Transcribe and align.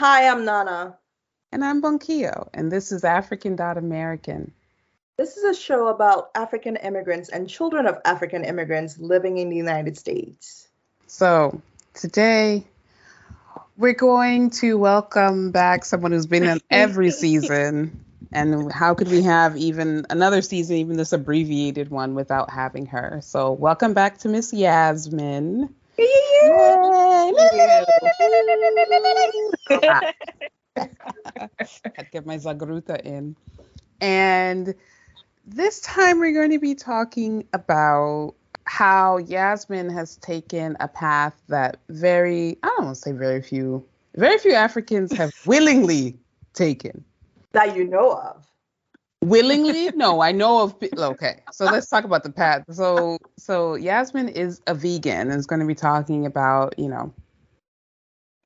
Hi, 0.00 0.28
I'm 0.28 0.44
Nana. 0.44 0.98
And 1.52 1.64
I'm 1.64 1.80
Bonkio, 1.80 2.48
and 2.52 2.70
this 2.70 2.92
is 2.92 3.04
African 3.04 3.56
American. 3.60 4.52
This 5.16 5.36
is 5.36 5.44
a 5.44 5.54
show 5.54 5.88
about 5.88 6.30
African 6.34 6.76
immigrants 6.76 7.28
and 7.28 7.48
children 7.48 7.86
of 7.86 7.98
African 8.04 8.44
immigrants 8.44 8.98
living 8.98 9.38
in 9.38 9.48
the 9.48 9.56
United 9.56 9.96
States. 9.96 10.68
So, 11.06 11.62
today 11.94 12.64
we're 13.76 13.94
going 13.94 14.50
to 14.50 14.76
welcome 14.76 15.52
back 15.52 15.84
someone 15.84 16.12
who's 16.12 16.26
been 16.26 16.44
in 16.44 16.60
every 16.70 17.10
season. 17.12 18.04
And 18.32 18.70
how 18.70 18.94
could 18.94 19.08
we 19.08 19.22
have 19.22 19.56
even 19.56 20.04
another 20.10 20.42
season, 20.42 20.76
even 20.76 20.96
this 20.96 21.12
abbreviated 21.12 21.90
one, 21.90 22.14
without 22.14 22.50
having 22.50 22.86
her? 22.86 23.20
So, 23.22 23.52
welcome 23.52 23.94
back 23.94 24.18
to 24.18 24.28
Miss 24.28 24.52
Yasmin. 24.52 25.74
I'd 31.98 32.10
get 32.12 32.26
my 32.26 32.36
Zagruta 32.36 33.00
in. 33.00 33.34
And 34.00 34.74
this 35.46 35.80
time 35.80 36.20
we're 36.20 36.34
going 36.34 36.50
to 36.52 36.58
be 36.58 36.74
talking 36.74 37.48
about 37.52 38.34
how 38.64 39.16
Yasmin 39.16 39.88
has 39.88 40.16
taken 40.16 40.76
a 40.78 40.88
path 40.88 41.34
that 41.48 41.78
very, 41.88 42.58
I 42.62 42.66
don't 42.66 42.84
want 42.84 42.96
to 42.96 43.00
say 43.00 43.12
very 43.12 43.40
few, 43.40 43.84
very 44.14 44.38
few 44.38 44.52
Africans 44.52 45.10
have 45.16 45.32
willingly 45.46 46.18
taken. 46.52 47.04
That 47.52 47.76
you 47.76 47.84
know 47.84 48.12
of. 48.12 48.46
Willingly? 49.24 49.90
no, 49.94 50.20
I 50.20 50.32
know 50.32 50.62
of. 50.62 50.74
Okay, 50.96 51.42
so 51.52 51.64
let's 51.64 51.88
talk 51.88 52.04
about 52.04 52.22
the 52.22 52.30
path. 52.30 52.64
So, 52.70 53.18
so 53.36 53.74
Yasmin 53.74 54.28
is 54.28 54.60
a 54.66 54.74
vegan 54.74 55.30
and 55.30 55.38
is 55.38 55.46
going 55.46 55.60
to 55.60 55.66
be 55.66 55.74
talking 55.74 56.26
about, 56.26 56.78
you 56.78 56.88
know, 56.88 57.12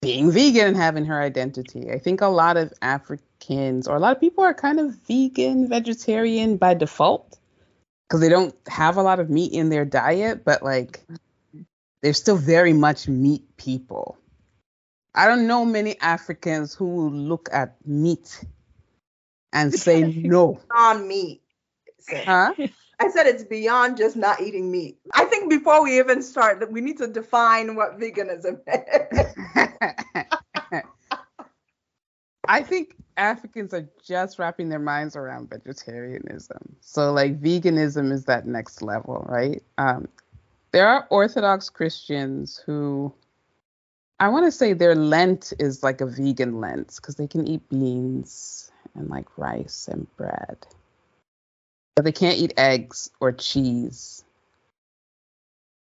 being 0.00 0.30
vegan 0.30 0.68
and 0.68 0.76
having 0.76 1.04
her 1.04 1.20
identity. 1.20 1.90
I 1.90 1.98
think 1.98 2.20
a 2.20 2.26
lot 2.26 2.56
of 2.56 2.72
Africans 2.82 3.86
or 3.86 3.96
a 3.96 4.00
lot 4.00 4.14
of 4.14 4.20
people 4.20 4.44
are 4.44 4.54
kind 4.54 4.80
of 4.80 4.94
vegan, 5.06 5.68
vegetarian 5.68 6.56
by 6.56 6.74
default 6.74 7.38
because 8.08 8.20
they 8.20 8.28
don't 8.28 8.54
have 8.66 8.96
a 8.96 9.02
lot 9.02 9.20
of 9.20 9.30
meat 9.30 9.52
in 9.52 9.68
their 9.68 9.84
diet, 9.84 10.44
but 10.44 10.62
like 10.62 11.00
they're 12.02 12.12
still 12.12 12.36
very 12.36 12.72
much 12.72 13.08
meat 13.08 13.44
people. 13.56 14.18
I 15.14 15.26
don't 15.26 15.46
know 15.46 15.64
many 15.64 15.98
Africans 16.00 16.74
who 16.74 17.10
look 17.10 17.48
at 17.52 17.76
meat 17.86 18.44
and 19.52 19.72
say 19.72 20.02
no. 20.02 20.60
On 20.74 21.06
meat. 21.06 21.42
Huh? 22.10 22.54
I 23.00 23.10
said 23.10 23.26
it's 23.26 23.44
beyond 23.44 23.96
just 23.96 24.16
not 24.16 24.40
eating 24.40 24.70
meat. 24.70 24.98
I 25.12 25.24
think 25.24 25.50
before 25.50 25.82
we 25.82 25.98
even 25.98 26.22
start, 26.22 26.60
that 26.60 26.70
we 26.70 26.80
need 26.80 26.98
to 26.98 27.06
define 27.06 27.74
what 27.74 27.98
veganism 27.98 28.60
is. 28.66 29.34
I 32.48 32.62
think 32.62 32.96
Africans 33.16 33.74
are 33.74 33.88
just 34.04 34.38
wrapping 34.38 34.68
their 34.68 34.78
minds 34.78 35.16
around 35.16 35.50
vegetarianism. 35.50 36.76
So 36.80 37.12
like 37.12 37.40
veganism 37.40 38.12
is 38.12 38.24
that 38.26 38.46
next 38.46 38.82
level, 38.82 39.24
right? 39.28 39.62
Um, 39.78 40.08
there 40.72 40.88
are 40.88 41.06
Orthodox 41.10 41.68
Christians 41.68 42.62
who 42.64 43.12
I 44.18 44.28
want 44.28 44.46
to 44.46 44.52
say 44.52 44.72
their 44.72 44.94
Lent 44.94 45.52
is 45.58 45.82
like 45.82 46.00
a 46.00 46.06
vegan 46.06 46.60
Lent 46.60 46.96
because 46.96 47.16
they 47.16 47.26
can 47.26 47.46
eat 47.46 47.68
beans 47.68 48.71
and 48.94 49.08
like 49.08 49.26
rice 49.38 49.88
and 49.90 50.06
bread. 50.16 50.58
But 51.94 52.04
they 52.04 52.12
can't 52.12 52.38
eat 52.38 52.54
eggs 52.56 53.10
or 53.20 53.32
cheese. 53.32 54.24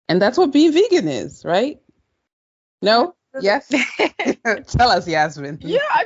And 0.10 0.22
that's 0.22 0.38
what 0.38 0.54
being 0.54 0.72
vegan 0.72 1.08
is, 1.08 1.44
right? 1.44 1.82
No? 2.82 3.16
Yes? 3.42 3.68
Tell 4.68 4.90
us, 4.90 5.08
Yasmin. 5.08 5.60
Yeah, 5.62 5.80
I 5.90 6.06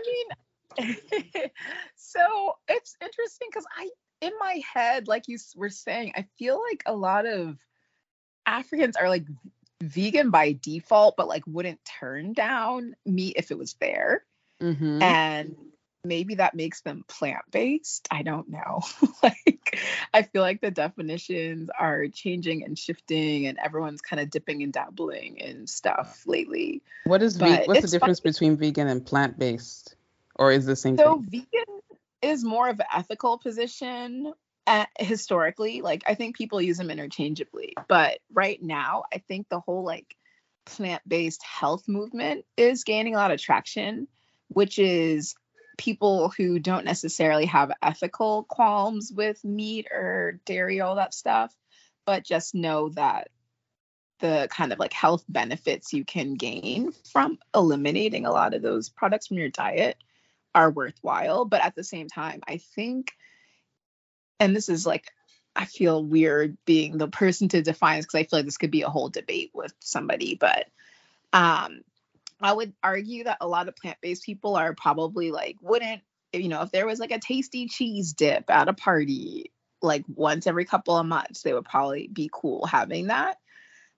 mean, 0.78 0.98
so 1.96 2.56
it's 2.68 2.96
interesting 3.02 3.48
because 3.50 3.66
I, 3.78 3.90
in 4.22 4.32
my 4.40 4.62
head, 4.74 5.08
like 5.08 5.28
you 5.28 5.38
were 5.56 5.70
saying, 5.70 6.14
I 6.16 6.26
feel 6.38 6.62
like 6.70 6.84
a 6.86 6.96
lot 6.96 7.26
of 7.26 7.58
Africans 8.46 8.96
are 8.96 9.10
like 9.10 9.26
vegan 9.82 10.30
by 10.30 10.58
default, 10.62 11.16
but 11.16 11.28
like 11.28 11.44
wouldn't 11.46 11.80
turn 11.86 12.34
down 12.34 12.96
meat 13.06 13.36
if 13.38 13.52
it 13.52 13.58
was 13.58 13.76
there. 13.80 14.24
Mm-hmm. 14.62 15.02
And 15.02 15.56
maybe 16.04 16.36
that 16.36 16.56
makes 16.56 16.82
them 16.82 17.04
plant 17.08 17.44
based. 17.52 18.08
I 18.12 18.24
don't 18.24 18.50
know. 18.50 18.82
like, 19.24 19.80
I 20.14 20.24
feel 20.24 20.42
like 20.42 20.62
the 20.62 20.72
definitions 20.72 21.70
are 21.78 22.08
changing 22.08 22.64
and 22.64 22.78
shifting, 22.78 23.48
and 23.48 23.58
everyone's 23.58 24.02
kind 24.02 24.20
of 24.20 24.30
dipping 24.30 24.64
and 24.64 24.74
dabbling 24.74 25.38
in 25.38 25.68
stuff 25.68 26.24
lately. 26.26 26.82
What 27.06 27.22
is 27.22 27.38
ve- 27.38 27.64
what's 27.66 27.82
the 27.82 27.88
difference 27.88 28.20
funny. 28.20 28.32
between 28.32 28.58
vegan 28.58 28.88
and 28.88 29.06
plant 29.06 29.38
based, 29.38 29.96
or 30.36 30.52
is 30.52 30.66
the 30.66 30.76
same? 30.76 30.98
So 30.98 31.16
thing? 31.16 31.28
vegan 31.30 31.82
is 32.22 32.44
more 32.44 32.70
of 32.70 32.80
an 32.80 32.86
ethical 32.94 33.38
position. 33.38 34.34
Uh, 34.68 34.86
historically, 35.00 35.82
like 35.82 36.04
I 36.08 36.14
think 36.14 36.38
people 36.38 36.62
use 36.62 36.78
them 36.78 36.92
interchangeably, 36.92 37.74
but 37.88 38.20
right 38.32 38.62
now, 38.62 39.04
I 39.12 39.18
think 39.18 39.50
the 39.50 39.60
whole 39.60 39.84
like 39.84 40.16
plant 40.66 41.02
based 41.08 41.44
health 41.44 41.88
movement 41.88 42.46
is 42.58 42.84
gaining 42.84 43.16
a 43.16 43.18
lot 43.18 43.32
of 43.32 43.42
traction, 43.42 44.08
which 44.50 44.78
is 44.78 45.34
people 45.82 46.30
who 46.38 46.60
don't 46.60 46.86
necessarily 46.86 47.48
have 47.48 47.72
ethical 47.82 48.44
qualms 48.44 49.12
with 49.12 49.44
meat 49.44 49.88
or 49.92 50.40
dairy, 50.46 50.80
all 50.80 50.98
that 50.98 51.12
stuff, 51.12 51.52
but 52.06 52.24
just 52.24 52.54
know 52.54 52.90
that 52.90 53.30
the 54.20 54.48
kind 54.52 54.72
of 54.72 54.78
like 54.78 54.94
health 54.94 55.24
benefits 55.28 55.92
you 55.92 56.06
can 56.06 56.36
gain 56.36 56.92
from 57.12 57.40
eliminating 57.56 58.28
a 58.28 58.32
lot 58.32 58.54
of 58.54 58.62
those 58.62 58.90
products 58.90 59.26
from 59.26 59.40
your 59.40 59.50
diet 59.50 59.98
are 60.54 60.70
worthwhile. 60.70 61.46
But 61.46 61.66
at 61.66 61.74
the 61.74 61.84
same 61.84 62.08
time, 62.08 62.42
I 62.48 62.58
think, 62.58 63.14
and 64.40 64.56
this 64.56 64.70
is 64.70 64.86
like, 64.86 65.12
I 65.56 65.66
feel 65.66 66.06
weird 66.06 66.60
being 66.64 67.00
the 67.00 67.08
person 67.08 67.50
to 67.50 67.64
define 67.64 67.98
this 67.98 68.06
because 68.06 68.20
I 68.20 68.24
feel 68.26 68.40
like 68.40 68.46
this 68.46 68.58
could 68.58 68.70
be 68.70 68.84
a 68.84 68.90
whole 68.90 69.10
debate 69.10 69.50
with 69.56 69.74
somebody, 69.80 70.36
but 70.36 70.68
um, 71.34 71.82
I 72.42 72.54
would 72.54 72.74
argue 72.84 73.26
that 73.26 73.38
a 73.42 73.48
lot 73.48 73.68
of 73.68 73.76
plant 73.76 73.98
based 74.02 74.24
people 74.24 74.56
are 74.56 74.74
probably 74.74 75.32
like, 75.32 75.58
wouldn't, 75.62 76.02
you 76.34 76.50
know, 76.50 76.62
if 76.62 76.72
there 76.72 76.86
was 76.86 77.00
like 77.00 77.12
a 77.12 77.20
tasty 77.20 77.68
cheese 77.68 78.14
dip 78.14 78.50
at 78.50 78.70
a 78.70 78.74
party, 78.74 79.52
like 79.82 80.04
once 80.08 80.48
every 80.48 80.66
couple 80.66 80.98
of 80.98 81.06
months, 81.06 81.42
they 81.42 81.54
would 81.54 81.66
probably 81.66 82.08
be 82.08 82.30
cool 82.32 82.66
having 82.66 83.08
that. 83.08 83.38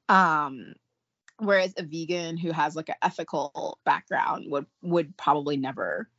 Um, 0.09 0.73
whereas 1.37 1.73
a 1.77 1.83
vegan 1.83 2.37
who 2.37 2.51
has 2.51 2.75
like 2.75 2.89
an 2.89 2.95
ethical 3.01 3.79
background 3.85 4.45
would 4.49 4.65
would 4.81 5.17
probably 5.17 5.57
never 5.57 6.09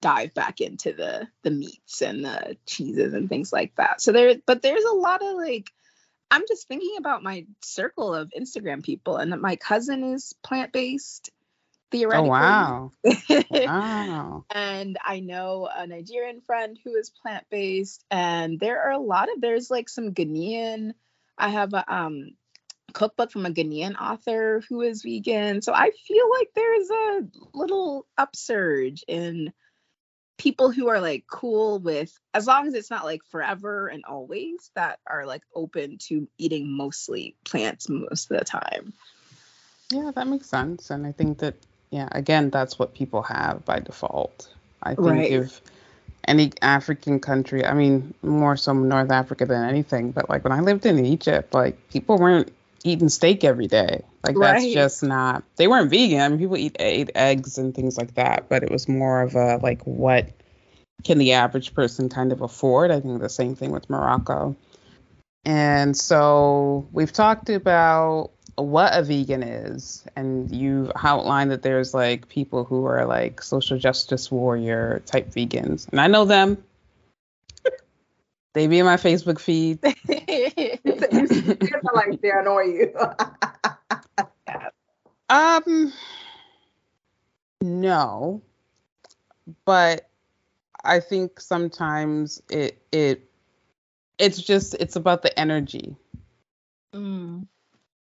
dive 0.00 0.32
back 0.34 0.60
into 0.60 0.92
the 0.92 1.28
the 1.42 1.50
meats 1.50 2.02
and 2.02 2.24
the 2.24 2.56
cheeses 2.66 3.14
and 3.14 3.28
things 3.28 3.52
like 3.52 3.74
that. 3.76 4.00
So 4.00 4.12
there, 4.12 4.34
but 4.46 4.62
there's 4.62 4.84
a 4.84 4.94
lot 4.94 5.22
of 5.22 5.36
like 5.36 5.70
I'm 6.30 6.44
just 6.46 6.68
thinking 6.68 6.94
about 6.98 7.22
my 7.22 7.46
circle 7.62 8.14
of 8.14 8.32
Instagram 8.38 8.84
people, 8.84 9.16
and 9.16 9.32
that 9.32 9.40
my 9.40 9.56
cousin 9.56 10.14
is 10.14 10.34
plant 10.42 10.72
based 10.72 11.30
theoretically. 11.90 12.30
Oh, 12.30 12.30
wow. 12.30 12.92
wow. 13.50 14.44
And 14.52 14.98
I 15.04 15.20
know 15.20 15.68
a 15.72 15.86
Nigerian 15.86 16.40
friend 16.40 16.76
who 16.82 16.96
is 16.96 17.08
plant 17.08 17.44
based, 17.50 18.04
and 18.10 18.58
there 18.58 18.82
are 18.82 18.90
a 18.90 18.98
lot 18.98 19.32
of 19.32 19.40
there's 19.40 19.70
like 19.70 19.88
some 19.88 20.12
Ghanaian. 20.12 20.94
I 21.38 21.50
have 21.50 21.72
a 21.72 21.84
um 21.94 22.32
cookbook 22.92 23.30
from 23.30 23.46
a 23.46 23.50
Ghanaian 23.50 23.94
author 24.00 24.62
who 24.68 24.82
is 24.82 25.02
vegan. 25.02 25.62
So 25.62 25.72
I 25.72 25.90
feel 26.06 26.30
like 26.30 26.48
there's 26.54 26.90
a 26.90 27.20
little 27.54 28.06
upsurge 28.18 29.04
in 29.06 29.52
people 30.38 30.70
who 30.70 30.88
are 30.88 31.00
like 31.00 31.26
cool 31.30 31.78
with 31.78 32.18
as 32.32 32.46
long 32.46 32.66
as 32.66 32.74
it's 32.74 32.90
not 32.90 33.04
like 33.04 33.20
forever 33.30 33.88
and 33.88 34.04
always 34.06 34.70
that 34.74 34.98
are 35.06 35.26
like 35.26 35.42
open 35.54 35.98
to 35.98 36.28
eating 36.38 36.76
mostly 36.76 37.36
plants 37.44 37.88
most 37.88 38.30
of 38.30 38.38
the 38.38 38.44
time. 38.44 38.94
Yeah, 39.92 40.12
that 40.14 40.26
makes 40.26 40.48
sense. 40.48 40.90
And 40.90 41.06
I 41.06 41.12
think 41.12 41.38
that 41.38 41.56
yeah, 41.90 42.08
again, 42.12 42.50
that's 42.50 42.78
what 42.78 42.94
people 42.94 43.22
have 43.22 43.64
by 43.64 43.80
default. 43.80 44.48
I 44.82 44.94
think 44.94 45.06
Right. 45.06 45.30
if 45.30 45.60
any 46.26 46.52
African 46.62 47.18
country, 47.20 47.64
I 47.64 47.74
mean, 47.74 48.14
more 48.22 48.56
so 48.56 48.72
North 48.72 49.10
Africa 49.10 49.46
than 49.46 49.68
anything, 49.68 50.12
but 50.12 50.28
like 50.28 50.44
when 50.44 50.52
I 50.52 50.60
lived 50.60 50.86
in 50.86 51.04
Egypt, 51.04 51.52
like 51.54 51.76
people 51.90 52.18
weren't 52.18 52.52
eating 52.84 53.08
steak 53.08 53.44
every 53.44 53.66
day. 53.66 54.02
Like 54.24 54.38
that's 54.38 54.66
just 54.66 55.02
not. 55.02 55.42
They 55.56 55.66
weren't 55.66 55.90
vegan. 55.90 56.20
I 56.20 56.28
mean, 56.28 56.38
people 56.38 56.56
eat 56.56 56.76
ate 56.78 57.10
eggs 57.14 57.58
and 57.58 57.74
things 57.74 57.98
like 57.98 58.14
that, 58.14 58.48
but 58.48 58.62
it 58.62 58.70
was 58.70 58.88
more 58.88 59.22
of 59.22 59.34
a 59.34 59.56
like 59.56 59.82
what 59.82 60.28
can 61.04 61.18
the 61.18 61.32
average 61.32 61.74
person 61.74 62.08
kind 62.08 62.32
of 62.32 62.42
afford? 62.42 62.90
I 62.90 63.00
think 63.00 63.20
the 63.20 63.28
same 63.28 63.56
thing 63.56 63.70
with 63.72 63.88
Morocco. 63.90 64.56
And 65.44 65.96
so 65.96 66.86
we've 66.92 67.12
talked 67.12 67.48
about 67.48 68.30
what 68.62 68.96
a 68.96 69.02
vegan 69.02 69.42
is, 69.42 70.04
and 70.16 70.50
you've 70.54 70.90
outlined 71.02 71.50
that 71.50 71.62
there's 71.62 71.94
like 71.94 72.28
people 72.28 72.64
who 72.64 72.84
are 72.86 73.06
like 73.06 73.42
social 73.42 73.78
justice 73.78 74.30
warrior 74.30 75.02
type 75.06 75.30
vegans, 75.30 75.88
and 75.90 76.00
I 76.00 76.06
know 76.06 76.24
them. 76.24 76.62
they 78.54 78.66
be 78.66 78.78
in 78.78 78.86
my 78.86 78.96
Facebook 78.96 79.38
feed. 79.38 79.78
Like 81.92 82.20
they 82.20 82.30
annoy 82.30 82.62
you. 82.62 82.94
Um, 85.30 85.92
no, 87.60 88.42
but 89.64 90.10
I 90.82 90.98
think 90.98 91.38
sometimes 91.38 92.42
it 92.50 92.82
it 92.90 93.30
it's 94.18 94.42
just 94.42 94.74
it's 94.74 94.96
about 94.96 95.22
the 95.22 95.38
energy. 95.38 95.94
Mm. 96.92 97.46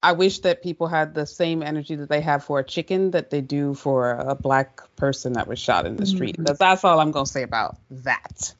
I 0.01 0.13
wish 0.13 0.39
that 0.39 0.61
people 0.61 0.87
had 0.87 1.13
the 1.13 1.25
same 1.25 1.63
energy 1.63 1.95
that 1.95 2.09
they 2.09 2.21
have 2.21 2.43
for 2.43 2.59
a 2.59 2.63
chicken 2.63 3.11
that 3.11 3.29
they 3.29 3.41
do 3.41 3.73
for 3.73 4.11
a 4.11 4.35
black 4.35 4.81
person 4.95 5.33
that 5.33 5.47
was 5.47 5.59
shot 5.59 5.85
in 5.85 5.97
the 5.97 6.05
street. 6.05 6.37
Mhm. 6.37 6.43
That's, 6.43 6.59
that's 6.59 6.83
all 6.83 6.99
I'm 6.99 7.11
gonna 7.11 7.25
say 7.25 7.43
about 7.43 7.77
that. 7.89 8.53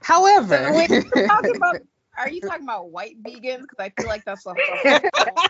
However, 0.00 0.56
So 0.56 0.72
wait, 0.72 0.90
we're 1.10 1.20
talking 1.26 1.56
about, 1.56 1.76
are 2.18 2.28
you 2.28 2.42
talking 2.42 2.64
about 2.64 2.90
white 2.90 3.22
vegans? 3.22 3.62
Because 3.62 3.78
I 3.80 3.90
feel 3.90 4.08
like 4.08 4.24
that's 4.24 4.46
a 4.46 4.54
whole, 4.54 4.80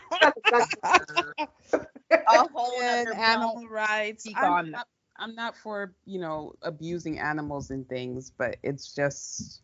a 2.27 2.45
whole 2.49 2.83
and 2.83 3.09
other 3.09 3.15
animal 3.15 3.69
rights. 3.69 4.33
I'm, 4.35 4.59
not, 4.73 4.87
I'm 5.17 5.35
not 5.35 5.57
for 5.57 5.95
you 6.05 6.21
know 6.21 6.55
abusing 6.63 7.19
animals 7.19 7.71
and 7.71 7.89
things, 7.89 8.31
but 8.31 8.57
it's 8.63 8.95
just 8.95 9.63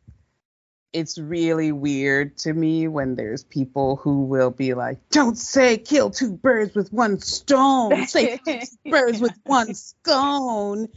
it's 0.97 1.19
really 1.19 1.73
weird 1.73 2.39
to 2.39 2.55
me 2.55 2.89
when 2.89 3.17
there's 3.17 3.45
people 3.45 3.97
who 3.97 4.23
will 4.23 4.51
be 4.51 4.73
like, 4.73 4.99
"Don't 5.11 5.37
say 5.37 5.77
kill 5.77 6.09
two 6.09 6.33
birds 6.33 6.75
with 6.75 6.91
one 6.91 7.21
stone. 7.21 8.07
Say 8.07 8.41
birds 8.87 9.21
with 9.21 9.39
one 9.45 9.75
stone." 9.75 10.89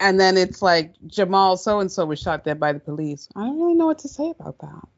And 0.00 0.18
then 0.18 0.38
it's 0.38 0.62
like 0.62 0.94
Jamal 1.06 1.58
so 1.58 1.80
and 1.80 1.92
so 1.92 2.06
was 2.06 2.18
shot 2.18 2.44
dead 2.44 2.58
by 2.58 2.72
the 2.72 2.80
police. 2.80 3.28
I 3.36 3.40
don't 3.44 3.60
really 3.60 3.74
know 3.74 3.86
what 3.86 3.98
to 4.00 4.08
say 4.08 4.30
about 4.30 4.58
that. 4.60 4.88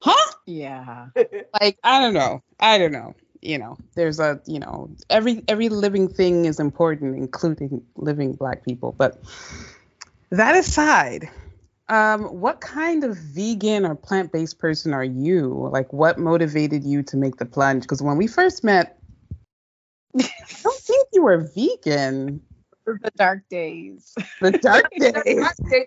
Huh? 0.00 0.32
Yeah. 0.46 1.08
like 1.60 1.78
I 1.84 2.00
don't 2.00 2.14
know. 2.14 2.42
I 2.58 2.78
don't 2.78 2.92
know. 2.92 3.14
You 3.42 3.58
know, 3.58 3.76
there's 3.96 4.18
a 4.18 4.40
you 4.46 4.60
know 4.60 4.90
every 5.10 5.44
every 5.46 5.68
living 5.68 6.08
thing 6.08 6.46
is 6.46 6.58
important, 6.58 7.16
including 7.16 7.84
living 7.96 8.32
black 8.32 8.64
people. 8.64 8.94
But 8.96 9.20
that 10.30 10.56
aside, 10.56 11.28
um, 11.90 12.22
what 12.26 12.60
kind 12.60 13.02
of 13.02 13.16
vegan 13.16 13.84
or 13.84 13.96
plant 13.96 14.32
based 14.32 14.60
person 14.60 14.94
are 14.94 15.04
you? 15.04 15.68
Like, 15.72 15.92
what 15.92 16.18
motivated 16.18 16.84
you 16.84 17.02
to 17.02 17.16
make 17.16 17.36
the 17.36 17.44
plunge? 17.44 17.82
Because 17.82 18.00
when 18.00 18.16
we 18.16 18.28
first 18.28 18.62
met, 18.62 18.98
I 20.16 20.28
don't 20.62 20.80
think 20.80 21.08
you 21.12 21.24
were 21.24 21.50
vegan. 21.54 22.40
the 22.86 23.10
dark 23.16 23.42
days. 23.50 24.14
The 24.40 24.52
dark 24.52 24.88
days. 24.98 25.12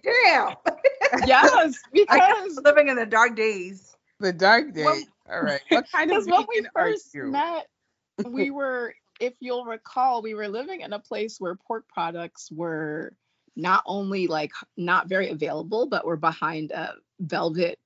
Damn. 0.03 0.55
yes, 1.25 1.79
I 1.85 1.93
because 1.93 2.17
guess 2.19 2.59
living 2.65 2.89
in 2.89 2.97
the 2.97 3.05
dark 3.05 3.37
days. 3.37 3.95
The 4.19 4.33
dark 4.33 4.73
days. 4.73 4.85
Well, 4.85 5.03
All 5.31 5.41
right. 5.41 5.61
What 5.69 5.89
kind 5.89 6.11
of 6.11 6.25
because 6.25 6.27
when 6.27 6.45
we 6.49 6.55
vegan 6.57 6.71
are 6.75 6.87
first 6.89 7.13
you? 7.13 7.31
met, 7.31 7.67
we 8.25 8.51
were, 8.51 8.93
if 9.21 9.35
you'll 9.39 9.63
recall, 9.63 10.21
we 10.21 10.33
were 10.33 10.49
living 10.49 10.81
in 10.81 10.91
a 10.91 10.99
place 10.99 11.39
where 11.39 11.55
pork 11.55 11.87
products 11.87 12.51
were 12.51 13.13
not 13.55 13.83
only 13.85 14.27
like 14.27 14.51
not 14.77 15.07
very 15.07 15.29
available, 15.29 15.85
but 15.87 16.05
we're 16.05 16.15
behind 16.15 16.71
a 16.71 16.93
velvet 17.19 17.79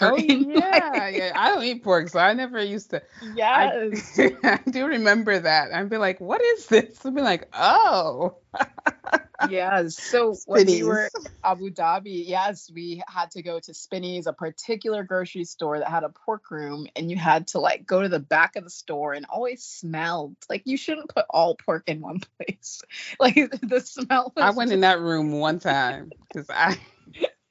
Oh 0.00 0.16
yeah, 0.18 1.08
yeah. 1.08 1.32
I 1.34 1.50
don't 1.50 1.64
eat 1.64 1.82
pork, 1.82 2.08
so 2.08 2.18
I 2.18 2.32
never 2.32 2.62
used 2.62 2.90
to. 2.90 3.02
I, 3.20 3.90
yes. 3.92 4.18
I 4.44 4.60
do 4.70 4.86
remember 4.86 5.38
that. 5.38 5.72
I'd 5.72 5.90
be 5.90 5.98
like, 5.98 6.20
"What 6.20 6.40
is 6.42 6.66
this?" 6.66 7.04
I'd 7.04 7.14
be 7.14 7.20
like, 7.20 7.48
"Oh, 7.52 8.36
yes. 9.50 9.98
So 9.98 10.36
when 10.46 10.66
we 10.66 10.82
were 10.82 11.08
Spinneys. 11.08 11.30
Abu 11.44 11.70
Dhabi, 11.70 12.26
yes, 12.26 12.70
we 12.72 13.02
had 13.08 13.30
to 13.32 13.42
go 13.42 13.60
to 13.60 13.74
Spinneys, 13.74 14.26
a 14.26 14.32
particular 14.32 15.02
grocery 15.02 15.44
store 15.44 15.78
that 15.78 15.88
had 15.88 16.04
a 16.04 16.08
pork 16.08 16.50
room, 16.50 16.86
and 16.96 17.10
you 17.10 17.16
had 17.16 17.48
to 17.48 17.58
like 17.58 17.86
go 17.86 18.02
to 18.02 18.08
the 18.08 18.20
back 18.20 18.56
of 18.56 18.64
the 18.64 18.70
store 18.70 19.12
and 19.12 19.26
always 19.28 19.62
smelled 19.62 20.36
like 20.48 20.62
you 20.64 20.76
shouldn't 20.76 21.08
put 21.14 21.26
all 21.28 21.56
pork 21.56 21.84
in 21.86 22.00
one 22.00 22.20
place. 22.38 22.82
Like 23.20 23.34
the 23.34 23.80
smell. 23.80 24.32
Was 24.36 24.44
I 24.44 24.50
went 24.50 24.72
in 24.72 24.80
that 24.80 25.00
room 25.00 25.32
one 25.32 25.58
time 25.58 26.10
because 26.28 26.48
I." 26.50 26.78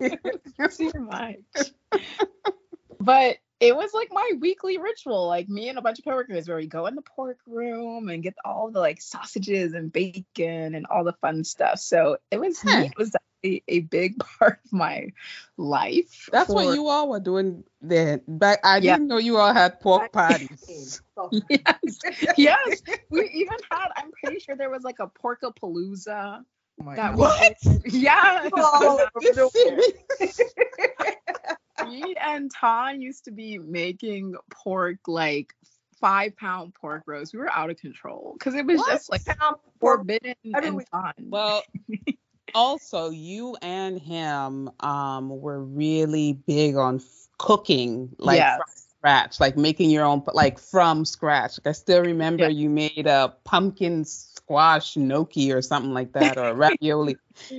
too 0.77 0.91
much. 0.99 1.71
but 2.99 3.37
it 3.59 3.75
was 3.75 3.93
like 3.93 4.09
my 4.11 4.31
weekly 4.39 4.77
ritual, 4.79 5.27
like 5.27 5.47
me 5.47 5.69
and 5.69 5.77
a 5.77 5.81
bunch 5.81 5.99
of 5.99 6.05
coworkers, 6.05 6.47
where 6.47 6.57
we 6.57 6.65
go 6.67 6.87
in 6.87 6.95
the 6.95 7.03
pork 7.03 7.37
room 7.45 8.09
and 8.09 8.23
get 8.23 8.33
all 8.43 8.71
the 8.71 8.79
like 8.79 8.99
sausages 9.01 9.73
and 9.73 9.93
bacon 9.93 10.73
and 10.75 10.87
all 10.87 11.03
the 11.03 11.13
fun 11.13 11.43
stuff. 11.43 11.79
So 11.79 12.17
it 12.31 12.39
was 12.39 12.59
Huh. 12.61 12.85
it 12.85 12.93
was 12.97 13.15
a, 13.45 13.63
a 13.67 13.79
big 13.81 14.17
part 14.39 14.59
of 14.65 14.73
my 14.73 15.13
life. 15.57 16.27
That's 16.31 16.47
for- 16.47 16.55
what 16.55 16.73
you 16.75 16.87
all 16.87 17.07
were 17.09 17.19
doing 17.19 17.63
then. 17.81 18.21
But 18.27 18.59
I 18.63 18.77
Yeah. 18.77 18.93
didn't 18.95 19.07
know 19.07 19.17
you 19.17 19.37
all 19.37 19.53
had 19.53 19.79
pork 19.79 20.11
parties. 20.11 21.01
Yes, 21.49 21.99
yes. 22.35 22.81
We 23.11 23.29
even 23.29 23.57
had. 23.69 23.89
I'm 23.95 24.11
pretty 24.11 24.39
sure 24.39 24.55
there 24.55 24.71
was 24.71 24.81
like 24.83 24.97
a 24.99 25.07
porkapalooza. 25.07 26.43
That 26.95 27.15
What? 27.15 27.57
Yeah. 27.85 28.49
Oh, 28.53 29.07
me 31.87 32.15
and 32.21 32.51
Ton 32.53 33.01
used 33.01 33.25
to 33.25 33.31
be 33.31 33.57
making 33.57 34.35
pork 34.49 34.97
like 35.07 35.53
five 35.99 36.35
pound 36.37 36.73
pork 36.73 37.03
roast. 37.05 37.33
We 37.33 37.39
were 37.39 37.51
out 37.51 37.69
of 37.69 37.77
control 37.77 38.35
because 38.37 38.55
it 38.55 38.65
was 38.65 38.79
What? 38.79 38.89
just 38.91 39.11
like 39.11 39.25
Pound 39.25 39.57
forbidden 39.79 40.35
How 40.53 40.59
and 40.61 40.87
fun. 40.87 41.13
Well, 41.19 41.63
also 42.55 43.09
you 43.09 43.55
and 43.61 43.99
him 43.99 44.69
um 44.79 45.29
were 45.29 45.63
really 45.63 46.33
big 46.33 46.75
on 46.75 46.95
f- 46.97 47.27
cooking, 47.37 48.15
like 48.17 48.37
Yes. 48.37 48.59
From 49.01 49.09
scratch, 49.09 49.39
like 49.39 49.57
making 49.57 49.89
your 49.89 50.05
own, 50.05 50.23
like 50.33 50.59
from 50.59 51.05
scratch. 51.05 51.59
Like 51.59 51.67
I 51.67 51.71
still 51.73 52.01
remember 52.01 52.43
Yeah. 52.43 52.49
you 52.49 52.69
made 52.69 53.07
a 53.07 53.33
pumpkin 53.43 54.05
squash 54.05 54.95
gnocchi 54.97 55.51
or 55.51 55.61
something 55.61 55.93
like 55.93 56.13
that, 56.13 56.37
or 56.37 56.53
ravioli. 56.53 57.17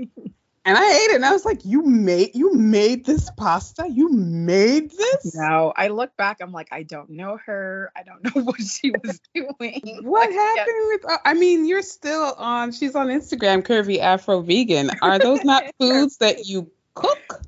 And 0.64 0.78
I 0.78 0.92
ate 0.92 1.10
it, 1.10 1.16
and 1.16 1.24
I 1.24 1.32
was 1.32 1.44
like, 1.44 1.64
"You 1.64 1.82
made 1.82 2.36
you 2.36 2.54
made 2.54 3.04
this 3.04 3.28
pasta? 3.36 3.88
You 3.90 4.10
made 4.10 4.92
this? 4.92 5.34
no, 5.34 5.72
I 5.76 5.88
look 5.88 6.16
back, 6.16 6.38
I'm 6.40 6.52
like, 6.52 6.68
I 6.70 6.84
don't 6.84 7.10
know 7.10 7.36
her. 7.46 7.90
I 7.96 8.04
don't 8.04 8.22
know 8.22 8.42
what 8.44 8.60
she 8.62 8.92
was 8.92 9.20
doing. 9.34 9.98
What 10.02 10.30
Like, 10.30 10.38
happened 10.38 10.76
with? 10.92 11.10
uh, 11.10 11.18
I 11.24 11.34
mean, 11.34 11.66
you're 11.66 11.82
still 11.82 12.34
on. 12.38 12.70
She's 12.70 12.94
on 12.94 13.08
Instagram, 13.08 13.64
curvy 13.64 13.98
Afro 13.98 14.40
vegan. 14.40 14.90
Are 15.02 15.18
those 15.18 15.42
not 15.42 15.64
foods 15.80 16.18
that 16.18 16.46
you 16.46 16.70
cook? 16.94 17.42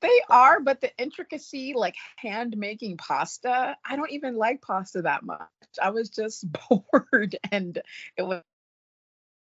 They 0.00 0.20
are, 0.28 0.60
but 0.60 0.80
the 0.80 0.90
intricacy, 0.98 1.72
like 1.74 1.96
hand 2.16 2.56
making 2.56 2.98
pasta, 2.98 3.76
I 3.84 3.96
don't 3.96 4.10
even 4.10 4.36
like 4.36 4.60
pasta 4.62 5.02
that 5.02 5.24
much. 5.24 5.48
I 5.82 5.90
was 5.90 6.10
just 6.10 6.44
bored 6.68 7.36
and 7.50 7.80
it 8.16 8.22
was 8.22 8.42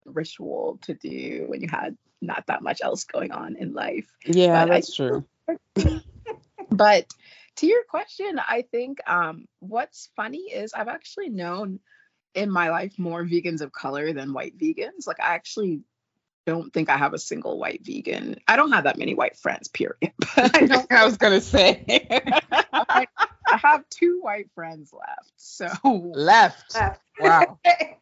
ritual 0.05 0.79
to 0.83 0.95
do 0.95 1.47
when 1.49 1.61
you 1.61 1.69
had 1.71 1.97
not 2.23 2.47
that 2.47 2.63
much 2.63 2.81
else 2.83 3.05
going 3.05 3.33
on 3.33 3.57
in 3.57 3.73
life. 3.75 4.11
Yeah, 4.25 4.65
But 4.65 4.73
I- 4.73 4.75
that's 4.75 4.95
true. 4.95 5.25
But 6.71 7.07
to 7.57 7.67
your 7.67 7.85
question, 7.85 8.39
I 8.39 8.63
think 8.63 8.99
um, 9.09 9.47
what's 9.61 10.11
funny 10.17 10.39
is 10.53 10.73
I've 10.75 10.89
actually 10.89 11.29
known 11.29 11.79
in 12.35 12.51
my 12.51 12.71
life 12.71 12.99
more 12.99 13.25
vegans 13.25 13.61
of 13.61 13.73
color 13.73 14.13
than 14.13 14.33
white 14.33 14.59
vegans. 14.59 15.07
Like 15.07 15.21
I 15.21 15.35
actually 15.35 15.83
don't 16.47 16.73
think 16.73 16.89
I 16.89 16.97
have 16.97 17.15
a 17.15 17.19
single 17.19 17.59
white 17.59 17.85
vegan. 17.85 18.39
I 18.47 18.57
don't 18.57 18.73
have 18.73 18.85
that 18.85 18.99
many 18.99 19.15
white 19.15 19.37
friends, 19.37 19.69
period. 19.69 20.13
But 20.37 20.57
I 20.57 20.67
don't 20.67 20.93
I 20.93 21.05
was 21.05 21.17
gonna 21.17 21.41
say 21.41 21.85
I 22.73 23.07
have 23.47 23.89
two 23.91 24.21
white 24.21 24.51
friends 24.55 24.93
left. 24.93 25.33
So 25.37 25.69
left. 26.15 26.77
Wow, 27.21 27.59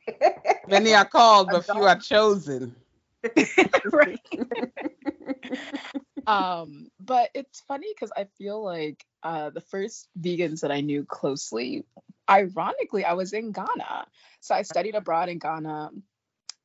many 0.68 0.94
are 0.94 1.04
called, 1.04 1.49
but 1.50 1.64
few 1.64 1.82
are 1.82 1.99
chosen. 1.99 2.75
right. 3.92 4.20
um, 6.26 6.88
but 6.99 7.30
it's 7.34 7.61
funny 7.61 7.88
because 7.94 8.11
I 8.16 8.25
feel 8.38 8.64
like 8.64 9.04
uh, 9.22 9.50
the 9.50 9.61
first 9.61 10.08
vegans 10.18 10.61
that 10.61 10.72
I 10.72 10.80
knew 10.80 11.04
closely, 11.04 11.84
ironically, 12.28 13.04
I 13.04 13.12
was 13.12 13.32
in 13.32 13.52
Ghana. 13.52 14.06
So 14.40 14.54
I 14.54 14.62
studied 14.62 14.94
abroad 14.94 15.28
in 15.28 15.38
Ghana 15.38 15.90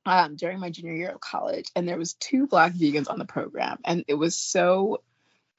um, 0.08 0.36
during 0.36 0.60
my 0.60 0.70
junior 0.70 0.94
year 0.94 1.10
of 1.10 1.20
college, 1.20 1.70
and 1.76 1.88
there 1.88 1.98
was 1.98 2.14
two 2.14 2.48
black 2.48 2.74
vegans 2.74 3.10
on 3.10 3.20
the 3.20 3.26
program, 3.26 3.78
and 3.84 4.06
it 4.08 4.16
was 4.16 4.36
so 4.36 5.02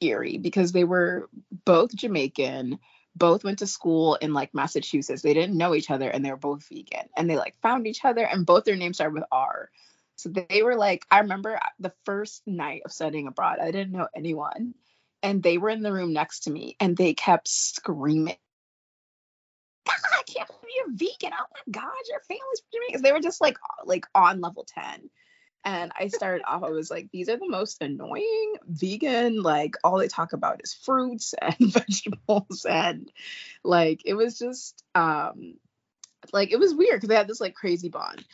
eerie 0.00 0.38
because 0.38 0.72
they 0.72 0.84
were 0.84 1.28
both 1.64 1.94
Jamaican. 1.94 2.78
Both 3.16 3.42
went 3.42 3.60
to 3.60 3.66
school 3.66 4.14
in 4.14 4.32
like 4.32 4.54
Massachusetts. 4.54 5.22
They 5.22 5.34
didn't 5.34 5.58
know 5.58 5.74
each 5.74 5.90
other 5.90 6.08
and 6.08 6.24
they 6.24 6.30
were 6.30 6.36
both 6.36 6.68
vegan. 6.68 7.08
And 7.16 7.28
they 7.28 7.36
like 7.36 7.56
found 7.60 7.86
each 7.86 8.04
other 8.04 8.24
and 8.24 8.46
both 8.46 8.64
their 8.64 8.76
names 8.76 8.98
started 8.98 9.14
with 9.14 9.24
R. 9.32 9.70
So 10.16 10.28
they 10.28 10.62
were 10.62 10.76
like, 10.76 11.04
I 11.10 11.20
remember 11.20 11.58
the 11.78 11.92
first 12.04 12.46
night 12.46 12.82
of 12.84 12.92
studying 12.92 13.26
abroad, 13.26 13.58
I 13.60 13.70
didn't 13.70 13.92
know 13.92 14.08
anyone. 14.14 14.74
And 15.22 15.42
they 15.42 15.58
were 15.58 15.70
in 15.70 15.82
the 15.82 15.92
room 15.92 16.12
next 16.12 16.40
to 16.40 16.50
me 16.50 16.76
and 16.78 16.96
they 16.96 17.14
kept 17.14 17.48
screaming, 17.48 18.36
God, 19.88 20.10
I 20.18 20.22
can't 20.22 20.48
believe 20.48 20.74
you're 20.76 20.92
vegan. 20.92 21.32
Oh 21.38 21.46
my 21.54 21.72
God, 21.72 21.92
your 22.08 22.20
family's 22.20 22.62
Jamaican. 22.72 23.02
They 23.02 23.12
were 23.12 23.20
just 23.20 23.40
like 23.40 23.58
like 23.84 24.06
on 24.14 24.40
level 24.40 24.64
10. 24.64 25.10
And 25.64 25.92
I 25.98 26.08
started 26.08 26.42
off, 26.46 26.62
I 26.62 26.70
was 26.70 26.90
like, 26.90 27.10
these 27.10 27.28
are 27.28 27.36
the 27.36 27.48
most 27.48 27.82
annoying 27.82 28.54
vegan. 28.66 29.42
Like, 29.42 29.74
all 29.84 29.98
they 29.98 30.08
talk 30.08 30.32
about 30.32 30.62
is 30.62 30.72
fruits 30.72 31.34
and 31.42 31.56
vegetables. 31.58 32.64
And 32.68 33.10
like, 33.64 34.02
it 34.04 34.14
was 34.14 34.38
just, 34.38 34.82
um, 34.94 35.54
like, 36.32 36.52
it 36.52 36.58
was 36.58 36.74
weird 36.74 36.96
because 36.96 37.08
they 37.08 37.16
had 37.16 37.28
this 37.28 37.40
like 37.40 37.54
crazy 37.54 37.88
bond. 37.88 38.24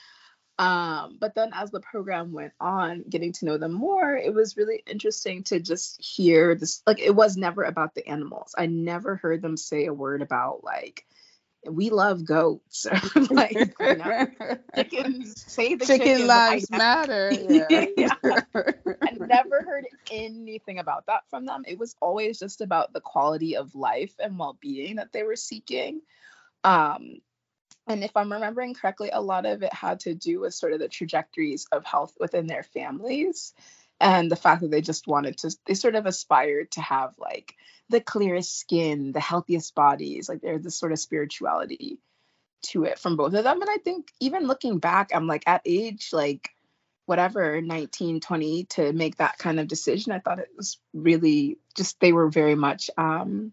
Um, 0.56 1.16
but 1.20 1.34
then 1.34 1.50
as 1.52 1.73
the 1.73 1.80
program 1.80 2.32
went 2.32 2.52
on, 2.61 3.02
getting 3.08 3.32
to 3.32 3.46
know 3.46 3.58
them 3.58 3.73
more, 3.73 4.14
it 4.14 4.32
was 4.32 4.56
really 4.56 4.84
interesting 4.87 5.42
to 5.44 5.58
just 5.58 6.00
hear 6.00 6.54
this. 6.54 6.82
Like, 6.87 7.00
it 7.00 7.16
was 7.16 7.37
never 7.37 7.64
about 7.64 7.94
the 7.94 8.06
animals. 8.06 8.54
I 8.56 8.66
never 8.66 9.16
heard 9.16 9.42
them 9.42 9.56
say 9.56 9.87
a 9.87 9.92
word 9.92 10.23
about 10.23 10.62
like, 10.62 11.04
we 11.66 11.90
love 11.90 12.25
goats. 12.25 12.87
like, 13.30 13.75
you 13.80 13.97
know, 13.97 14.26
chickens, 14.75 15.44
say 15.52 15.75
the 15.75 15.87
Chicken 15.87 16.06
chickens. 16.06 16.28
lives 16.28 16.71
matter. 16.71 17.33
Yeah. 17.49 17.87
Yeah. 17.97 18.14
I 18.25 19.12
never 19.18 19.62
heard 19.62 19.87
anything 20.11 20.78
about 20.78 21.06
that 21.06 21.23
from 21.30 21.47
them. 21.47 21.64
It 21.66 21.78
was 21.78 21.94
always 22.00 22.38
just 22.38 22.61
about 22.61 22.92
the 22.92 23.00
quality 23.00 23.56
of 23.56 23.75
life 23.75 24.14
and 24.18 24.38
well-being 24.38 24.97
that 24.97 25.12
they 25.12 25.23
were 25.23 25.37
seeking. 25.37 26.00
Um, 26.62 27.21
and 27.87 28.02
if 28.02 28.16
I'm 28.16 28.33
remembering 28.33 28.75
correctly, 28.75 29.11
a 29.12 29.21
lot 29.21 29.47
of 29.47 29.62
it 29.62 29.73
had 29.73 30.00
to 30.00 30.14
do 30.14 30.40
with 30.40 30.54
sort 30.54 30.73
of 30.73 30.78
the 30.80 30.88
trajectories 30.88 31.66
of 31.71 31.85
health 31.85 32.14
within 32.18 32.47
their 32.47 32.62
families 32.62 33.52
and 34.00 34.30
the 34.30 34.36
fact 34.36 34.62
that 34.62 34.70
they 34.70 34.80
just 34.80 35.06
wanted 35.06 35.38
to, 35.38 35.56
they 35.66 35.74
sort 35.74 35.94
of 35.94 36.06
aspired 36.06 36.70
to 36.72 36.80
have 36.80 37.14
like 37.18 37.54
the 37.88 38.00
clearest 38.00 38.58
skin, 38.58 39.12
the 39.12 39.20
healthiest 39.20 39.74
bodies. 39.74 40.28
Like 40.28 40.40
there's 40.40 40.62
this 40.62 40.78
sort 40.78 40.92
of 40.92 40.98
spirituality 40.98 41.98
to 42.62 42.84
it 42.84 42.98
from 42.98 43.16
both 43.16 43.34
of 43.34 43.44
them. 43.44 43.60
And 43.60 43.70
I 43.70 43.76
think 43.78 44.08
even 44.20 44.46
looking 44.46 44.78
back, 44.78 45.10
I'm 45.14 45.26
like 45.26 45.44
at 45.46 45.62
age 45.64 46.10
like 46.12 46.50
whatever 47.06 47.60
19 47.60 48.20
20 48.20 48.64
to 48.64 48.92
make 48.92 49.16
that 49.16 49.36
kind 49.36 49.60
of 49.60 49.68
decision 49.68 50.12
i 50.12 50.18
thought 50.18 50.38
it 50.38 50.48
was 50.56 50.78
really 50.92 51.58
just 51.76 52.00
they 52.00 52.12
were 52.12 52.30
very 52.30 52.54
much 52.54 52.90
um 52.96 53.52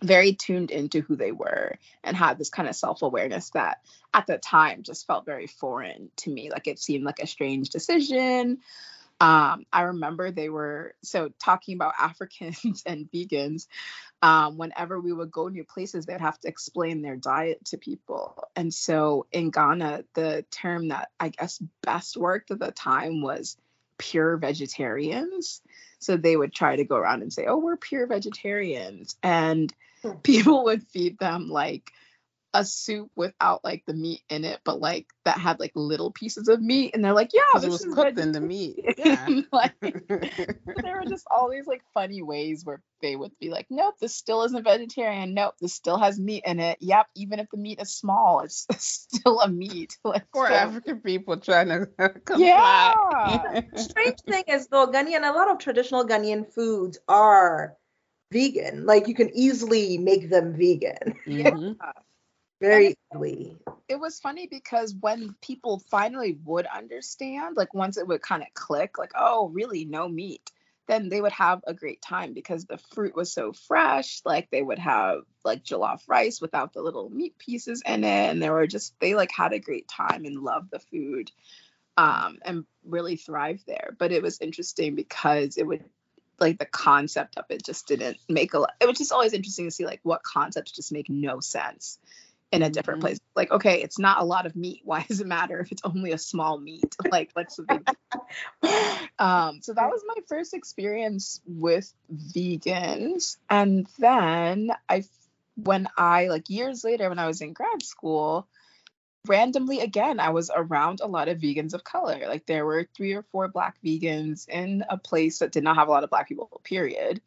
very 0.00 0.32
tuned 0.34 0.70
into 0.70 1.00
who 1.00 1.16
they 1.16 1.32
were 1.32 1.76
and 2.04 2.16
had 2.16 2.38
this 2.38 2.50
kind 2.50 2.68
of 2.68 2.76
self-awareness 2.76 3.50
that 3.50 3.78
at 4.14 4.28
the 4.28 4.38
time 4.38 4.84
just 4.84 5.08
felt 5.08 5.26
very 5.26 5.48
foreign 5.48 6.08
to 6.14 6.30
me 6.30 6.50
like 6.50 6.68
it 6.68 6.78
seemed 6.78 7.04
like 7.04 7.18
a 7.18 7.26
strange 7.26 7.70
decision 7.70 8.58
um, 9.20 9.64
I 9.72 9.82
remember 9.82 10.30
they 10.30 10.48
were 10.48 10.94
so 11.02 11.30
talking 11.42 11.74
about 11.74 11.94
Africans 11.98 12.82
and 12.86 13.10
vegans. 13.10 13.66
Um, 14.22 14.58
whenever 14.58 15.00
we 15.00 15.12
would 15.12 15.30
go 15.30 15.48
new 15.48 15.64
places, 15.64 16.06
they'd 16.06 16.20
have 16.20 16.38
to 16.40 16.48
explain 16.48 17.02
their 17.02 17.16
diet 17.16 17.64
to 17.66 17.78
people. 17.78 18.44
And 18.56 18.72
so 18.72 19.26
in 19.32 19.50
Ghana, 19.50 20.04
the 20.14 20.44
term 20.50 20.88
that 20.88 21.10
I 21.18 21.30
guess 21.30 21.62
best 21.82 22.16
worked 22.16 22.50
at 22.50 22.58
the 22.58 22.72
time 22.72 23.22
was 23.22 23.56
pure 23.96 24.36
vegetarians. 24.36 25.62
So 25.98 26.16
they 26.16 26.36
would 26.36 26.52
try 26.52 26.76
to 26.76 26.84
go 26.84 26.96
around 26.96 27.22
and 27.22 27.32
say, 27.32 27.46
"Oh, 27.46 27.58
we're 27.58 27.76
pure 27.76 28.06
vegetarians," 28.06 29.16
and 29.22 29.72
people 30.22 30.64
would 30.64 30.84
feed 30.84 31.18
them 31.18 31.48
like 31.48 31.90
a 32.54 32.64
soup 32.64 33.10
without 33.14 33.62
like 33.62 33.84
the 33.86 33.92
meat 33.94 34.22
in 34.30 34.44
it, 34.44 34.58
but 34.64 34.80
like 34.80 35.06
that 35.26 35.36
had 35.38 35.60
like 35.60 35.72
little 35.74 36.10
pieces 36.10 36.48
of 36.48 36.62
meat, 36.62 36.92
and 36.94 37.04
they're 37.04 37.12
like, 37.12 37.30
yeah, 37.34 37.42
Because 37.52 37.64
it 37.64 37.70
this 37.70 37.80
was 37.84 37.84
is 37.86 37.94
cooked 37.94 38.18
in 38.18 38.32
the 38.32 38.40
meat. 38.40 38.76
Yeah. 38.98 39.26
like 39.52 39.74
there 39.80 40.96
were 41.00 41.04
just 41.08 41.26
all 41.30 41.50
these 41.50 41.66
like 41.66 41.82
funny 41.94 42.22
ways 42.22 42.64
where 42.64 42.80
they 43.02 43.14
would 43.16 43.32
be 43.38 43.50
like, 43.50 43.66
nope, 43.70 43.94
this 44.00 44.14
still 44.16 44.42
isn't 44.44 44.64
vegetarian. 44.64 45.34
Nope, 45.34 45.54
this 45.60 45.74
still 45.74 45.98
has 45.98 46.18
meat 46.18 46.42
in 46.46 46.58
it. 46.58 46.78
Yep, 46.80 47.06
even 47.16 47.38
if 47.38 47.48
the 47.50 47.58
meat 47.58 47.80
is 47.80 47.92
small, 47.94 48.40
it's 48.40 48.66
still 48.78 49.40
a 49.40 49.48
meat. 49.48 49.96
Like 50.04 50.24
Poor 50.32 50.48
so- 50.48 50.54
African 50.54 51.00
people 51.00 51.36
trying 51.36 51.68
to 51.68 51.86
comply. 52.24 52.38
Yeah. 52.38 53.60
strange 53.76 54.20
thing 54.26 54.44
is 54.48 54.68
though 54.68 54.86
Ghanaian, 54.86 55.28
a 55.28 55.32
lot 55.34 55.50
of 55.50 55.58
traditional 55.58 56.06
Ghanaian 56.06 56.50
foods 56.52 56.98
are 57.08 57.76
vegan. 58.32 58.86
Like 58.86 59.06
you 59.06 59.14
can 59.14 59.30
easily 59.34 59.98
make 59.98 60.30
them 60.30 60.54
vegan. 60.56 61.14
Mhm. 61.26 61.76
Very 62.60 62.96
easily. 63.12 63.56
it 63.88 64.00
was 64.00 64.20
funny 64.20 64.46
because 64.46 64.94
when 64.94 65.34
people 65.40 65.82
finally 65.90 66.38
would 66.44 66.66
understand, 66.66 67.56
like 67.56 67.72
once 67.72 67.96
it 67.96 68.06
would 68.06 68.22
kind 68.22 68.42
of 68.42 68.52
click, 68.54 68.98
like, 68.98 69.12
oh, 69.16 69.48
really, 69.48 69.84
no 69.84 70.08
meat, 70.08 70.50
then 70.88 71.08
they 71.08 71.20
would 71.20 71.32
have 71.32 71.60
a 71.66 71.74
great 71.74 72.02
time 72.02 72.32
because 72.32 72.64
the 72.64 72.78
fruit 72.94 73.14
was 73.14 73.32
so 73.32 73.52
fresh. 73.52 74.22
Like 74.24 74.50
they 74.50 74.62
would 74.62 74.78
have 74.78 75.20
like 75.44 75.62
jollof 75.62 76.00
rice 76.08 76.40
without 76.40 76.72
the 76.72 76.82
little 76.82 77.10
meat 77.10 77.38
pieces 77.38 77.82
in 77.86 78.04
it. 78.04 78.30
And 78.30 78.42
they 78.42 78.50
were 78.50 78.66
just, 78.66 78.98
they 78.98 79.14
like 79.14 79.30
had 79.30 79.52
a 79.52 79.60
great 79.60 79.86
time 79.86 80.24
and 80.24 80.42
loved 80.42 80.70
the 80.70 80.78
food 80.78 81.30
um, 81.96 82.38
and 82.44 82.64
really 82.84 83.16
thrived 83.16 83.66
there. 83.66 83.94
But 83.98 84.12
it 84.12 84.22
was 84.22 84.40
interesting 84.40 84.94
because 84.94 85.58
it 85.58 85.66
would, 85.66 85.84
like 86.40 86.58
the 86.58 86.66
concept 86.66 87.36
of 87.36 87.44
it 87.50 87.64
just 87.64 87.88
didn't 87.88 88.16
make 88.28 88.54
a 88.54 88.60
lot. 88.60 88.72
It 88.80 88.86
was 88.86 88.98
just 88.98 89.12
always 89.12 89.32
interesting 89.32 89.66
to 89.66 89.70
see 89.72 89.84
like 89.84 90.00
what 90.04 90.22
concepts 90.22 90.72
just 90.72 90.92
make 90.92 91.10
no 91.10 91.40
sense 91.40 91.98
in 92.50 92.62
a 92.62 92.70
different 92.70 93.00
Mhm. 93.00 93.02
place. 93.02 93.18
Like, 93.36 93.50
okay, 93.50 93.82
it's 93.82 93.98
not 93.98 94.20
a 94.20 94.24
lot 94.24 94.46
of 94.46 94.56
meat. 94.56 94.80
Why 94.84 95.04
does 95.06 95.20
it 95.20 95.26
matter 95.26 95.60
if 95.60 95.70
it's 95.72 95.82
only 95.84 96.12
a 96.12 96.18
small 96.18 96.58
meat? 96.58 96.96
Like, 97.12 97.30
what's 97.34 97.56
the 97.56 97.62
big? 97.62 97.88
Um, 99.20 99.62
so 99.62 99.72
that 99.72 99.90
was 99.90 100.02
my 100.06 100.22
first 100.28 100.54
experience 100.54 101.40
with 101.44 101.92
vegans. 102.12 103.36
And 103.50 103.88
then 103.98 104.70
I, 104.88 105.02
when 105.56 105.88
I, 105.96 106.28
like 106.28 106.48
years 106.48 106.84
later, 106.84 107.08
when 107.08 107.18
I 107.18 107.26
was 107.26 107.40
in 107.40 107.52
grad 107.52 107.82
school, 107.82 108.46
randomly 109.26 109.80
again, 109.80 110.20
I 110.20 110.30
was 110.30 110.52
around 110.54 111.00
a 111.00 111.08
lot 111.08 111.28
of 111.28 111.38
vegans 111.38 111.74
of 111.74 111.82
color. 111.82 112.28
Like, 112.28 112.46
there 112.46 112.64
were 112.64 112.88
three 112.96 113.14
or 113.14 113.24
four 113.32 113.48
black 113.48 113.76
vegans 113.84 114.48
in 114.48 114.84
a 114.88 114.96
place 114.96 115.40
that 115.40 115.50
did 115.50 115.64
not 115.64 115.76
have 115.76 115.88
a 115.88 115.90
lot 115.90 116.04
of 116.04 116.10
black 116.10 116.28
people, 116.28 116.60
period 116.62 117.20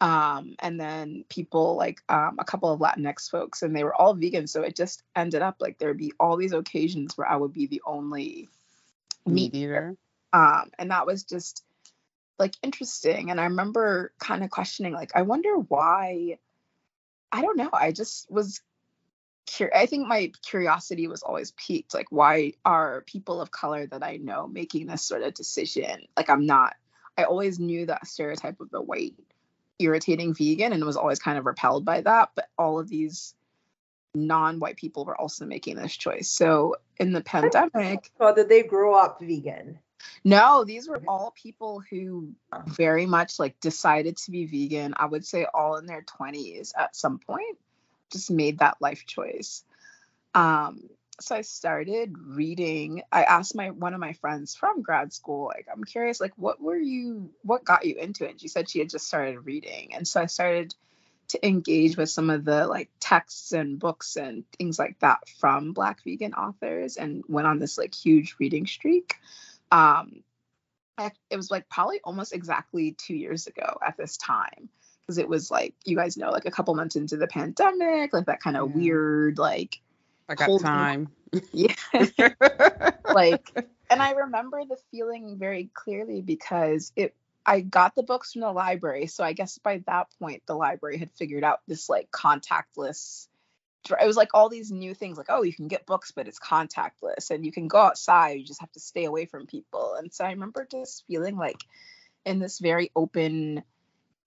um, 0.00 0.56
and 0.58 0.78
then 0.78 1.24
people 1.28 1.76
like 1.76 2.02
um, 2.08 2.36
a 2.38 2.44
couple 2.44 2.70
of 2.70 2.80
Latinx 2.80 3.30
folks, 3.30 3.62
and 3.62 3.74
they 3.74 3.84
were 3.84 3.94
all 3.94 4.14
vegan. 4.14 4.46
So 4.46 4.62
it 4.62 4.76
just 4.76 5.02
ended 5.14 5.42
up 5.42 5.56
like 5.60 5.78
there'd 5.78 5.96
be 5.96 6.12
all 6.20 6.36
these 6.36 6.52
occasions 6.52 7.16
where 7.16 7.28
I 7.28 7.36
would 7.36 7.52
be 7.52 7.66
the 7.66 7.82
only 7.86 8.48
Meat 9.24 9.54
eater. 9.54 9.96
um, 10.32 10.70
and 10.78 10.90
that 10.90 11.06
was 11.06 11.24
just 11.24 11.64
like 12.38 12.54
interesting. 12.62 13.30
And 13.30 13.40
I 13.40 13.44
remember 13.44 14.12
kind 14.20 14.44
of 14.44 14.50
questioning, 14.50 14.92
like, 14.92 15.12
I 15.14 15.22
wonder 15.22 15.56
why. 15.56 16.38
I 17.32 17.42
don't 17.42 17.56
know. 17.56 17.70
I 17.72 17.92
just 17.92 18.30
was. 18.30 18.60
Cur- 19.56 19.72
I 19.74 19.86
think 19.86 20.06
my 20.06 20.32
curiosity 20.44 21.08
was 21.08 21.22
always 21.22 21.52
piqued. 21.52 21.94
Like, 21.94 22.10
why 22.10 22.52
are 22.64 23.02
people 23.02 23.40
of 23.40 23.50
color 23.50 23.86
that 23.86 24.02
I 24.02 24.18
know 24.18 24.46
making 24.46 24.86
this 24.86 25.02
sort 25.02 25.22
of 25.22 25.34
decision? 25.34 26.02
Like, 26.16 26.28
I'm 26.28 26.46
not. 26.46 26.74
I 27.16 27.24
always 27.24 27.58
knew 27.58 27.86
that 27.86 28.06
stereotype 28.06 28.60
of 28.60 28.70
the 28.70 28.82
white 28.82 29.14
irritating 29.78 30.34
vegan 30.34 30.72
and 30.72 30.84
was 30.84 30.96
always 30.96 31.18
kind 31.18 31.38
of 31.38 31.46
repelled 31.46 31.84
by 31.84 32.00
that. 32.00 32.30
But 32.34 32.48
all 32.58 32.78
of 32.78 32.88
these 32.88 33.34
non-white 34.14 34.76
people 34.76 35.04
were 35.04 35.20
also 35.20 35.44
making 35.44 35.76
this 35.76 35.96
choice. 35.96 36.28
So 36.28 36.76
in 36.98 37.12
the 37.12 37.20
pandemic, 37.20 38.10
So 38.18 38.34
did 38.34 38.48
they 38.48 38.62
grow 38.62 38.94
up 38.94 39.20
vegan? 39.20 39.78
no, 40.24 40.64
these 40.64 40.88
were 40.88 41.02
all 41.06 41.32
people 41.36 41.82
who 41.90 42.30
very 42.66 43.06
much 43.06 43.38
like 43.38 43.58
decided 43.60 44.16
to 44.18 44.30
be 44.30 44.46
vegan. 44.46 44.94
I 44.96 45.06
would 45.06 45.24
say 45.26 45.46
all 45.52 45.76
in 45.76 45.86
their 45.86 46.02
20s 46.02 46.72
at 46.76 46.96
some 46.96 47.18
point, 47.18 47.58
just 48.10 48.30
made 48.30 48.58
that 48.58 48.76
life 48.80 49.04
choice. 49.06 49.64
Um, 50.34 50.88
so 51.20 51.34
I 51.36 51.40
started 51.42 52.14
reading. 52.18 53.02
I 53.10 53.24
asked 53.24 53.54
my 53.54 53.70
one 53.70 53.94
of 53.94 54.00
my 54.00 54.12
friends 54.14 54.54
from 54.54 54.82
grad 54.82 55.12
school, 55.12 55.46
like, 55.46 55.66
I'm 55.72 55.84
curious, 55.84 56.20
like, 56.20 56.32
what 56.36 56.60
were 56.60 56.76
you, 56.76 57.30
what 57.42 57.64
got 57.64 57.86
you 57.86 57.96
into 57.96 58.26
it? 58.26 58.32
And 58.32 58.40
she 58.40 58.48
said 58.48 58.68
she 58.68 58.78
had 58.80 58.90
just 58.90 59.06
started 59.06 59.40
reading, 59.40 59.94
and 59.94 60.06
so 60.06 60.20
I 60.20 60.26
started 60.26 60.74
to 61.28 61.44
engage 61.46 61.96
with 61.96 62.08
some 62.08 62.30
of 62.30 62.44
the 62.44 62.66
like 62.68 62.88
texts 63.00 63.50
and 63.52 63.80
books 63.80 64.16
and 64.16 64.44
things 64.56 64.78
like 64.78 64.96
that 65.00 65.28
from 65.40 65.72
Black 65.72 66.02
vegan 66.04 66.34
authors, 66.34 66.96
and 66.96 67.24
went 67.28 67.46
on 67.46 67.58
this 67.58 67.78
like 67.78 67.94
huge 67.94 68.36
reading 68.38 68.66
streak. 68.66 69.14
Um, 69.72 70.22
I, 70.98 71.10
it 71.30 71.36
was 71.36 71.50
like 71.50 71.68
probably 71.68 72.00
almost 72.04 72.32
exactly 72.32 72.92
two 72.92 73.14
years 73.14 73.46
ago 73.46 73.78
at 73.86 73.96
this 73.96 74.16
time 74.16 74.68
because 75.02 75.18
it 75.18 75.28
was 75.28 75.50
like 75.50 75.74
you 75.84 75.96
guys 75.96 76.16
know 76.16 76.30
like 76.30 76.46
a 76.46 76.50
couple 76.50 76.74
months 76.74 76.96
into 76.96 77.16
the 77.16 77.26
pandemic 77.26 78.12
like 78.12 78.26
that 78.26 78.40
kind 78.40 78.56
of 78.56 78.70
Yeah. 78.70 78.76
weird 78.76 79.38
like 79.38 79.80
I 80.28 80.34
got 80.34 80.48
me. 80.48 80.58
time. 80.58 81.08
yeah 81.52 81.74
like 83.14 83.50
and 83.90 84.02
i 84.02 84.12
remember 84.12 84.62
the 84.64 84.76
feeling 84.90 85.36
very 85.38 85.70
clearly 85.74 86.20
because 86.22 86.92
it 86.96 87.14
i 87.44 87.60
got 87.60 87.94
the 87.94 88.02
books 88.02 88.32
from 88.32 88.42
the 88.42 88.52
library 88.52 89.06
so 89.06 89.24
i 89.24 89.32
guess 89.32 89.58
by 89.58 89.82
that 89.86 90.06
point 90.18 90.42
the 90.46 90.54
library 90.54 90.98
had 90.98 91.10
figured 91.12 91.44
out 91.44 91.60
this 91.66 91.88
like 91.88 92.10
contactless 92.10 93.28
it 94.00 94.06
was 94.06 94.16
like 94.16 94.30
all 94.34 94.48
these 94.48 94.72
new 94.72 94.94
things 94.94 95.16
like 95.16 95.28
oh 95.28 95.42
you 95.42 95.52
can 95.52 95.68
get 95.68 95.86
books 95.86 96.12
but 96.12 96.26
it's 96.26 96.40
contactless 96.40 97.30
and 97.30 97.44
you 97.44 97.52
can 97.52 97.68
go 97.68 97.78
outside 97.78 98.38
you 98.38 98.44
just 98.44 98.60
have 98.60 98.72
to 98.72 98.80
stay 98.80 99.04
away 99.04 99.26
from 99.26 99.46
people 99.46 99.94
and 99.94 100.12
so 100.12 100.24
i 100.24 100.30
remember 100.30 100.66
just 100.70 101.04
feeling 101.06 101.36
like 101.36 101.62
in 102.24 102.38
this 102.38 102.58
very 102.58 102.90
open 102.96 103.62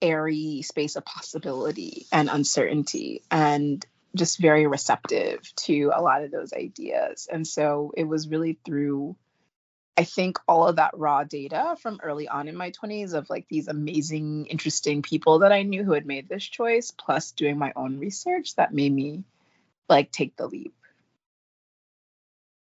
airy 0.02 0.62
space 0.62 0.96
of 0.96 1.04
possibility 1.04 2.06
and 2.12 2.30
uncertainty 2.30 3.22
and 3.30 3.86
just 4.16 4.40
very 4.40 4.68
receptive 4.68 5.42
to 5.56 5.92
a 5.94 6.02
lot 6.02 6.24
of 6.24 6.32
those 6.32 6.54
ideas. 6.54 7.28
And 7.32 7.46
so 7.48 7.94
it 7.96 8.06
was 8.06 8.28
really 8.28 8.60
through 8.66 9.16
I 10.00 10.06
think 10.06 10.40
all 10.48 10.66
of 10.66 10.78
that 10.78 10.98
raw 10.98 11.26
data 11.26 11.76
from 11.82 12.00
early 12.02 12.30
on 12.30 12.48
in 12.48 12.56
my 12.56 12.72
20s 12.72 13.14
of 13.14 13.30
like 13.30 13.48
these 13.50 13.68
amazing, 13.68 14.46
interesting 14.46 15.02
people 15.02 15.40
that 15.40 15.52
I 15.52 15.64
knew 15.64 15.84
who 15.84 15.92
had 15.92 16.06
made 16.06 16.30
this 16.30 16.46
choice, 16.46 16.92
plus 16.92 17.32
doing 17.32 17.58
my 17.58 17.74
own 17.76 18.00
research, 18.00 18.56
that 18.56 18.74
made 18.74 18.94
me 18.94 19.26
like 19.90 20.10
take 20.10 20.38
the 20.38 20.48
leap. 20.48 20.74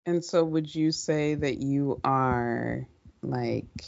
And 0.08 0.26
so, 0.26 0.44
would 0.44 0.74
you 0.74 0.92
say 0.92 1.36
that 1.36 1.62
you 1.62 2.02
are 2.04 2.88
like, 3.22 3.84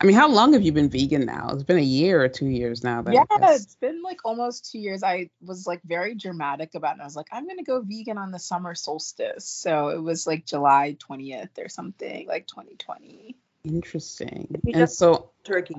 I 0.00 0.06
mean, 0.06 0.14
how 0.14 0.28
long 0.28 0.52
have 0.52 0.62
you 0.62 0.70
been 0.70 0.88
vegan 0.88 1.26
now? 1.26 1.50
It's 1.52 1.64
been 1.64 1.76
a 1.78 1.80
year 1.80 2.22
or 2.22 2.28
two 2.28 2.46
years 2.46 2.84
now. 2.84 3.02
yeah, 3.08 3.24
it's 3.30 3.74
been 3.76 4.00
like 4.02 4.20
almost 4.24 4.70
two 4.70 4.78
years. 4.78 5.02
I 5.02 5.30
was 5.44 5.66
like 5.66 5.82
very 5.82 6.14
dramatic 6.14 6.76
about 6.76 6.98
it. 6.98 7.00
I 7.00 7.04
was 7.04 7.16
like, 7.16 7.26
I'm 7.32 7.48
gonna 7.48 7.64
go 7.64 7.80
vegan 7.80 8.16
on 8.16 8.30
the 8.30 8.38
summer 8.38 8.76
solstice. 8.76 9.44
So 9.44 9.88
it 9.88 10.00
was 10.00 10.24
like 10.24 10.46
July 10.46 10.96
20th 11.00 11.58
or 11.58 11.68
something, 11.68 12.28
like 12.28 12.46
2020. 12.46 13.36
Interesting. 13.64 14.60
And 14.72 14.88
so 14.88 15.30
turkey. 15.42 15.76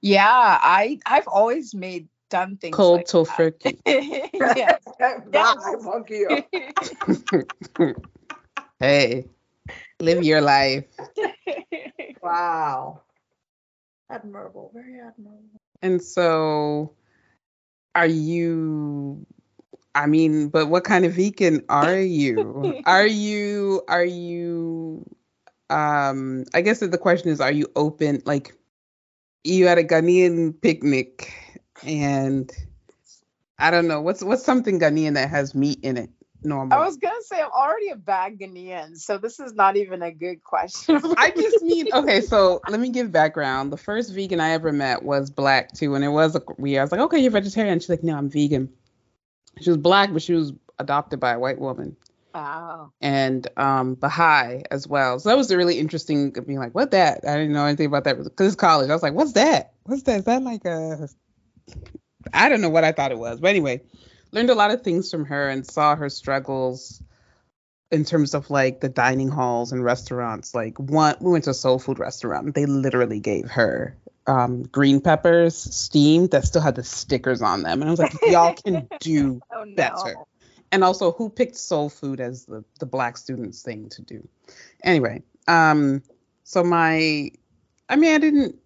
Yeah, 0.00 0.28
I 0.28 1.00
I've 1.04 1.26
always 1.26 1.74
made 1.74 2.06
done 2.30 2.58
things 2.58 2.76
cold 2.76 2.98
like 2.98 3.06
tofurkey. 3.06 3.80
yes. 3.86 4.80
yes. 5.32 5.56
hey, 8.80 9.26
live 10.00 10.24
your 10.24 10.40
life. 10.40 10.84
wow. 12.22 13.02
Admirable. 14.10 14.70
Very 14.74 15.00
admirable. 15.00 15.60
And 15.82 16.02
so, 16.02 16.94
are 17.94 18.06
you? 18.06 19.26
I 19.94 20.06
mean, 20.06 20.48
but 20.48 20.66
what 20.68 20.84
kind 20.84 21.04
of 21.04 21.14
vegan 21.14 21.64
are 21.68 21.98
you? 21.98 22.80
are 22.86 23.06
you? 23.06 23.82
Are 23.88 24.04
you? 24.04 25.04
Um, 25.70 26.44
I 26.54 26.62
guess 26.62 26.80
that 26.80 26.90
the 26.90 26.98
question 26.98 27.30
is, 27.30 27.40
are 27.40 27.52
you 27.52 27.66
open? 27.76 28.22
Like, 28.24 28.54
you 29.44 29.66
had 29.66 29.78
a 29.78 29.84
Ghanaian 29.84 30.60
picnic, 30.60 31.32
and 31.84 32.50
I 33.58 33.70
don't 33.70 33.88
know 33.88 34.00
what's 34.00 34.22
what's 34.22 34.44
something 34.44 34.80
Ghanaian 34.80 35.14
that 35.14 35.28
has 35.30 35.54
meat 35.54 35.80
in 35.82 35.96
it. 35.96 36.10
Normally, 36.44 36.76
I 36.76 36.84
was 36.84 36.96
gonna 36.96 37.20
say 37.22 37.40
I'm 37.40 37.50
already 37.50 37.88
a 37.88 37.96
bad 37.96 38.38
Ghanaian, 38.38 38.96
so 38.96 39.18
this 39.18 39.40
is 39.40 39.54
not 39.54 39.76
even 39.76 40.02
a 40.02 40.12
good 40.12 40.42
question. 40.44 41.00
I 41.16 41.30
just 41.32 41.62
mean 41.62 41.88
okay. 41.94 42.20
So 42.20 42.60
let 42.68 42.78
me 42.78 42.90
give 42.90 43.10
background. 43.10 43.72
The 43.72 43.76
first 43.76 44.14
vegan 44.14 44.38
I 44.38 44.50
ever 44.50 44.70
met 44.72 45.02
was 45.02 45.30
black 45.30 45.72
too, 45.72 45.96
and 45.96 46.04
it 46.04 46.08
was 46.08 46.36
a 46.36 46.42
weird. 46.56 46.78
I 46.78 46.84
was 46.84 46.92
like, 46.92 47.00
okay, 47.00 47.18
you're 47.18 47.32
vegetarian. 47.32 47.80
She's 47.80 47.88
like, 47.88 48.04
no, 48.04 48.16
I'm 48.16 48.30
vegan. 48.30 48.68
She 49.60 49.70
was 49.70 49.78
black, 49.78 50.12
but 50.12 50.22
she 50.22 50.32
was 50.34 50.52
adopted 50.78 51.18
by 51.18 51.32
a 51.32 51.38
white 51.40 51.58
woman, 51.58 51.96
Wow. 52.32 52.92
and 53.00 53.48
um, 53.56 53.96
Baha'i 53.96 54.62
as 54.70 54.86
well. 54.86 55.18
So 55.18 55.30
that 55.30 55.36
was 55.36 55.52
really 55.52 55.80
interesting. 55.80 56.30
Being 56.30 56.60
like, 56.60 56.72
what 56.72 56.92
that? 56.92 57.24
I 57.26 57.34
didn't 57.36 57.52
know 57.52 57.64
anything 57.66 57.86
about 57.86 58.04
that 58.04 58.16
because 58.22 58.46
it's 58.46 58.54
college. 58.56 58.90
I 58.90 58.92
was 58.92 59.02
like, 59.02 59.14
what's 59.14 59.32
that? 59.32 59.72
What's 59.86 60.04
that? 60.04 60.18
Is 60.20 60.24
that 60.26 60.42
like 60.44 60.64
a? 60.64 61.08
I 62.32 62.48
don't 62.48 62.60
know 62.60 62.70
what 62.70 62.84
I 62.84 62.92
thought 62.92 63.10
it 63.10 63.18
was, 63.18 63.40
but 63.40 63.48
anyway, 63.48 63.80
learned 64.32 64.50
a 64.50 64.54
lot 64.54 64.70
of 64.70 64.82
things 64.82 65.10
from 65.10 65.24
her 65.26 65.48
and 65.48 65.66
saw 65.66 65.96
her 65.96 66.08
struggles 66.08 67.02
in 67.90 68.04
terms 68.04 68.34
of 68.34 68.50
like 68.50 68.80
the 68.80 68.88
dining 68.88 69.28
halls 69.28 69.72
and 69.72 69.82
restaurants. 69.82 70.54
Like 70.54 70.78
one, 70.78 71.16
we 71.20 71.32
went 71.32 71.44
to 71.44 71.50
a 71.50 71.54
soul 71.54 71.78
food 71.78 71.98
restaurant. 71.98 72.54
They 72.54 72.66
literally 72.66 73.20
gave 73.20 73.50
her 73.50 73.96
um, 74.26 74.62
green 74.64 75.00
peppers 75.00 75.56
steamed 75.56 76.32
that 76.32 76.44
still 76.44 76.60
had 76.60 76.74
the 76.74 76.84
stickers 76.84 77.40
on 77.40 77.62
them, 77.62 77.80
and 77.80 77.88
I 77.88 77.90
was 77.90 77.98
like, 77.98 78.12
y'all 78.26 78.54
can 78.54 78.88
do 79.00 79.40
Oh 79.52 79.64
no. 79.64 79.74
better. 79.74 80.16
And 80.70 80.84
also, 80.84 81.12
who 81.12 81.30
picked 81.30 81.56
soul 81.56 81.88
food 81.88 82.20
as 82.20 82.44
the 82.44 82.62
the 82.78 82.84
black 82.84 83.16
students 83.16 83.62
thing 83.62 83.88
to 83.90 84.02
do? 84.02 84.28
Anyway, 84.84 85.22
um, 85.48 86.02
so 86.44 86.62
my, 86.62 87.30
I 87.88 87.96
mean, 87.96 88.14
I 88.14 88.18
didn't. 88.18 88.56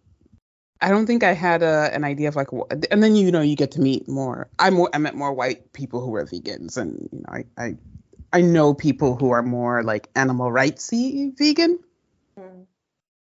I 0.82 0.88
don't 0.90 1.06
think 1.06 1.22
I 1.22 1.32
had 1.32 1.62
a, 1.62 1.94
an 1.94 2.02
idea 2.02 2.28
of 2.28 2.34
like, 2.36 2.48
and 2.90 3.02
then 3.02 3.14
you 3.14 3.30
know 3.30 3.40
you 3.40 3.54
get 3.54 3.70
to 3.72 3.80
meet 3.80 4.08
more. 4.08 4.48
I 4.58 4.70
more 4.70 4.90
I 4.92 4.98
met 4.98 5.14
more 5.14 5.32
white 5.32 5.72
people 5.72 6.00
who 6.00 6.10
were 6.10 6.24
vegans, 6.26 6.76
and 6.76 7.08
you 7.12 7.20
know 7.20 7.28
I 7.28 7.44
I, 7.56 7.76
I 8.32 8.40
know 8.40 8.74
people 8.74 9.14
who 9.16 9.30
are 9.30 9.42
more 9.42 9.84
like 9.84 10.10
animal 10.16 10.50
rightsy 10.50 11.36
vegan, 11.38 11.78
Mm. 12.36 12.66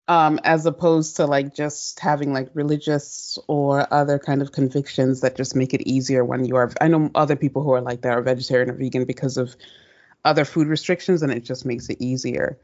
um, 0.08 0.40
as 0.44 0.66
opposed 0.66 1.16
to 1.16 1.26
like 1.26 1.54
just 1.54 1.98
having 2.00 2.32
like 2.32 2.50
religious 2.54 3.38
or 3.48 3.92
other 3.92 4.18
kind 4.18 4.42
of 4.42 4.52
convictions 4.52 5.22
that 5.22 5.36
just 5.36 5.56
make 5.56 5.74
it 5.74 5.82
easier 5.88 6.24
when 6.24 6.44
you 6.44 6.56
are. 6.56 6.70
I 6.80 6.88
know 6.88 7.10
other 7.14 7.34
people 7.36 7.62
who 7.62 7.72
are 7.72 7.80
like 7.80 8.02
that 8.02 8.12
are 8.12 8.22
vegetarian 8.22 8.70
or 8.70 8.74
vegan 8.74 9.06
because 9.06 9.38
of 9.38 9.56
other 10.24 10.44
food 10.44 10.68
restrictions, 10.68 11.22
and 11.22 11.32
it 11.32 11.44
just 11.44 11.64
makes 11.64 11.88
it 11.88 11.96
easier. 12.00 12.58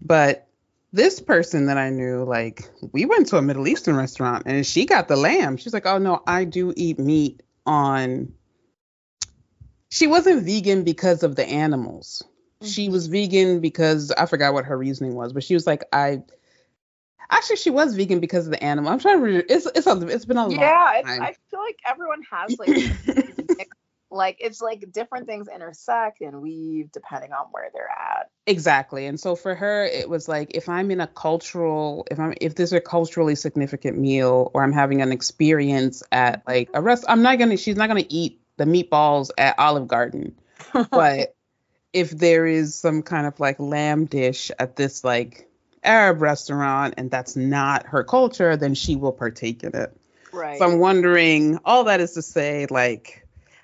But 0.00 0.48
this 0.92 1.20
person 1.20 1.66
that 1.66 1.78
I 1.78 1.90
knew, 1.90 2.24
like, 2.24 2.68
we 2.92 3.06
went 3.06 3.28
to 3.28 3.38
a 3.38 3.42
Middle 3.42 3.66
Eastern 3.66 3.96
restaurant 3.96 4.44
and 4.46 4.64
she 4.66 4.84
got 4.84 5.08
the 5.08 5.16
lamb. 5.16 5.56
She's 5.56 5.72
like, 5.72 5.86
oh 5.86 5.98
no, 5.98 6.22
I 6.26 6.44
do 6.44 6.72
eat 6.76 6.98
meat 6.98 7.42
on. 7.64 8.34
She 9.88 10.06
wasn't 10.06 10.44
vegan 10.44 10.84
because 10.84 11.22
of 11.22 11.36
the 11.36 11.46
animals. 11.46 12.22
She 12.62 12.84
mm-hmm. 12.84 12.92
was 12.92 13.06
vegan 13.08 13.60
because 13.60 14.10
I 14.12 14.26
forgot 14.26 14.54
what 14.54 14.66
her 14.66 14.76
reasoning 14.76 15.14
was, 15.14 15.32
but 15.32 15.42
she 15.42 15.54
was 15.54 15.66
like, 15.66 15.84
I. 15.92 16.22
Actually, 17.30 17.56
she 17.56 17.70
was 17.70 17.96
vegan 17.96 18.20
because 18.20 18.46
of 18.46 18.52
the 18.52 18.62
animal. 18.62 18.92
I'm 18.92 18.98
trying 18.98 19.18
to. 19.18 19.24
Re- 19.24 19.44
it's 19.48 19.66
it's 19.74 19.86
a, 19.86 20.06
it's 20.06 20.26
been 20.26 20.36
a 20.36 20.42
long 20.42 20.50
time. 20.50 20.60
Yeah. 20.60 21.22
I 21.22 21.34
feel 21.50 21.60
like 21.60 21.78
everyone 21.86 22.22
has 22.30 22.58
like 22.58 23.68
like 24.12 24.36
it's 24.40 24.60
like 24.60 24.92
different 24.92 25.26
things 25.26 25.48
intersect 25.52 26.20
and 26.20 26.40
weave 26.40 26.92
depending 26.92 27.32
on 27.32 27.46
where 27.50 27.70
they're 27.72 27.88
at. 27.88 28.30
Exactly. 28.46 29.06
And 29.06 29.18
so 29.18 29.34
for 29.34 29.54
her, 29.54 29.84
it 29.84 30.08
was 30.08 30.28
like 30.28 30.52
if 30.54 30.68
I'm 30.68 30.90
in 30.90 31.00
a 31.00 31.06
cultural, 31.06 32.06
if 32.10 32.18
I'm 32.18 32.34
if 32.40 32.54
this 32.54 32.70
is 32.70 32.74
a 32.74 32.80
culturally 32.80 33.34
significant 33.34 33.98
meal 33.98 34.50
or 34.54 34.62
I'm 34.62 34.72
having 34.72 35.02
an 35.02 35.12
experience 35.12 36.02
at 36.12 36.42
like 36.46 36.70
a 36.74 36.82
rest, 36.82 37.04
I'm 37.08 37.22
not 37.22 37.38
gonna. 37.38 37.56
She's 37.56 37.76
not 37.76 37.88
gonna 37.88 38.04
eat 38.08 38.40
the 38.56 38.64
meatballs 38.64 39.30
at 39.38 39.58
Olive 39.58 39.88
Garden, 39.88 40.36
but 40.90 41.34
if 41.92 42.10
there 42.10 42.46
is 42.46 42.74
some 42.74 43.02
kind 43.02 43.26
of 43.26 43.38
like 43.40 43.58
lamb 43.58 44.06
dish 44.06 44.50
at 44.58 44.76
this 44.76 45.04
like 45.04 45.48
Arab 45.84 46.22
restaurant 46.22 46.94
and 46.96 47.10
that's 47.10 47.36
not 47.36 47.86
her 47.86 48.04
culture, 48.04 48.56
then 48.56 48.74
she 48.74 48.96
will 48.96 49.12
partake 49.12 49.62
in 49.62 49.74
it. 49.74 49.96
Right. 50.32 50.58
So 50.58 50.64
I'm 50.64 50.78
wondering, 50.78 51.58
all 51.64 51.84
that 51.84 52.00
is 52.00 52.12
to 52.12 52.22
say, 52.22 52.66
like, 52.70 53.21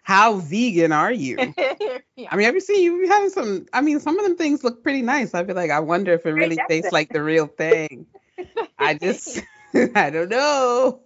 how 0.09 0.37
vegan 0.37 0.90
are 0.90 1.12
you? 1.12 1.37
yeah. 2.16 2.29
I 2.31 2.37
mean, 2.37 2.47
have 2.47 2.55
you 2.55 2.62
seen 2.62 2.83
you 2.83 3.07
having 3.09 3.29
some? 3.29 3.66
I 3.75 3.83
mean, 3.83 4.01
some 4.01 4.18
of 4.18 4.25
them 4.25 4.38
things 4.38 4.64
look 4.64 4.83
pretty 4.83 5.03
nice. 5.03 5.35
I 5.35 5.44
feel 5.44 5.55
like 5.55 5.71
I 5.71 5.81
wonder 5.81 6.14
if 6.14 6.25
it 6.25 6.33
really 6.33 6.57
yes. 6.57 6.66
tastes 6.66 6.92
like 6.92 7.11
the 7.11 7.23
real 7.23 7.47
thing. 7.47 8.07
I 8.79 8.94
just, 8.94 9.42
I 9.94 10.09
don't 10.09 10.31
know. 10.31 11.03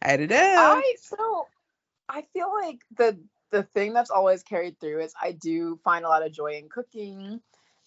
I 0.00 0.16
don't 0.16 0.30
know. 0.30 0.80
I 0.82 0.94
so 0.98 1.46
I 2.08 2.24
feel 2.32 2.50
like 2.50 2.78
the 2.96 3.18
the 3.50 3.64
thing 3.64 3.92
that's 3.92 4.10
always 4.10 4.42
carried 4.44 4.80
through 4.80 5.00
is 5.00 5.12
I 5.20 5.32
do 5.32 5.78
find 5.84 6.06
a 6.06 6.08
lot 6.08 6.24
of 6.24 6.32
joy 6.32 6.54
in 6.54 6.70
cooking. 6.70 7.42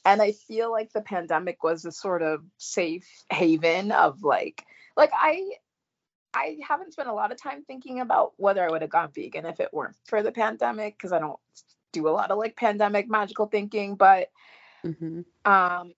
And 0.05 0.21
I 0.21 0.33
feel 0.33 0.69
like 0.69 0.93
the 0.93 1.01
pandemic 1.01 1.63
was 1.63 1.85
a 1.85 1.91
sort 1.91 2.21
of 2.21 2.43
safe 2.59 3.07
haven 3.31 3.91
of 3.91 4.21
like 4.21 4.63
like 4.95 5.11
I 5.11 5.53
I 6.33 6.57
haven't 6.67 6.93
spent 6.93 7.09
a 7.09 7.13
lot 7.13 7.31
of 7.31 7.41
time 7.41 7.63
thinking 7.63 7.99
about 7.99 8.33
whether 8.37 8.63
I 8.63 8.69
would 8.71 8.81
have 8.81 8.91
gone 8.91 9.11
vegan 9.11 9.45
if 9.45 9.59
it 9.59 9.73
weren't 9.73 9.95
for 10.05 10.23
the 10.23 10.31
pandemic 10.31 10.97
because 10.97 11.11
I 11.11 11.19
don't 11.19 11.39
do 11.91 12.07
a 12.07 12.11
lot 12.11 12.31
of 12.31 12.37
like 12.37 12.55
pandemic 12.55 13.09
magical 13.09 13.45
thinking, 13.47 13.95
but 13.95 14.29
Mhm. 14.85 15.25
um 15.45 15.93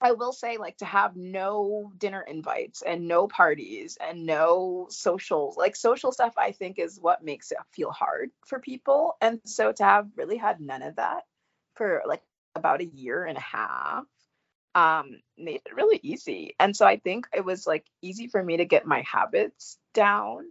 I 0.00 0.12
will 0.12 0.32
say 0.32 0.58
like 0.58 0.76
to 0.78 0.84
have 0.84 1.16
no 1.16 1.92
dinner 1.96 2.20
invites 2.20 2.82
and 2.82 3.08
no 3.08 3.26
parties 3.28 3.96
and 4.00 4.26
no 4.26 4.86
socials 4.90 5.56
like 5.56 5.74
social 5.74 6.12
stuff 6.12 6.34
I 6.36 6.52
think 6.52 6.78
is 6.78 7.00
what 7.00 7.24
makes 7.24 7.50
it 7.50 7.58
feel 7.72 7.90
hard 7.90 8.30
for 8.46 8.60
people 8.60 9.16
and 9.20 9.40
so 9.44 9.72
to 9.72 9.84
have 9.84 10.08
really 10.16 10.36
had 10.36 10.60
none 10.60 10.82
of 10.82 10.96
that 10.96 11.24
for 11.74 12.02
like 12.06 12.22
about 12.54 12.80
a 12.82 12.86
year 12.86 13.24
and 13.24 13.38
a 13.38 13.40
half 13.40 14.04
um 14.76 15.20
made 15.38 15.62
it 15.64 15.74
really 15.74 15.98
easy 16.02 16.54
and 16.60 16.76
so 16.76 16.86
I 16.86 16.98
think 16.98 17.26
it 17.34 17.44
was 17.44 17.66
like 17.66 17.84
easy 18.02 18.28
for 18.28 18.42
me 18.42 18.58
to 18.58 18.64
get 18.66 18.86
my 18.86 19.02
habits 19.10 19.78
down 19.94 20.44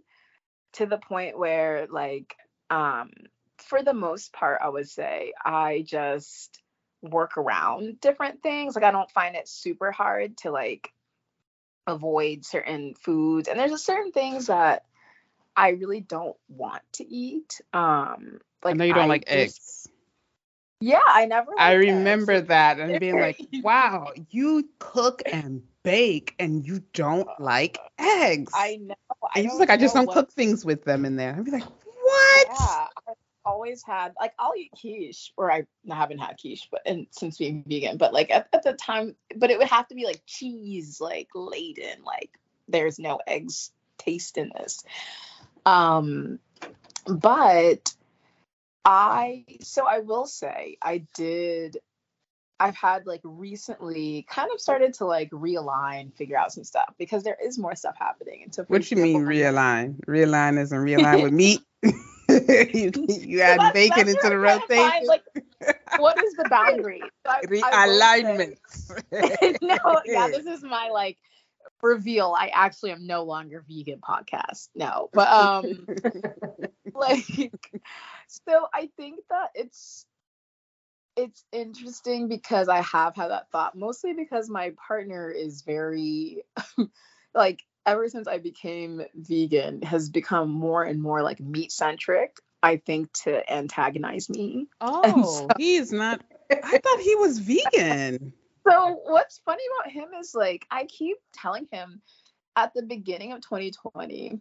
to 0.74 0.84
the 0.86 0.98
point 0.98 1.38
where 1.38 1.86
like 1.90 2.36
um 2.68 3.10
for 3.58 3.82
the 3.82 3.94
most 3.94 4.32
part 4.32 4.60
I 4.62 4.68
would 4.68 4.88
say 4.88 5.32
I 5.44 5.84
just 5.86 6.60
work 7.02 7.36
around 7.36 8.00
different 8.00 8.42
things. 8.42 8.74
Like 8.74 8.84
I 8.84 8.90
don't 8.90 9.10
find 9.10 9.36
it 9.36 9.48
super 9.48 9.92
hard 9.92 10.36
to 10.38 10.50
like 10.50 10.92
avoid 11.86 12.44
certain 12.44 12.94
foods. 12.94 13.48
And 13.48 13.58
there's 13.58 13.70
just 13.70 13.86
certain 13.86 14.12
things 14.12 14.46
that 14.46 14.84
I 15.56 15.70
really 15.70 16.00
don't 16.00 16.36
want 16.48 16.82
to 16.94 17.06
eat. 17.06 17.60
Um 17.72 18.40
like 18.64 18.74
I 18.74 18.76
know 18.78 18.84
you 18.84 18.94
don't 18.94 19.08
like 19.08 19.26
just- 19.26 19.36
eggs. 19.38 19.75
Yeah, 20.80 21.00
I 21.06 21.24
never 21.24 21.52
I 21.58 21.72
remember 21.72 22.40
that 22.40 22.78
and 22.78 23.00
being 23.00 23.18
like, 23.18 23.40
wow, 23.62 24.12
you 24.30 24.68
cook 24.78 25.22
and 25.24 25.62
bake 25.82 26.34
and 26.38 26.66
you 26.66 26.82
don't 26.92 27.28
like 27.38 27.78
eggs. 27.98 28.52
I 28.54 28.76
know. 28.82 28.94
I 29.22 29.40
and 29.40 29.50
he's 29.50 29.58
like, 29.58 29.70
I 29.70 29.78
just 29.78 29.94
don't 29.94 30.06
what- 30.06 30.14
cook 30.14 30.32
things 30.32 30.64
with 30.64 30.84
them 30.84 31.04
in 31.04 31.16
there. 31.16 31.34
I'd 31.36 31.44
be 31.44 31.50
like, 31.50 31.64
what? 31.64 32.46
Yeah. 32.48 32.86
I've 33.08 33.16
always 33.46 33.82
had 33.82 34.12
like 34.20 34.34
I'll 34.38 34.52
eat 34.56 34.72
quiche, 34.78 35.32
or 35.36 35.50
I 35.50 35.64
haven't 35.88 36.18
had 36.18 36.36
quiche, 36.38 36.68
but 36.70 36.82
and 36.84 37.06
since 37.10 37.38
being 37.38 37.64
vegan, 37.66 37.96
but 37.96 38.12
like 38.12 38.30
at, 38.30 38.48
at 38.52 38.62
the 38.62 38.74
time, 38.74 39.16
but 39.34 39.50
it 39.50 39.58
would 39.58 39.68
have 39.68 39.88
to 39.88 39.94
be 39.94 40.04
like 40.04 40.20
cheese, 40.26 41.00
like 41.00 41.28
laden, 41.34 42.02
like 42.04 42.38
there's 42.68 42.98
no 42.98 43.18
eggs 43.26 43.70
taste 43.96 44.36
in 44.36 44.52
this. 44.54 44.84
Um, 45.64 46.38
but 47.06 47.94
I 48.86 49.44
so 49.62 49.84
I 49.84 49.98
will 49.98 50.26
say 50.26 50.78
I 50.80 51.04
did 51.16 51.78
I've 52.60 52.76
had 52.76 53.04
like 53.06 53.20
recently 53.24 54.24
kind 54.30 54.48
of 54.54 54.60
started 54.60 54.94
to 54.94 55.04
like 55.06 55.30
realign, 55.30 56.14
figure 56.14 56.38
out 56.38 56.52
some 56.52 56.64
stuff 56.64 56.94
because 56.98 57.22
there 57.24 57.36
is 57.44 57.58
more 57.58 57.74
stuff 57.74 57.96
happening. 57.98 58.42
And 58.44 58.54
so 58.54 58.64
What 58.68 58.88
you 58.90 58.96
mean 58.96 59.22
realign? 59.26 60.00
Realign 60.06 60.58
isn't 60.60 60.78
realign 60.78 61.22
with 61.24 61.32
meat. 61.32 61.60
you 62.28 62.92
you 63.08 63.40
add 63.40 63.58
That's- 63.60 63.72
bacon 63.74 64.08
into 64.08 64.20
the 64.22 64.36
what 64.38 64.48
I'm 64.48 64.60
trying 64.60 64.60
to 64.60 64.66
rotation. 64.68 64.90
find, 64.90 65.06
Like, 65.06 65.22
what 65.98 66.22
is 66.24 66.32
the 66.34 66.48
boundary? 66.48 67.02
So 67.26 67.32
I- 67.32 67.40
I 67.64 68.22
Realignment. 68.22 68.56
no, 69.62 70.00
yeah, 70.06 70.28
this 70.28 70.46
is 70.46 70.62
my 70.62 70.88
like 70.92 71.18
reveal. 71.82 72.34
I 72.38 72.48
actually 72.54 72.92
am 72.92 73.06
no 73.06 73.24
longer 73.24 73.64
vegan 73.68 74.00
podcast. 74.00 74.68
No, 74.74 75.08
but 75.12 75.28
um, 75.28 75.86
like, 76.94 77.52
so 78.26 78.66
I 78.72 78.90
think 78.96 79.20
that 79.30 79.50
it's 79.54 80.06
it's 81.16 81.44
interesting 81.50 82.28
because 82.28 82.68
I 82.68 82.82
have 82.82 83.16
had 83.16 83.28
that 83.28 83.50
thought 83.50 83.74
mostly 83.74 84.12
because 84.12 84.50
my 84.50 84.74
partner 84.86 85.30
is 85.30 85.62
very 85.62 86.44
like 87.34 87.62
ever 87.86 88.08
since 88.08 88.28
I 88.28 88.38
became 88.38 89.02
vegan 89.14 89.82
has 89.82 90.10
become 90.10 90.50
more 90.50 90.82
and 90.82 91.00
more 91.00 91.22
like 91.22 91.40
meat 91.40 91.72
centric. 91.72 92.36
I 92.62 92.78
think 92.78 93.12
to 93.24 93.52
antagonize 93.52 94.28
me. 94.28 94.66
oh, 94.80 95.48
he's 95.56 95.92
not. 95.92 96.20
I 96.50 96.78
thought 96.78 97.00
he 97.00 97.14
was 97.16 97.38
vegan. 97.38 98.32
So 98.68 99.00
what's 99.04 99.40
funny 99.44 99.62
about 99.78 99.92
him 99.92 100.08
is 100.18 100.34
like 100.34 100.66
I 100.72 100.86
keep 100.86 101.18
telling 101.32 101.68
him 101.70 102.02
at 102.56 102.74
the 102.74 102.82
beginning 102.82 103.30
of 103.32 103.40
2020, 103.42 104.40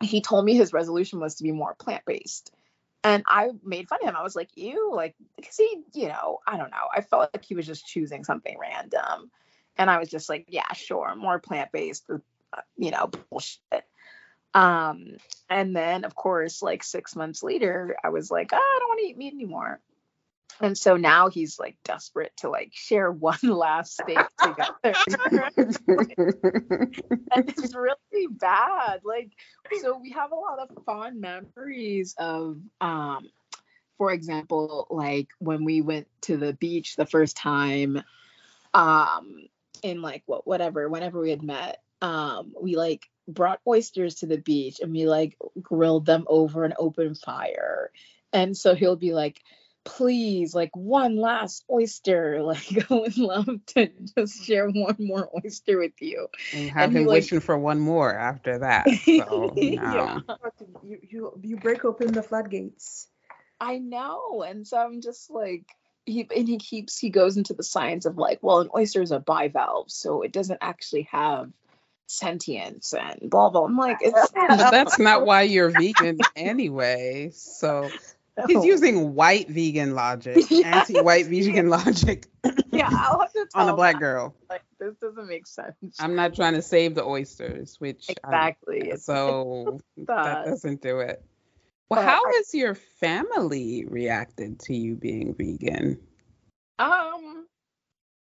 he 0.00 0.20
told 0.22 0.46
me 0.46 0.54
his 0.54 0.72
resolution 0.72 1.20
was 1.20 1.34
to 1.34 1.42
be 1.42 1.52
more 1.52 1.74
plant-based. 1.74 2.50
And 3.04 3.24
I 3.26 3.50
made 3.64 3.88
fun 3.88 3.98
of 4.02 4.08
him. 4.08 4.16
I 4.16 4.22
was 4.22 4.36
like, 4.36 4.50
"You 4.54 4.94
like, 4.94 5.16
because 5.36 5.56
he, 5.56 5.82
you 5.94 6.08
know, 6.08 6.38
I 6.46 6.56
don't 6.56 6.70
know. 6.70 6.86
I 6.94 7.00
felt 7.00 7.30
like 7.34 7.44
he 7.44 7.54
was 7.54 7.66
just 7.66 7.86
choosing 7.86 8.24
something 8.24 8.56
random. 8.58 9.30
And 9.76 9.90
I 9.90 9.98
was 9.98 10.08
just 10.08 10.28
like, 10.28 10.46
yeah, 10.48 10.72
sure, 10.74 11.14
more 11.16 11.38
plant-based, 11.38 12.04
uh, 12.10 12.60
you 12.76 12.90
know, 12.90 13.10
bullshit. 13.30 13.84
Um, 14.54 15.16
and 15.48 15.74
then 15.74 16.04
of 16.04 16.14
course, 16.14 16.62
like 16.62 16.84
six 16.84 17.16
months 17.16 17.42
later, 17.42 17.96
I 18.04 18.10
was 18.10 18.30
like, 18.30 18.50
oh, 18.52 18.56
I 18.56 18.78
don't 18.78 18.88
want 18.88 19.00
to 19.00 19.06
eat 19.06 19.18
meat 19.18 19.32
anymore. 19.32 19.80
And 20.60 20.76
so 20.76 20.96
now 20.96 21.28
he's 21.28 21.58
like 21.58 21.76
desperate 21.84 22.32
to 22.38 22.50
like 22.50 22.70
share 22.72 23.10
one 23.10 23.38
last 23.42 23.94
steak 23.94 24.18
together. 24.40 24.72
and 27.34 27.48
it's 27.48 27.74
really 27.74 28.26
bad. 28.30 29.00
Like, 29.04 29.32
so 29.80 29.98
we 29.98 30.10
have 30.10 30.32
a 30.32 30.36
lot 30.36 30.58
of 30.58 30.84
fond 30.84 31.20
memories 31.20 32.14
of, 32.18 32.58
um, 32.80 33.28
for 33.98 34.12
example, 34.12 34.86
like 34.90 35.28
when 35.38 35.64
we 35.64 35.80
went 35.80 36.08
to 36.22 36.36
the 36.36 36.52
beach 36.52 36.96
the 36.96 37.06
first 37.06 37.36
time, 37.36 38.02
um, 38.74 39.48
in 39.82 40.00
like 40.00 40.22
what 40.26 40.46
whatever, 40.46 40.88
whenever 40.88 41.20
we 41.20 41.30
had 41.30 41.42
met, 41.42 41.80
um, 42.00 42.52
we 42.60 42.76
like 42.76 43.08
brought 43.28 43.60
oysters 43.66 44.16
to 44.16 44.26
the 44.26 44.38
beach 44.38 44.80
and 44.80 44.92
we 44.92 45.06
like 45.06 45.36
grilled 45.60 46.06
them 46.06 46.24
over 46.28 46.64
an 46.64 46.74
open 46.78 47.14
fire. 47.14 47.90
And 48.32 48.56
so 48.56 48.74
he'll 48.74 48.96
be 48.96 49.12
like, 49.12 49.40
please, 49.84 50.54
like 50.54 50.74
one 50.76 51.16
last 51.16 51.64
oyster. 51.70 52.42
Like 52.52 52.90
I 52.90 52.94
would 52.94 53.16
love 53.18 53.48
to 53.74 53.88
just 54.16 54.44
share 54.44 54.68
one 54.68 54.96
more 54.98 55.28
oyster 55.44 55.78
with 55.78 56.00
you. 56.00 56.28
and 56.52 56.70
have 56.70 56.84
And 56.84 56.92
he, 56.92 56.98
him 57.02 57.06
like- 57.08 57.14
wishing 57.16 57.40
for 57.40 57.58
one 57.58 57.80
more 57.80 58.14
after 58.14 58.58
that. 58.58 58.86
So, 59.04 59.52
Yeah. 59.56 60.20
You, 60.84 60.98
you 61.02 61.40
you 61.42 61.56
break 61.56 61.84
open 61.84 62.12
the 62.12 62.22
floodgates. 62.22 63.06
I 63.60 63.78
know. 63.78 64.42
And 64.42 64.66
so 64.66 64.76
I'm 64.78 65.00
just 65.00 65.30
like 65.30 65.64
he 66.04 66.26
and 66.34 66.48
he 66.48 66.58
keeps 66.58 66.98
he 66.98 67.10
goes 67.10 67.36
into 67.36 67.54
the 67.54 67.62
science 67.62 68.06
of 68.06 68.18
like, 68.18 68.40
well, 68.42 68.58
an 68.60 68.68
oyster 68.76 69.02
is 69.02 69.12
a 69.12 69.20
bivalve, 69.20 69.90
so 69.90 70.22
it 70.22 70.32
doesn't 70.32 70.58
actually 70.60 71.08
have 71.12 71.50
sentience 72.06 72.92
and 72.92 73.30
blah 73.30 73.50
blah. 73.50 73.64
I'm 73.64 73.76
like, 73.76 73.98
it's 74.00 74.30
But 74.32 74.70
that's 74.70 74.98
not 74.98 75.24
why 75.24 75.42
you're 75.42 75.70
vegan 75.70 76.18
anyway. 76.36 77.30
So 77.34 77.88
he's 78.46 78.64
using 78.64 79.14
white 79.14 79.48
vegan 79.48 79.94
logic, 79.94 80.36
Yeah. 80.50 80.78
anti-white 80.80 81.26
vegan 81.26 81.68
logic 81.68 82.26
yeah, 82.72 82.88
I'll 82.90 83.20
have 83.20 83.32
to 83.32 83.46
tell 83.52 83.62
on 83.62 83.68
a 83.68 83.76
black 83.76 83.94
him, 83.94 84.00
girl. 84.00 84.34
Like 84.50 84.62
this 84.80 84.94
doesn't 85.00 85.28
make 85.28 85.46
sense. 85.46 85.96
I'm 86.00 86.14
not 86.16 86.34
trying 86.34 86.54
to 86.54 86.62
save 86.62 86.94
the 86.94 87.04
oysters, 87.04 87.76
which 87.78 88.08
exactly. 88.08 88.92
So 88.96 89.80
that 89.98 90.06
that. 90.06 90.44
doesn't 90.46 90.80
do 90.82 91.00
it. 91.00 91.22
Well, 91.90 92.00
But 92.00 92.06
how 92.08 92.22
I- 92.24 92.32
has 92.36 92.54
your 92.54 92.74
family 92.74 93.84
reacted 93.86 94.58
to 94.60 94.74
you 94.74 94.96
being 94.96 95.34
vegan? 95.34 96.00
Um, 96.78 97.46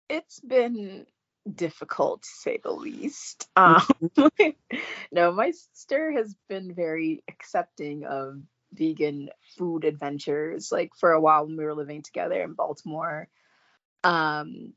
it's 0.10 0.40
been 0.40 1.06
difficult 1.54 2.24
to 2.24 2.30
say 2.30 2.60
the 2.64 2.72
least. 2.72 3.48
Um, 3.56 3.82
no, 5.12 5.32
my 5.32 5.52
sister 5.52 6.12
has 6.14 6.36
been 6.50 6.74
very 6.74 7.24
accepting 7.30 8.06
of 8.06 8.42
vegan 8.74 9.30
food 9.58 9.86
adventures. 9.86 10.72
Like 10.72 10.92
for 11.00 11.12
a 11.12 11.22
while 11.22 11.46
when 11.46 11.58
we 11.58 11.64
were 11.64 11.76
living 11.76 12.02
together 12.02 12.42
in 12.42 12.54
Baltimore, 12.54 13.28
um, 14.04 14.74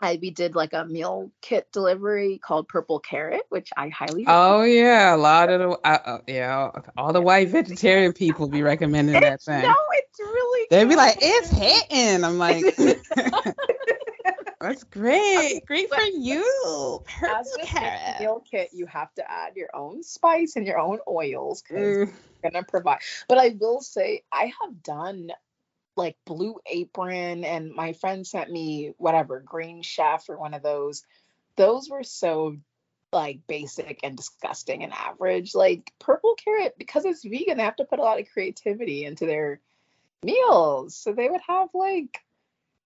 I 0.00 0.18
we 0.20 0.30
did 0.30 0.56
like 0.56 0.72
a 0.72 0.84
meal 0.84 1.30
kit 1.40 1.70
delivery 1.72 2.38
called 2.38 2.66
Purple 2.66 2.98
Carrot, 2.98 3.42
which 3.50 3.70
I 3.76 3.88
highly 3.88 4.24
Oh 4.26 4.62
yeah, 4.62 5.14
a 5.14 5.16
lot 5.16 5.48
of 5.48 5.60
the 5.60 5.68
uh, 5.68 5.98
uh, 6.04 6.18
yeah, 6.26 6.70
all 6.96 7.12
the 7.12 7.20
white 7.20 7.48
vegetarian 7.48 8.12
people 8.12 8.48
be 8.48 8.62
recommending 8.62 9.20
that 9.20 9.40
thing. 9.42 9.62
No, 9.62 9.74
it's 9.92 10.18
really. 10.18 10.66
They'd 10.70 10.88
be 10.88 10.96
like, 10.96 11.18
"It's 11.20 11.50
hitting." 11.50 12.24
I'm 12.24 12.38
like, 12.38 12.64
"That's 14.72 14.84
great, 14.84 15.66
great 15.66 15.92
for 15.92 16.00
you." 16.00 17.02
As 17.06 17.50
Purple 17.50 17.52
with 17.58 17.68
carrot. 17.68 18.20
meal 18.20 18.42
kit, 18.50 18.70
you 18.72 18.86
have 18.86 19.12
to 19.14 19.30
add 19.30 19.54
your 19.54 19.68
own 19.74 20.02
spice 20.02 20.56
and 20.56 20.66
your 20.66 20.78
own 20.78 20.98
oils 21.06 21.60
'cause 21.60 21.98
Mm, 21.98 22.12
gonna 22.42 22.62
provide. 22.62 23.00
But 23.28 23.36
I 23.36 23.50
will 23.60 23.82
say 23.82 24.22
I 24.32 24.52
have 24.62 24.82
done 24.82 25.30
like 25.94 26.16
Blue 26.24 26.58
Apron, 26.64 27.44
and 27.44 27.74
my 27.74 27.92
friend 27.92 28.26
sent 28.26 28.50
me 28.50 28.94
whatever 28.96 29.40
Green 29.40 29.82
Chef 29.82 30.26
or 30.30 30.38
one 30.38 30.54
of 30.54 30.62
those. 30.62 31.04
Those 31.56 31.90
were 31.90 32.02
so 32.02 32.56
like 33.12 33.46
basic 33.46 34.00
and 34.02 34.16
disgusting 34.16 34.82
and 34.82 34.92
average. 34.94 35.54
Like 35.54 35.92
Purple 35.98 36.34
Carrot, 36.36 36.78
because 36.78 37.04
it's 37.04 37.22
vegan, 37.24 37.58
they 37.58 37.62
have 37.62 37.76
to 37.76 37.84
put 37.84 37.98
a 37.98 38.02
lot 38.02 38.18
of 38.18 38.30
creativity 38.32 39.04
into 39.04 39.26
their 39.26 39.60
meals, 40.22 40.96
so 40.96 41.12
they 41.12 41.28
would 41.28 41.42
have 41.46 41.68
like 41.74 42.24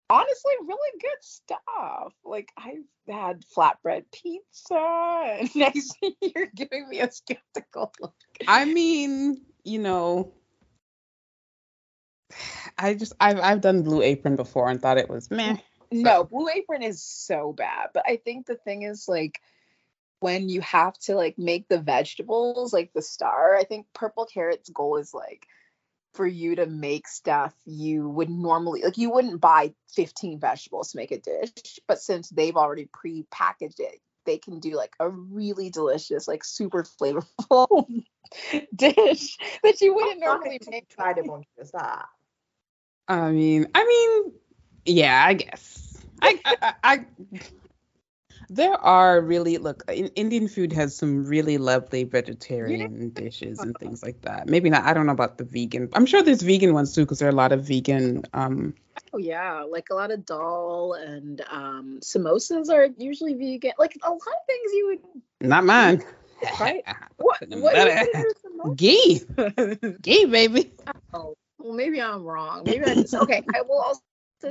honestly 0.10 0.54
really 0.66 1.00
good 1.00 1.22
stuff. 1.22 2.14
Like 2.24 2.52
I've 2.58 2.86
had 3.08 3.44
flatbread 3.56 4.06
pizza, 4.12 4.76
and 5.40 5.56
next 5.56 5.98
you're 6.22 6.48
giving 6.54 6.88
me 6.90 7.00
a 7.00 7.12
skeptical 7.12 7.94
look. 8.00 8.14
I 8.48 8.66
mean, 8.66 9.42
you 9.64 9.80
know, 9.80 10.34
I 12.78 12.94
just 12.94 13.14
I've 13.20 13.40
I've 13.40 13.62
done 13.62 13.84
Blue 13.84 14.02
Apron 14.02 14.36
before 14.36 14.70
and 14.70 14.82
thought 14.82 14.98
it 14.98 15.10
was 15.10 15.30
meh. 15.32 15.58
No, 15.92 16.24
Blue 16.24 16.50
Apron 16.50 16.82
is 16.82 17.04
so 17.04 17.54
bad. 17.54 17.90
But 17.94 18.04
I 18.08 18.18
think 18.18 18.48
the 18.48 18.56
thing 18.56 18.82
is 18.82 19.08
like 19.08 19.40
when 20.20 20.50
you 20.50 20.62
have 20.62 20.98
to 20.98 21.16
like 21.16 21.38
make 21.38 21.68
the 21.68 21.80
vegetables 21.80 22.74
like 22.74 22.92
the 22.94 23.02
star, 23.02 23.56
I 23.56 23.64
think 23.64 23.88
Purple 23.94 24.26
Carrot's 24.26 24.70
goal 24.70 24.98
is 24.98 25.14
like 25.14 25.48
for 26.14 26.26
you 26.26 26.56
to 26.56 26.66
make 26.66 27.08
stuff 27.08 27.54
you 27.66 28.08
would 28.08 28.30
normally 28.30 28.84
like 28.84 28.98
you 28.98 29.12
wouldn't 29.12 29.42
buy 29.42 29.74
15 29.96 30.40
vegetables 30.40 30.92
to 30.92 30.98
make 30.98 31.12
a 31.12 31.20
dish, 31.20 31.80
but 31.88 32.00
since 32.00 32.30
they've 32.30 32.56
already 32.56 32.88
pre-packaged 32.92 33.80
it, 33.80 34.00
they 34.26 34.38
can 34.38 34.60
do 34.60 34.76
like 34.76 34.94
a 35.00 35.10
really 35.10 35.70
delicious, 35.70 36.28
like 36.28 36.44
super 36.44 36.84
flavorful 36.84 37.88
dish 38.76 39.38
that 39.64 39.82
you 39.82 39.94
wouldn't 39.94 40.22
normally 40.22 40.60
make. 40.70 40.90
Try 40.90 41.14
to 41.14 41.22
one 41.22 41.44
just 41.58 41.74
that. 41.74 42.06
I 43.08 43.32
mean, 43.32 43.68
I 43.76 43.86
mean, 43.86 44.34
yeah, 44.86 45.24
I 45.26 45.34
guess. 45.34 46.04
I, 46.22 46.40
I, 46.46 46.56
I, 46.62 46.74
I 46.84 47.06
there 48.56 48.74
are 48.74 49.20
really 49.22 49.58
look. 49.58 49.84
in- 49.90 50.12
Indian 50.16 50.48
food 50.48 50.74
has 50.74 50.96
some 50.96 51.26
really 51.26 51.58
lovely 51.58 52.04
vegetarian 52.04 53.10
dishes 53.10 53.60
and 53.60 53.78
things 53.78 54.04
like 54.04 54.22
that. 54.22 54.48
Maybe 54.48 54.70
not. 54.70 54.84
I 54.84 54.94
don't 54.94 55.06
know 55.06 55.14
about 55.14 55.38
the 55.38 55.44
vegan. 55.44 55.90
I'm 55.94 56.06
sure 56.06 56.22
there's 56.22 56.42
vegan 56.42 56.74
ones 56.74 56.94
too, 56.94 57.02
because 57.02 57.20
there 57.20 57.28
are 57.28 57.32
a 57.32 57.36
lot 57.36 57.52
of 57.52 57.66
vegan. 57.68 58.24
Um, 58.34 58.76
Oh 59.14 59.18
yeah, 59.20 59.62
like 59.62 59.90
a 59.92 59.96
lot 59.96 60.12
of 60.12 60.26
dal 60.26 60.94
and 60.94 61.42
um 61.50 62.00
samosas 62.02 62.70
are 62.70 62.88
usually 62.98 63.34
vegan. 63.34 63.74
Like 63.78 63.98
a 64.02 64.10
lot 64.10 64.18
of 64.18 64.46
things 64.48 64.74
you 64.74 64.88
would 64.88 65.48
not 65.50 65.64
mine. 65.66 66.04
Right. 66.60 66.84
what 67.18 67.38
what 67.48 67.74
better. 67.74 68.06
is 68.28 68.36
samosa? 68.44 68.76
Ghee, 68.76 69.22
ghee, 70.02 70.26
baby. 70.26 70.74
Oh, 71.14 71.36
maybe 71.64 72.02
I'm 72.02 72.24
wrong. 72.24 72.66
Maybe 72.66 72.84
I 72.84 72.96
just 72.96 73.14
okay. 73.14 73.42
I 73.54 73.62
will 73.62 73.80
also 73.80 74.02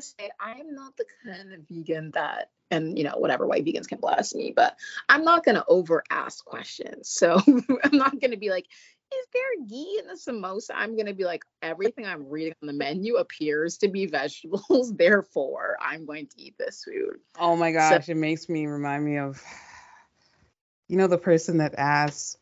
say 0.01 0.31
I 0.41 0.53
am 0.53 0.75
not 0.75 0.97
the 0.97 1.05
kind 1.25 1.53
of 1.53 1.61
vegan 1.69 2.11
that 2.13 2.51
and 2.71 2.97
you 2.99 3.05
know 3.05 3.15
whatever 3.17 3.47
white 3.47 3.65
vegans 3.65 3.87
can 3.87 3.99
blast 3.99 4.35
me 4.35 4.53
but 4.55 4.77
i'm 5.09 5.25
not 5.25 5.45
going 5.45 5.55
to 5.55 5.65
over 5.69 6.03
ask 6.11 6.45
questions. 6.45 7.09
So 7.09 7.41
i'm 7.85 7.97
not 7.97 8.19
going 8.21 8.33
to 8.33 8.37
be 8.37 8.51
like 8.51 8.67
is 9.15 9.27
there 9.35 9.67
ghee 9.69 10.01
in 10.01 10.07
the 10.07 10.15
samosa? 10.15 10.71
I'm 10.75 10.97
going 10.97 11.05
to 11.05 11.13
be 11.13 11.25
like 11.25 11.45
everything 11.61 12.07
i'm 12.07 12.29
reading 12.29 12.55
on 12.63 12.67
the 12.67 12.73
menu 12.73 13.17
appears 13.17 13.77
to 13.79 13.89
be 13.89 14.07
vegetables 14.21 14.93
therefore 14.95 15.77
i'm 15.81 16.07
going 16.07 16.27
to 16.29 16.43
eat 16.43 16.57
this 16.59 16.83
food. 16.85 17.19
Oh 17.39 17.55
my 17.57 17.73
gosh 17.73 18.07
so, 18.07 18.13
it 18.13 18.17
makes 18.17 18.49
me 18.49 18.67
remind 18.67 19.05
me 19.05 19.19
of 19.19 19.43
you 20.89 20.97
know 20.97 21.07
the 21.07 21.19
person 21.19 21.59
that 21.59 21.75
asks 21.77 22.39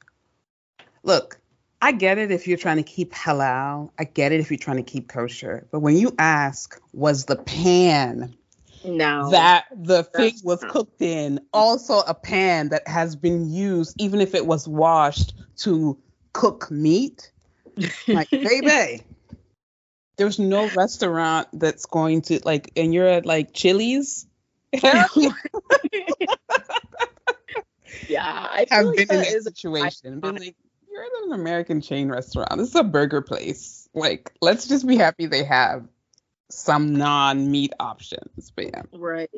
look 1.02 1.39
I 1.82 1.92
get 1.92 2.18
it 2.18 2.30
if 2.30 2.46
you're 2.46 2.58
trying 2.58 2.76
to 2.76 2.82
keep 2.82 3.12
halal. 3.12 3.90
I 3.98 4.04
get 4.04 4.32
it 4.32 4.40
if 4.40 4.50
you're 4.50 4.58
trying 4.58 4.76
to 4.76 4.82
keep 4.82 5.08
kosher. 5.08 5.66
But 5.70 5.80
when 5.80 5.96
you 5.96 6.14
ask, 6.18 6.80
was 6.92 7.24
the 7.24 7.36
pan 7.36 8.36
no 8.84 9.30
that 9.30 9.66
the 9.74 10.02
thing 10.02 10.32
was 10.42 10.64
cooked 10.64 11.02
in 11.02 11.40
also 11.52 11.98
a 11.98 12.14
pan 12.14 12.70
that 12.70 12.86
has 12.86 13.16
been 13.16 13.50
used, 13.50 14.00
even 14.00 14.20
if 14.20 14.34
it 14.34 14.46
was 14.46 14.68
washed 14.68 15.34
to 15.58 15.98
cook 16.32 16.70
meat? 16.70 17.30
Like, 18.06 18.30
baby, 18.30 19.02
there's 20.16 20.38
no 20.38 20.68
restaurant 20.68 21.48
that's 21.52 21.86
going 21.86 22.22
to 22.22 22.40
like, 22.44 22.72
and 22.76 22.92
you're 22.92 23.08
at 23.08 23.24
like 23.24 23.54
Chili's. 23.54 24.26
yeah, 24.82 25.06
I 28.08 28.66
have 28.70 28.86
like 28.86 29.08
been 29.08 29.10
in 29.10 29.22
that 29.22 29.42
situation. 29.42 30.20
Been 30.20 30.36
like, 30.36 30.56
you're 30.90 31.02
at 31.02 31.24
an 31.26 31.32
American 31.32 31.80
chain 31.80 32.08
restaurant. 32.08 32.56
This 32.56 32.70
is 32.70 32.74
a 32.74 32.84
burger 32.84 33.22
place. 33.22 33.88
Like, 33.94 34.32
let's 34.40 34.66
just 34.66 34.86
be 34.86 34.96
happy 34.96 35.26
they 35.26 35.44
have 35.44 35.86
some 36.50 36.94
non-meat 36.94 37.72
options. 37.78 38.50
But 38.54 38.66
yeah. 38.66 38.82
Right. 38.92 39.30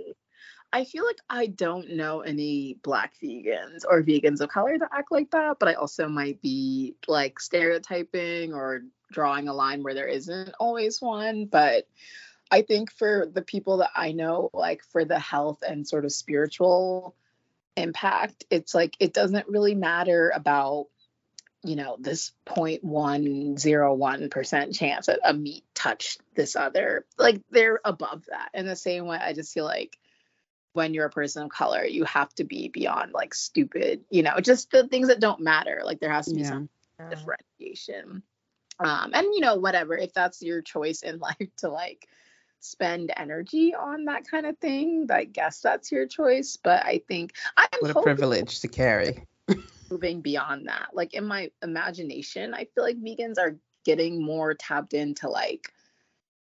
I 0.72 0.84
feel 0.84 1.04
like 1.04 1.18
I 1.28 1.46
don't 1.46 1.90
know 1.96 2.20
any 2.20 2.78
black 2.82 3.12
vegans 3.22 3.82
or 3.86 4.02
vegans 4.02 4.40
of 4.40 4.48
color 4.48 4.78
that 4.78 4.88
act 4.90 5.12
like 5.12 5.30
that, 5.32 5.58
but 5.58 5.68
I 5.68 5.74
also 5.74 6.08
might 6.08 6.40
be 6.40 6.94
like 7.06 7.40
stereotyping 7.40 8.54
or 8.54 8.84
drawing 9.10 9.48
a 9.48 9.52
line 9.52 9.82
where 9.82 9.92
there 9.92 10.06
isn't 10.06 10.54
always 10.58 11.02
one. 11.02 11.44
But 11.44 11.86
I 12.50 12.62
think 12.62 12.90
for 12.90 13.26
the 13.30 13.42
people 13.42 13.78
that 13.78 13.90
I 13.94 14.12
know, 14.12 14.48
like 14.54 14.82
for 14.84 15.04
the 15.04 15.18
health 15.18 15.62
and 15.66 15.86
sort 15.86 16.06
of 16.06 16.12
spiritual 16.12 17.14
impact, 17.76 18.44
it's 18.48 18.74
like 18.74 18.96
it 18.98 19.12
doesn't 19.12 19.48
really 19.48 19.74
matter 19.74 20.32
about 20.34 20.86
you 21.64 21.76
know 21.76 21.96
this 21.98 22.32
0.101% 22.46 24.76
chance 24.76 25.06
that 25.06 25.20
a 25.24 25.32
meat 25.32 25.64
touched 25.74 26.20
this 26.34 26.56
other 26.56 27.06
like 27.18 27.40
they're 27.50 27.80
above 27.84 28.24
that. 28.28 28.50
In 28.54 28.66
the 28.66 28.76
same 28.76 29.06
way 29.06 29.18
i 29.18 29.32
just 29.32 29.54
feel 29.54 29.64
like 29.64 29.96
when 30.72 30.94
you're 30.94 31.06
a 31.06 31.10
person 31.10 31.44
of 31.44 31.50
color 31.50 31.84
you 31.84 32.04
have 32.04 32.34
to 32.34 32.44
be 32.44 32.68
beyond 32.68 33.12
like 33.12 33.34
stupid 33.34 34.04
you 34.10 34.22
know 34.22 34.40
just 34.40 34.70
the 34.70 34.88
things 34.88 35.08
that 35.08 35.20
don't 35.20 35.40
matter. 35.40 35.82
Like 35.84 36.00
there 36.00 36.12
has 36.12 36.26
to 36.26 36.34
be 36.34 36.40
yeah. 36.40 36.48
some 36.48 36.68
differentiation. 37.10 38.22
Um 38.78 39.10
and 39.14 39.26
you 39.34 39.40
know 39.40 39.56
whatever 39.56 39.96
if 39.96 40.12
that's 40.12 40.42
your 40.42 40.62
choice 40.62 41.02
in 41.02 41.18
life 41.18 41.48
to 41.58 41.68
like 41.68 42.08
spend 42.60 43.12
energy 43.16 43.74
on 43.74 44.04
that 44.04 44.28
kind 44.28 44.46
of 44.46 44.56
thing 44.58 45.08
i 45.10 45.24
guess 45.24 45.60
that's 45.60 45.90
your 45.90 46.06
choice. 46.06 46.58
But 46.62 46.84
i 46.84 47.02
think 47.06 47.34
i'm 47.56 47.68
what 47.80 47.96
a 47.96 48.02
privilege 48.02 48.60
to 48.60 48.68
carry 48.68 49.26
moving 49.92 50.22
beyond 50.22 50.68
that. 50.68 50.88
Like 50.92 51.14
in 51.14 51.26
my 51.26 51.50
imagination, 51.62 52.54
I 52.54 52.66
feel 52.74 52.84
like 52.84 52.96
vegans 52.96 53.38
are 53.38 53.56
getting 53.84 54.24
more 54.24 54.54
tapped 54.54 54.94
into 54.94 55.28
like 55.28 55.72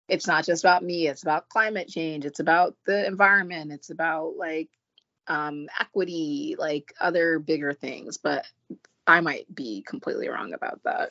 it's 0.09 0.27
not 0.27 0.45
just 0.45 0.65
about 0.65 0.85
me, 0.85 1.09
it's 1.09 1.23
about 1.23 1.49
climate 1.49 1.89
change, 1.89 2.25
it's 2.25 2.41
about 2.41 2.77
the 2.87 3.07
environment, 3.07 3.73
it's 3.73 3.91
about 3.91 4.35
like 4.37 4.69
um 5.27 5.69
equity, 5.81 6.57
like 6.59 6.93
other 7.01 7.39
bigger 7.39 7.73
things, 7.73 8.19
but 8.19 8.47
I 9.07 9.21
might 9.21 9.53
be 9.53 9.83
completely 9.87 10.29
wrong 10.29 10.53
about 10.53 10.83
that. 10.85 11.11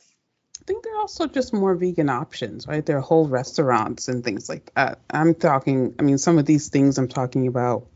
I 0.61 0.63
think 0.65 0.83
there 0.83 0.95
are 0.95 1.01
also 1.01 1.27
just 1.27 1.53
more 1.53 1.75
vegan 1.75 2.09
options, 2.09 2.67
right? 2.67 2.85
There 2.85 2.97
are 2.97 3.01
whole 3.01 3.27
restaurants 3.27 4.07
and 4.07 4.23
things 4.23 4.49
like 4.49 4.73
that. 4.75 4.99
I'm 5.09 5.35
talking, 5.35 5.95
I 5.99 6.03
mean, 6.03 6.17
some 6.17 6.39
of 6.39 6.45
these 6.45 6.69
things 6.69 6.97
I'm 6.97 7.07
talking 7.07 7.47
about 7.47 7.87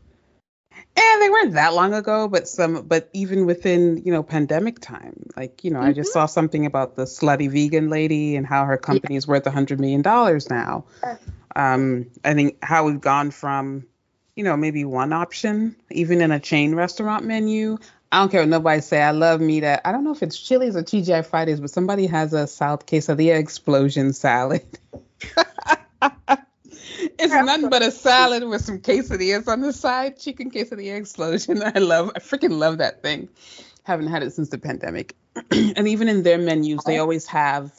and 0.96 1.22
they 1.22 1.30
weren't 1.30 1.52
that 1.54 1.74
long 1.74 1.94
ago, 1.94 2.28
but 2.28 2.48
some, 2.48 2.82
but 2.82 3.08
even 3.12 3.46
within 3.46 4.02
you 4.04 4.12
know 4.12 4.22
pandemic 4.22 4.80
time, 4.80 5.30
like 5.36 5.64
you 5.64 5.70
know, 5.70 5.80
mm-hmm. 5.80 5.88
I 5.88 5.92
just 5.92 6.10
mm-hmm. 6.10 6.20
saw 6.20 6.26
something 6.26 6.66
about 6.66 6.96
the 6.96 7.04
slutty 7.04 7.50
vegan 7.50 7.88
lady 7.88 8.36
and 8.36 8.46
how 8.46 8.64
her 8.64 8.76
company 8.76 9.16
is 9.16 9.26
worth 9.26 9.46
a 9.46 9.50
hundred 9.50 9.80
million 9.80 10.02
dollars 10.02 10.50
now. 10.50 10.84
Um, 11.56 12.06
I 12.24 12.34
think 12.34 12.58
how 12.62 12.84
we've 12.84 13.00
gone 13.00 13.30
from, 13.30 13.86
you 14.36 14.44
know, 14.44 14.56
maybe 14.56 14.84
one 14.84 15.12
option, 15.12 15.76
even 15.90 16.20
in 16.20 16.30
a 16.30 16.40
chain 16.40 16.74
restaurant 16.74 17.24
menu. 17.24 17.78
I 18.12 18.18
don't 18.18 18.30
care 18.30 18.40
what 18.40 18.48
nobody 18.48 18.80
say. 18.80 19.00
I 19.00 19.12
love 19.12 19.40
meat 19.40 19.62
at 19.62 19.82
I 19.84 19.92
don't 19.92 20.04
know 20.04 20.12
if 20.12 20.22
it's 20.22 20.38
Chili's 20.38 20.76
or 20.76 20.82
TGI 20.82 21.24
Fridays, 21.24 21.60
but 21.60 21.70
somebody 21.70 22.06
has 22.06 22.32
a 22.32 22.46
South 22.46 22.86
quesadilla 22.86 23.38
explosion 23.38 24.12
salad. 24.12 24.66
It's 27.18 27.32
nothing 27.32 27.70
but 27.70 27.82
a 27.82 27.90
salad 27.90 28.44
with 28.44 28.64
some 28.64 28.80
quesadillas 28.80 29.48
on 29.48 29.60
the 29.60 29.72
side, 29.72 30.18
chicken 30.18 30.50
quesadilla 30.50 30.96
explosion. 30.96 31.62
I 31.74 31.78
love, 31.78 32.12
I 32.14 32.18
freaking 32.20 32.58
love 32.58 32.78
that 32.78 33.02
thing. 33.02 33.28
Haven't 33.84 34.08
had 34.08 34.22
it 34.22 34.32
since 34.32 34.50
the 34.50 34.58
pandemic. 34.58 35.16
and 35.50 35.88
even 35.88 36.08
in 36.08 36.22
their 36.22 36.38
menus, 36.38 36.82
they 36.84 36.98
oh. 36.98 37.02
always 37.02 37.26
have 37.26 37.72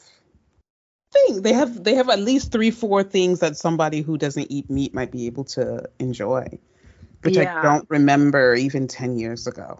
thing. 1.12 1.42
They 1.42 1.54
have 1.54 1.84
they 1.84 1.96
have 1.96 2.10
at 2.10 2.20
least 2.20 2.52
three, 2.52 2.72
four 2.72 3.04
things 3.04 3.40
that 3.40 3.58
somebody 3.58 4.02
who 4.02 4.18
doesn't 4.18 4.48
eat 4.50 4.70
meat 4.70 4.94
might 4.94 5.12
be 5.12 5.28
able 5.28 5.46
to 5.46 5.90
enjoy, 6.00 6.60
which 7.24 7.36
yeah. 7.36 7.60
I 7.60 7.62
don't 7.62 7.90
remember 7.90 8.56
even 8.56 8.88
ten 8.88 9.18
years 9.18 9.48
ago. 9.48 9.80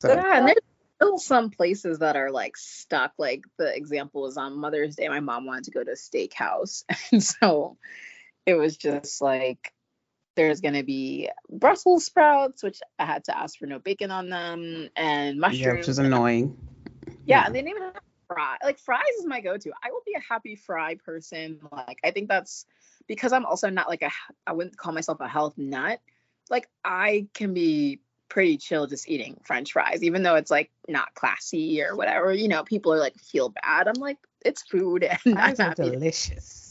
So. 0.00 0.12
Yeah, 0.12 0.38
and 0.38 0.48
there's 0.48 0.58
still 0.96 1.18
some 1.18 1.50
places 1.50 2.00
that 2.00 2.16
are 2.16 2.30
like 2.30 2.56
stuck. 2.56 3.12
Like 3.18 3.44
the 3.58 3.74
example 3.74 4.22
was 4.22 4.36
on 4.36 4.58
Mother's 4.58 4.96
Day. 4.96 5.08
My 5.08 5.20
mom 5.20 5.46
wanted 5.46 5.64
to 5.64 5.70
go 5.70 5.82
to 5.82 5.92
a 5.92 5.94
steakhouse, 5.94 6.84
and 7.12 7.22
so 7.22 7.78
it 8.46 8.54
was 8.54 8.76
just 8.76 9.20
like 9.20 9.72
there's 10.36 10.60
going 10.60 10.74
to 10.74 10.82
be 10.84 11.30
Brussels 11.50 12.04
sprouts, 12.04 12.62
which 12.62 12.80
I 12.98 13.06
had 13.06 13.24
to 13.24 13.36
ask 13.36 13.58
for 13.58 13.66
no 13.66 13.78
bacon 13.78 14.10
on 14.10 14.28
them, 14.28 14.88
and 14.94 15.40
mushrooms. 15.40 15.60
Yeah, 15.60 15.72
which 15.72 15.88
is 15.88 15.98
annoying. 15.98 16.56
Yeah, 17.06 17.14
yeah. 17.24 17.48
they 17.48 17.62
didn't 17.62 17.70
even 17.70 17.82
have 17.82 18.02
fry. 18.28 18.56
Like 18.62 18.78
fries 18.78 19.02
is 19.18 19.26
my 19.26 19.40
go-to. 19.40 19.72
I 19.82 19.90
will 19.90 20.02
be 20.06 20.14
a 20.14 20.20
happy 20.20 20.56
fry 20.56 20.96
person. 20.96 21.58
Like 21.72 21.98
I 22.04 22.10
think 22.10 22.28
that's 22.28 22.66
because 23.08 23.32
I'm 23.32 23.46
also 23.46 23.70
not 23.70 23.88
like 23.88 24.02
a. 24.02 24.10
I 24.46 24.52
wouldn't 24.52 24.76
call 24.76 24.92
myself 24.92 25.20
a 25.20 25.28
health 25.28 25.54
nut. 25.56 26.00
Like 26.50 26.68
I 26.84 27.26
can 27.34 27.54
be 27.54 28.00
pretty 28.28 28.58
chill 28.58 28.86
just 28.86 29.08
eating 29.08 29.40
French 29.44 29.72
fries, 29.72 30.02
even 30.02 30.22
though 30.22 30.34
it's 30.36 30.50
like 30.50 30.70
not 30.88 31.14
classy 31.14 31.82
or 31.82 31.96
whatever. 31.96 32.32
You 32.32 32.48
know, 32.48 32.62
people 32.62 32.92
are 32.92 32.98
like 32.98 33.18
feel 33.18 33.48
bad. 33.48 33.88
I'm 33.88 34.00
like 34.00 34.18
it's 34.44 34.62
food 34.62 35.02
and 35.04 35.18
fries 35.18 35.58
I'm 35.58 35.68
happy. 35.68 35.90
delicious. 35.90 36.65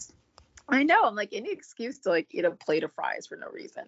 I 0.67 0.83
know. 0.83 1.03
I'm 1.03 1.15
like 1.15 1.29
any 1.31 1.51
excuse 1.51 1.99
to 1.99 2.09
like 2.09 2.27
eat 2.31 2.45
a 2.45 2.51
plate 2.51 2.83
of 2.83 2.93
fries 2.93 3.27
for 3.27 3.35
no 3.35 3.47
reason. 3.49 3.83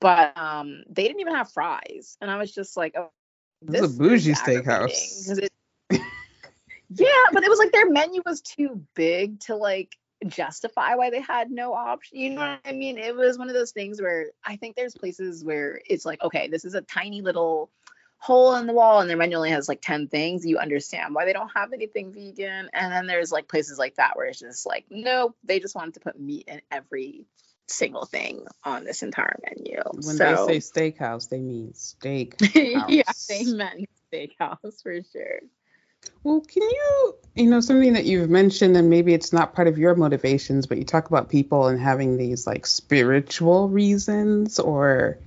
But 0.00 0.36
um 0.36 0.82
they 0.88 1.04
didn't 1.04 1.20
even 1.20 1.34
have 1.34 1.52
fries. 1.52 2.16
And 2.20 2.30
I 2.30 2.36
was 2.36 2.52
just 2.52 2.76
like, 2.76 2.94
oh, 2.96 3.10
this 3.62 3.82
is 3.82 3.96
a 3.96 3.98
bougie 3.98 4.32
steakhouse. 4.32 5.38
It, 5.38 5.52
yeah, 6.90 7.24
but 7.32 7.44
it 7.44 7.48
was 7.48 7.58
like 7.58 7.72
their 7.72 7.90
menu 7.90 8.22
was 8.24 8.40
too 8.40 8.84
big 8.94 9.40
to 9.40 9.56
like 9.56 9.96
justify 10.26 10.94
why 10.94 11.10
they 11.10 11.20
had 11.20 11.50
no 11.50 11.72
option. 11.72 12.18
You 12.18 12.30
know 12.30 12.40
what 12.40 12.60
I 12.64 12.72
mean? 12.72 12.98
It 12.98 13.14
was 13.14 13.38
one 13.38 13.48
of 13.48 13.54
those 13.54 13.72
things 13.72 14.00
where 14.00 14.26
I 14.44 14.56
think 14.56 14.76
there's 14.76 14.94
places 14.94 15.44
where 15.44 15.80
it's 15.88 16.04
like, 16.04 16.22
okay, 16.22 16.48
this 16.48 16.64
is 16.64 16.74
a 16.74 16.82
tiny 16.82 17.22
little 17.22 17.70
hole 18.22 18.54
in 18.54 18.68
the 18.68 18.72
wall 18.72 19.00
and 19.00 19.10
their 19.10 19.16
menu 19.16 19.36
only 19.36 19.50
has 19.50 19.68
like 19.68 19.80
10 19.82 20.06
things, 20.06 20.46
you 20.46 20.56
understand 20.58 21.12
why 21.12 21.24
they 21.24 21.32
don't 21.32 21.50
have 21.56 21.72
anything 21.72 22.12
vegan. 22.12 22.70
And 22.72 22.92
then 22.92 23.08
there's 23.08 23.32
like 23.32 23.48
places 23.48 23.80
like 23.80 23.96
that 23.96 24.16
where 24.16 24.26
it's 24.26 24.38
just 24.38 24.64
like, 24.64 24.84
nope, 24.90 25.36
they 25.42 25.58
just 25.58 25.74
wanted 25.74 25.94
to 25.94 26.00
put 26.00 26.20
meat 26.20 26.44
in 26.46 26.60
every 26.70 27.26
single 27.66 28.06
thing 28.06 28.46
on 28.62 28.84
this 28.84 29.02
entire 29.02 29.40
menu. 29.44 29.82
When 29.92 30.16
so, 30.16 30.46
they 30.46 30.60
say 30.60 30.92
steakhouse, 30.92 31.30
they 31.30 31.40
mean 31.40 31.74
steak. 31.74 32.36
yeah, 32.54 33.04
they 33.28 33.44
meant 33.44 33.88
steakhouse 34.12 34.80
for 34.84 35.00
sure. 35.12 35.40
Well, 36.22 36.42
can 36.42 36.62
you, 36.62 37.16
you 37.34 37.50
know, 37.50 37.60
something 37.60 37.94
that 37.94 38.04
you've 38.04 38.30
mentioned, 38.30 38.76
and 38.76 38.88
maybe 38.88 39.14
it's 39.14 39.32
not 39.32 39.52
part 39.52 39.66
of 39.66 39.78
your 39.78 39.96
motivations, 39.96 40.68
but 40.68 40.78
you 40.78 40.84
talk 40.84 41.08
about 41.08 41.28
people 41.28 41.66
and 41.66 41.80
having 41.80 42.18
these 42.18 42.46
like 42.46 42.66
spiritual 42.66 43.68
reasons 43.68 44.60
or 44.60 45.18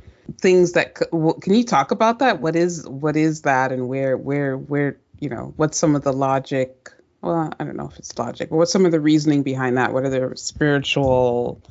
things 0.41 0.73
that 0.73 0.95
can 0.95 1.53
you 1.53 1.63
talk 1.63 1.91
about 1.91 2.19
that? 2.19 2.41
What 2.41 2.55
is 2.55 2.87
what 2.87 3.15
is 3.15 3.41
that 3.43 3.71
and 3.71 3.87
where 3.87 4.17
where 4.17 4.57
where 4.57 4.97
you 5.19 5.29
know 5.29 5.53
what's 5.55 5.77
some 5.77 5.95
of 5.95 6.03
the 6.03 6.13
logic? 6.13 6.91
Well 7.21 7.51
i 7.59 7.63
don't 7.63 7.75
know 7.75 7.87
if 7.87 7.97
it's 7.97 8.17
logic 8.17 8.49
but 8.49 8.57
what's 8.57 8.71
some 8.71 8.85
of 8.85 8.91
the 8.91 8.99
reasoning 8.99 9.43
behind 9.43 9.77
that? 9.77 9.93
What 9.93 10.03
are 10.05 10.09
the 10.09 10.35
spiritual 10.37 11.61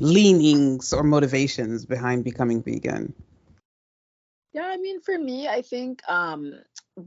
leanings 0.00 0.92
or 0.92 1.02
motivations 1.02 1.84
behind 1.84 2.24
becoming 2.24 2.62
vegan? 2.62 3.12
Yeah 4.52 4.66
i 4.66 4.76
mean 4.76 5.00
for 5.00 5.18
me 5.18 5.48
i 5.48 5.62
think 5.62 6.00
um 6.08 6.54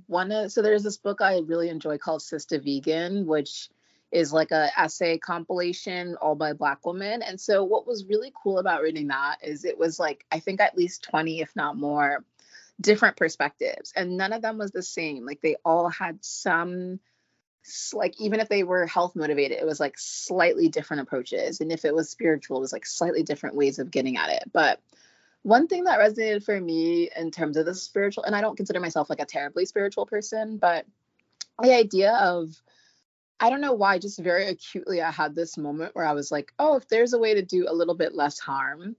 one 0.07 0.31
of 0.31 0.51
so 0.51 0.61
there's 0.61 0.83
this 0.83 0.97
book 0.97 1.21
i 1.21 1.39
really 1.45 1.69
enjoy 1.69 1.97
called 1.97 2.21
Sistah 2.21 2.61
Vegan 2.61 3.25
which 3.25 3.69
is 4.11 4.31
like 4.31 4.51
a 4.51 4.69
essay 4.77 5.17
compilation 5.17 6.15
all 6.21 6.35
by 6.35 6.53
black 6.53 6.85
women. 6.85 7.21
And 7.21 7.39
so 7.39 7.63
what 7.63 7.85
was 7.85 8.05
really 8.05 8.31
cool 8.41 8.59
about 8.59 8.81
reading 8.81 9.07
that 9.07 9.37
is 9.43 9.65
it 9.65 9.77
was 9.77 9.99
like 9.99 10.25
i 10.31 10.39
think 10.39 10.61
at 10.61 10.77
least 10.77 11.03
20 11.03 11.41
if 11.41 11.55
not 11.55 11.77
more 11.77 12.23
different 12.79 13.17
perspectives. 13.17 13.91
And 13.95 14.17
none 14.17 14.33
of 14.33 14.41
them 14.41 14.57
was 14.57 14.71
the 14.71 14.83
same. 14.83 15.25
Like 15.25 15.41
they 15.41 15.55
all 15.65 15.89
had 15.89 16.23
some 16.23 16.99
like 17.91 18.13
even 18.21 18.39
if 18.39 18.47
they 18.47 18.63
were 18.63 18.85
health 18.85 19.13
motivated 19.13 19.57
it 19.57 19.65
was 19.65 19.77
like 19.77 19.95
slightly 19.97 20.69
different 20.69 21.01
approaches. 21.01 21.59
And 21.59 21.71
if 21.71 21.83
it 21.83 21.93
was 21.93 22.09
spiritual 22.09 22.57
it 22.57 22.61
was 22.61 22.73
like 22.73 22.85
slightly 22.85 23.23
different 23.23 23.55
ways 23.55 23.77
of 23.79 23.91
getting 23.91 24.15
at 24.15 24.29
it. 24.29 24.43
But 24.53 24.79
one 25.43 25.67
thing 25.67 25.85
that 25.85 25.99
resonated 25.99 26.43
for 26.43 26.59
me 26.59 27.09
in 27.15 27.31
terms 27.31 27.57
of 27.57 27.65
the 27.65 27.73
spiritual 27.73 28.23
and 28.25 28.35
i 28.35 28.41
don't 28.41 28.57
consider 28.57 28.81
myself 28.81 29.09
like 29.09 29.21
a 29.21 29.25
terribly 29.25 29.65
spiritual 29.65 30.05
person 30.05 30.57
but 30.57 30.85
the 31.61 31.73
idea 31.73 32.11
of 32.13 32.61
I 33.39 33.49
don't 33.49 33.61
know 33.61 33.73
why, 33.73 33.99
just 33.99 34.19
very 34.19 34.47
acutely, 34.47 35.01
I 35.01 35.11
had 35.11 35.35
this 35.35 35.57
moment 35.57 35.95
where 35.95 36.05
I 36.05 36.13
was 36.13 36.31
like, 36.31 36.51
oh, 36.57 36.77
if 36.77 36.87
there's 36.87 37.13
a 37.13 37.19
way 37.19 37.35
to 37.35 37.41
do 37.41 37.67
a 37.69 37.73
little 37.73 37.95
bit 37.95 38.15
less 38.15 38.39
harm 38.39 38.95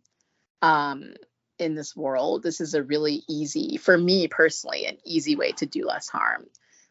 um, 0.63 1.15
in 1.59 1.75
this 1.75 1.97
world, 1.97 2.43
this 2.43 2.61
is 2.61 2.75
a 2.75 2.83
really 2.83 3.25
easy, 3.29 3.77
for 3.79 3.99
me 3.99 4.29
personally, 4.29 4.87
an 4.87 4.99
easy 5.05 5.35
way 5.35 5.53
to 5.53 5.67
do 5.67 5.85
less 5.85 6.09
harm. 6.09 6.47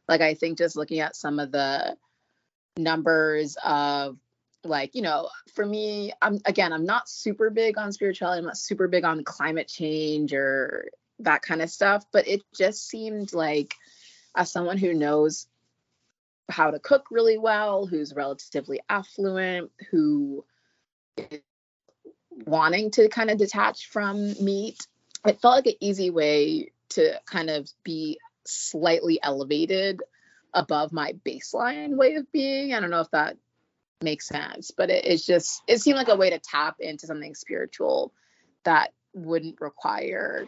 Like, 0.09 0.21
I 0.21 0.33
think 0.33 0.57
just 0.57 0.75
looking 0.75 0.99
at 0.99 1.15
some 1.15 1.39
of 1.39 1.51
the 1.51 1.95
numbers 2.77 3.57
of, 3.63 4.17
like, 4.63 4.93
you 4.93 5.01
know, 5.01 5.29
for 5.55 5.65
me, 5.65 6.11
I'm 6.21 6.39
again, 6.45 6.73
I'm 6.73 6.85
not 6.85 7.07
super 7.07 7.49
big 7.49 7.77
on 7.77 7.93
spirituality, 7.93 8.39
I'm 8.39 8.45
not 8.45 8.57
super 8.57 8.89
big 8.89 9.05
on 9.05 9.23
climate 9.23 9.69
change 9.69 10.33
or 10.33 10.89
that 11.19 11.41
kind 11.41 11.61
of 11.61 11.69
stuff, 11.69 12.05
but 12.11 12.27
it 12.27 12.41
just 12.57 12.87
seemed 12.87 13.33
like, 13.33 13.73
as 14.35 14.51
someone 14.51 14.77
who 14.77 14.93
knows 14.93 15.47
how 16.49 16.71
to 16.71 16.79
cook 16.79 17.05
really 17.11 17.37
well, 17.37 17.85
who's 17.85 18.15
relatively 18.15 18.79
affluent, 18.89 19.71
who 19.91 20.45
is 21.17 21.41
wanting 22.45 22.91
to 22.91 23.09
kind 23.09 23.29
of 23.29 23.37
detach 23.37 23.87
from 23.87 24.33
meat. 24.43 24.77
It 25.25 25.41
felt 25.41 25.55
like 25.55 25.67
an 25.67 25.73
easy 25.81 26.09
way 26.09 26.71
to 26.89 27.19
kind 27.25 27.49
of 27.49 27.67
be 27.83 28.19
slightly 28.45 29.19
elevated 29.21 30.01
above 30.53 30.93
my 30.93 31.13
baseline 31.25 31.97
way 31.97 32.15
of 32.15 32.31
being. 32.31 32.73
I 32.73 32.79
don't 32.79 32.91
know 32.91 33.01
if 33.01 33.11
that 33.11 33.37
makes 34.01 34.27
sense, 34.27 34.71
but 34.71 34.89
it, 34.89 35.05
it's 35.05 35.25
just, 35.25 35.61
it 35.67 35.81
seemed 35.81 35.97
like 35.97 36.07
a 36.07 36.15
way 36.15 36.29
to 36.29 36.39
tap 36.39 36.77
into 36.79 37.07
something 37.07 37.35
spiritual 37.35 38.13
that 38.63 38.93
wouldn't 39.13 39.59
require 39.59 40.47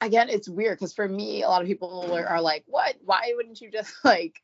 again, 0.00 0.28
it's 0.28 0.48
weird 0.48 0.78
because 0.78 0.92
for 0.92 1.08
me, 1.08 1.42
a 1.42 1.48
lot 1.48 1.62
of 1.62 1.68
people 1.68 2.12
are, 2.14 2.26
are, 2.26 2.40
like, 2.40 2.64
"What? 2.66 2.96
Why 3.04 3.32
wouldn't 3.34 3.60
you 3.60 3.70
just 3.70 3.92
like 4.04 4.42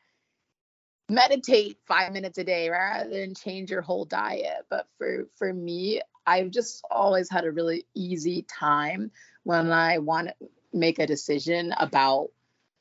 meditate 1.08 1.78
five 1.86 2.12
minutes 2.12 2.38
a 2.38 2.44
day 2.44 2.70
rather 2.70 3.10
than 3.10 3.34
change 3.34 3.70
your 3.70 3.82
whole 3.82 4.04
diet?" 4.04 4.66
But 4.68 4.86
for 4.98 5.26
for 5.36 5.52
me, 5.52 6.00
I've 6.26 6.50
just 6.50 6.84
always 6.90 7.30
had 7.30 7.44
a 7.44 7.52
really 7.52 7.86
easy 7.94 8.42
time 8.42 9.10
when 9.42 9.70
I 9.70 9.98
want 9.98 10.28
to 10.28 10.48
make 10.72 10.98
a 10.98 11.06
decision 11.06 11.72
about 11.78 12.30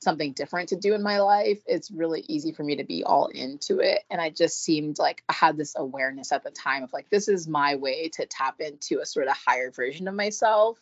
something 0.02 0.34
different 0.34 0.70
to 0.70 0.76
do 0.76 0.94
in 0.94 1.02
my 1.02 1.20
life. 1.20 1.60
It's 1.66 1.90
really 1.90 2.26
easy 2.28 2.52
for 2.52 2.64
me 2.64 2.78
to 2.78 2.84
be 2.84 3.04
all 3.04 3.28
into 3.28 3.80
it, 3.80 4.04
and 4.10 4.20
I 4.20 4.30
just 4.30 4.62
seemed 4.62 5.00
like 5.00 5.24
I 5.30 5.34
had 5.34 5.58
this 5.58 5.76
awareness 5.78 6.32
at 6.32 6.44
the 6.44 6.52
time 6.52 6.84
of 6.84 6.92
like, 6.92 7.10
this 7.10 7.28
is 7.28 7.48
my 7.48 7.76
way 7.76 8.10
to 8.10 8.26
tap 8.26 8.60
into 8.60 9.00
a 9.00 9.06
sort 9.06 9.28
of 9.28 9.38
higher 9.38 9.72
version 9.72 10.08
of 10.08 10.16
myself. 10.16 10.80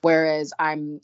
Whereas 0.00 0.52
I'm 0.58 1.00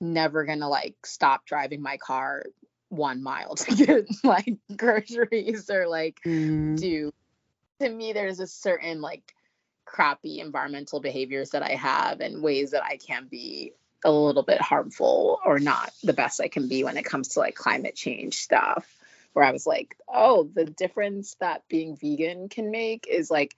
never 0.00 0.44
gonna 0.44 0.68
like 0.68 0.94
stop 1.04 1.46
driving 1.46 1.82
my 1.82 1.96
car 1.96 2.44
one 2.88 3.22
mile 3.22 3.54
to 3.56 3.74
get 3.74 4.06
like 4.24 4.56
groceries 4.76 5.70
or 5.70 5.88
like 5.88 6.20
mm. 6.24 6.78
do 6.78 7.12
to 7.80 7.88
me 7.88 8.12
there's 8.12 8.40
a 8.40 8.46
certain 8.46 9.00
like 9.00 9.34
crappy 9.84 10.40
environmental 10.40 11.00
behaviors 11.00 11.50
that 11.50 11.62
I 11.62 11.74
have 11.74 12.20
and 12.20 12.42
ways 12.42 12.72
that 12.72 12.84
I 12.84 12.96
can 12.96 13.26
be 13.28 13.72
a 14.04 14.10
little 14.10 14.42
bit 14.42 14.60
harmful 14.60 15.40
or 15.44 15.58
not 15.58 15.92
the 16.02 16.12
best 16.12 16.40
I 16.40 16.48
can 16.48 16.68
be 16.68 16.84
when 16.84 16.96
it 16.96 17.04
comes 17.04 17.28
to 17.28 17.40
like 17.40 17.54
climate 17.54 17.94
change 17.94 18.34
stuff 18.34 18.86
where 19.32 19.44
I 19.44 19.52
was 19.52 19.66
like, 19.66 19.96
oh, 20.08 20.48
the 20.54 20.64
difference 20.64 21.36
that 21.40 21.68
being 21.68 21.94
vegan 21.94 22.48
can 22.48 22.70
make 22.70 23.06
is 23.06 23.30
like 23.30 23.54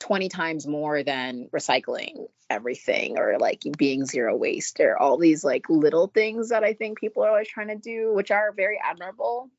20 0.00 0.28
times 0.28 0.66
more 0.66 1.02
than 1.02 1.48
recycling 1.54 2.26
everything 2.50 3.18
or 3.18 3.38
like 3.38 3.62
being 3.78 4.04
zero 4.04 4.36
waste 4.36 4.80
or 4.80 4.98
all 4.98 5.16
these 5.16 5.44
like 5.44 5.68
little 5.70 6.08
things 6.08 6.50
that 6.50 6.64
I 6.64 6.74
think 6.74 6.98
people 6.98 7.24
are 7.24 7.30
always 7.30 7.48
trying 7.48 7.68
to 7.68 7.76
do, 7.76 8.12
which 8.12 8.30
are 8.30 8.52
very 8.52 8.78
admirable. 8.82 9.50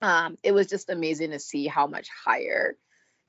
Um, 0.00 0.36
it 0.42 0.52
was 0.52 0.66
just 0.66 0.90
amazing 0.90 1.30
to 1.32 1.38
see 1.38 1.66
how 1.66 1.86
much 1.86 2.08
higher 2.24 2.76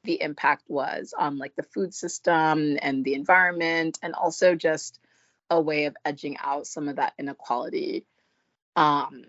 the 0.04 0.22
impact 0.22 0.64
was 0.68 1.14
on 1.18 1.38
like 1.38 1.56
the 1.56 1.64
food 1.64 1.94
system 1.94 2.78
and 2.82 3.04
the 3.04 3.14
environment 3.14 4.00
and 4.02 4.14
also 4.14 4.56
just 4.56 5.00
a 5.50 5.60
way 5.62 5.86
of 5.86 5.96
edging 6.04 6.38
out 6.42 6.68
some 6.68 6.88
of 6.88 6.98
that 6.98 7.14
inequality 7.18 8.06
um 8.76 9.24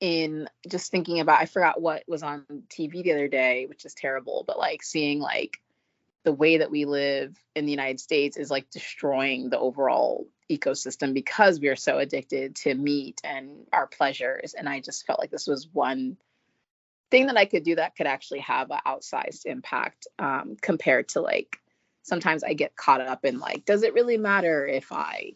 in 0.00 0.48
just 0.68 0.90
thinking 0.90 1.20
about 1.20 1.40
i 1.40 1.46
forgot 1.46 1.80
what 1.80 2.02
was 2.06 2.22
on 2.22 2.44
tv 2.68 3.02
the 3.02 3.12
other 3.12 3.28
day 3.28 3.66
which 3.66 3.84
is 3.84 3.94
terrible 3.94 4.44
but 4.46 4.58
like 4.58 4.82
seeing 4.82 5.18
like 5.18 5.60
the 6.26 6.32
way 6.32 6.58
that 6.58 6.72
we 6.72 6.86
live 6.86 7.40
in 7.54 7.66
the 7.66 7.70
United 7.70 8.00
States 8.00 8.36
is 8.36 8.50
like 8.50 8.68
destroying 8.70 9.48
the 9.48 9.60
overall 9.60 10.26
ecosystem 10.50 11.14
because 11.14 11.60
we 11.60 11.68
are 11.68 11.76
so 11.76 11.98
addicted 11.98 12.56
to 12.56 12.74
meat 12.74 13.20
and 13.22 13.64
our 13.72 13.86
pleasures. 13.86 14.52
And 14.52 14.68
I 14.68 14.80
just 14.80 15.06
felt 15.06 15.20
like 15.20 15.30
this 15.30 15.46
was 15.46 15.68
one 15.72 16.16
thing 17.12 17.28
that 17.28 17.36
I 17.36 17.44
could 17.44 17.62
do 17.62 17.76
that 17.76 17.94
could 17.94 18.08
actually 18.08 18.40
have 18.40 18.72
an 18.72 18.80
outsized 18.84 19.46
impact 19.46 20.08
um, 20.18 20.56
compared 20.60 21.10
to 21.10 21.20
like 21.20 21.60
sometimes 22.02 22.42
I 22.42 22.54
get 22.54 22.74
caught 22.74 23.00
up 23.00 23.24
in 23.24 23.38
like, 23.38 23.64
does 23.64 23.84
it 23.84 23.94
really 23.94 24.16
matter 24.16 24.66
if 24.66 24.90
I 24.90 25.34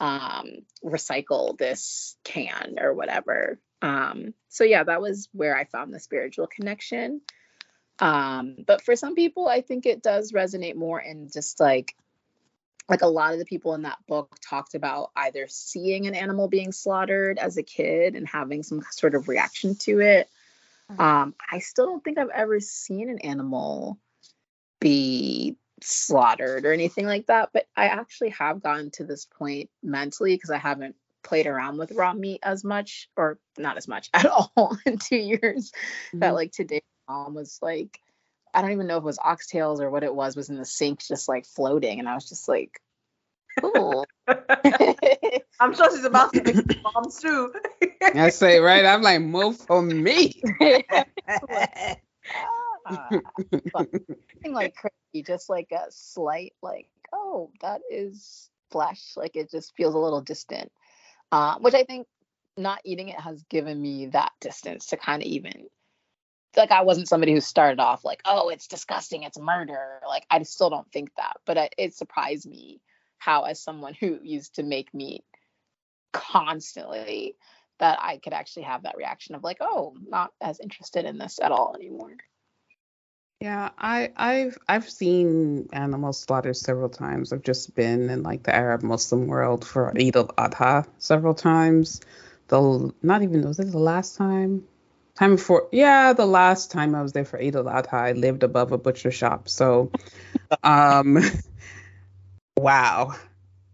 um, 0.00 0.66
recycle 0.84 1.56
this 1.56 2.14
can 2.24 2.76
or 2.78 2.92
whatever? 2.92 3.58
Um, 3.80 4.34
so 4.50 4.64
yeah, 4.64 4.84
that 4.84 5.00
was 5.00 5.30
where 5.32 5.56
I 5.56 5.64
found 5.64 5.94
the 5.94 5.98
spiritual 5.98 6.46
connection. 6.46 7.22
Um, 8.00 8.56
but 8.66 8.82
for 8.82 8.96
some 8.96 9.14
people, 9.14 9.46
I 9.46 9.60
think 9.60 9.86
it 9.86 10.02
does 10.02 10.32
resonate 10.32 10.74
more 10.74 10.98
and 10.98 11.32
just 11.32 11.60
like 11.60 11.94
like 12.88 13.02
a 13.02 13.06
lot 13.06 13.32
of 13.32 13.38
the 13.38 13.44
people 13.44 13.74
in 13.74 13.82
that 13.82 13.98
book 14.08 14.36
talked 14.40 14.74
about 14.74 15.12
either 15.14 15.46
seeing 15.48 16.08
an 16.08 16.14
animal 16.16 16.48
being 16.48 16.72
slaughtered 16.72 17.38
as 17.38 17.56
a 17.56 17.62
kid 17.62 18.16
and 18.16 18.26
having 18.26 18.64
some 18.64 18.82
sort 18.90 19.14
of 19.14 19.28
reaction 19.28 19.76
to 19.76 20.00
it. 20.00 20.28
Mm-hmm. 20.90 21.00
Um, 21.00 21.34
I 21.50 21.60
still 21.60 21.86
don't 21.86 22.02
think 22.02 22.18
I've 22.18 22.30
ever 22.30 22.58
seen 22.58 23.08
an 23.08 23.20
animal 23.20 23.96
be 24.80 25.56
slaughtered 25.82 26.66
or 26.66 26.72
anything 26.72 27.06
like 27.06 27.26
that, 27.26 27.50
but 27.52 27.66
I 27.76 27.86
actually 27.86 28.30
have 28.30 28.60
gotten 28.60 28.90
to 28.92 29.04
this 29.04 29.24
point 29.24 29.70
mentally 29.84 30.34
because 30.34 30.50
I 30.50 30.58
haven't 30.58 30.96
played 31.22 31.46
around 31.46 31.78
with 31.78 31.92
raw 31.92 32.12
meat 32.12 32.40
as 32.42 32.64
much 32.64 33.08
or 33.16 33.38
not 33.56 33.76
as 33.76 33.86
much 33.86 34.10
at 34.14 34.26
all 34.26 34.76
in 34.84 34.98
two 34.98 35.16
years 35.16 35.70
mm-hmm. 36.08 36.20
that 36.20 36.34
like 36.34 36.50
today 36.50 36.82
mom 37.10 37.34
was 37.34 37.58
like, 37.60 38.00
I 38.54 38.62
don't 38.62 38.72
even 38.72 38.86
know 38.86 38.96
if 38.96 39.02
it 39.02 39.06
was 39.06 39.18
oxtails 39.18 39.80
or 39.80 39.90
what 39.90 40.04
it 40.04 40.14
was, 40.14 40.36
was 40.36 40.48
in 40.48 40.56
the 40.56 40.64
sink 40.64 41.02
just 41.06 41.28
like 41.28 41.44
floating. 41.46 41.98
And 41.98 42.08
I 42.08 42.14
was 42.14 42.28
just 42.28 42.48
like, 42.48 42.80
oh. 43.62 44.04
I'm 45.60 45.74
sure 45.74 45.90
she's 45.90 46.04
about 46.04 46.32
to 46.32 46.42
make 46.42 46.82
moms 46.82 47.20
too. 47.20 47.52
I 48.02 48.30
say, 48.30 48.60
right? 48.60 48.84
I'm 48.84 49.02
like, 49.02 49.20
move 49.20 49.56
for 49.58 49.82
me. 49.82 50.40
like 54.44 54.74
crazy, 54.74 55.24
just 55.24 55.50
like 55.50 55.70
a 55.72 55.86
slight, 55.90 56.54
like, 56.62 56.88
oh, 57.12 57.50
that 57.60 57.82
is 57.90 58.48
flesh. 58.70 59.12
Like 59.16 59.36
it 59.36 59.50
just 59.50 59.74
feels 59.76 59.94
a 59.94 59.98
little 59.98 60.22
distant. 60.22 60.72
Uh, 61.32 61.58
which 61.58 61.74
I 61.74 61.84
think 61.84 62.06
not 62.56 62.80
eating 62.84 63.08
it 63.08 63.20
has 63.20 63.42
given 63.44 63.80
me 63.80 64.06
that 64.06 64.32
distance 64.40 64.86
to 64.86 64.96
kind 64.96 65.22
of 65.22 65.26
even 65.26 65.66
like 66.56 66.70
I 66.70 66.82
wasn't 66.82 67.08
somebody 67.08 67.32
who 67.32 67.40
started 67.40 67.80
off 67.80 68.04
like, 68.04 68.20
oh, 68.24 68.48
it's 68.48 68.66
disgusting, 68.66 69.22
it's 69.22 69.38
murder. 69.38 70.00
Like 70.06 70.26
I 70.30 70.42
still 70.42 70.70
don't 70.70 70.90
think 70.92 71.10
that, 71.16 71.36
but 71.46 71.56
it, 71.56 71.74
it 71.78 71.94
surprised 71.94 72.48
me 72.48 72.80
how, 73.18 73.44
as 73.44 73.60
someone 73.60 73.94
who 73.94 74.18
used 74.22 74.56
to 74.56 74.62
make 74.62 74.92
meat 74.94 75.24
constantly, 76.12 77.36
that 77.78 77.98
I 78.00 78.18
could 78.18 78.34
actually 78.34 78.64
have 78.64 78.82
that 78.82 78.96
reaction 78.98 79.34
of 79.34 79.42
like, 79.42 79.58
oh, 79.60 79.94
not 80.06 80.32
as 80.40 80.60
interested 80.60 81.06
in 81.06 81.18
this 81.18 81.40
at 81.42 81.50
all 81.52 81.74
anymore. 81.74 82.16
Yeah, 83.40 83.70
I, 83.78 84.12
I've 84.16 84.58
I've 84.68 84.90
seen 84.90 85.70
animals 85.72 86.20
slaughtered 86.20 86.58
several 86.58 86.90
times. 86.90 87.32
I've 87.32 87.42
just 87.42 87.74
been 87.74 88.10
in 88.10 88.22
like 88.22 88.42
the 88.42 88.54
Arab 88.54 88.82
Muslim 88.82 89.28
world 89.28 89.66
for 89.66 89.96
Eid 89.98 90.14
al-Adha 90.14 90.86
several 90.98 91.32
times. 91.32 92.02
The 92.48 92.92
not 93.02 93.22
even 93.22 93.40
was 93.40 93.58
it 93.58 93.70
the 93.70 93.78
last 93.78 94.16
time? 94.16 94.64
Time 95.20 95.36
before 95.36 95.68
yeah 95.70 96.14
the 96.14 96.24
last 96.24 96.70
time 96.70 96.94
i 96.94 97.02
was 97.02 97.12
there 97.12 97.26
for 97.26 97.38
eid 97.38 97.54
al-adha 97.54 97.92
i 97.92 98.12
lived 98.12 98.42
above 98.42 98.72
a 98.72 98.78
butcher 98.78 99.10
shop. 99.10 99.48
So 99.48 99.92
um 100.62 101.18
wow. 102.56 103.14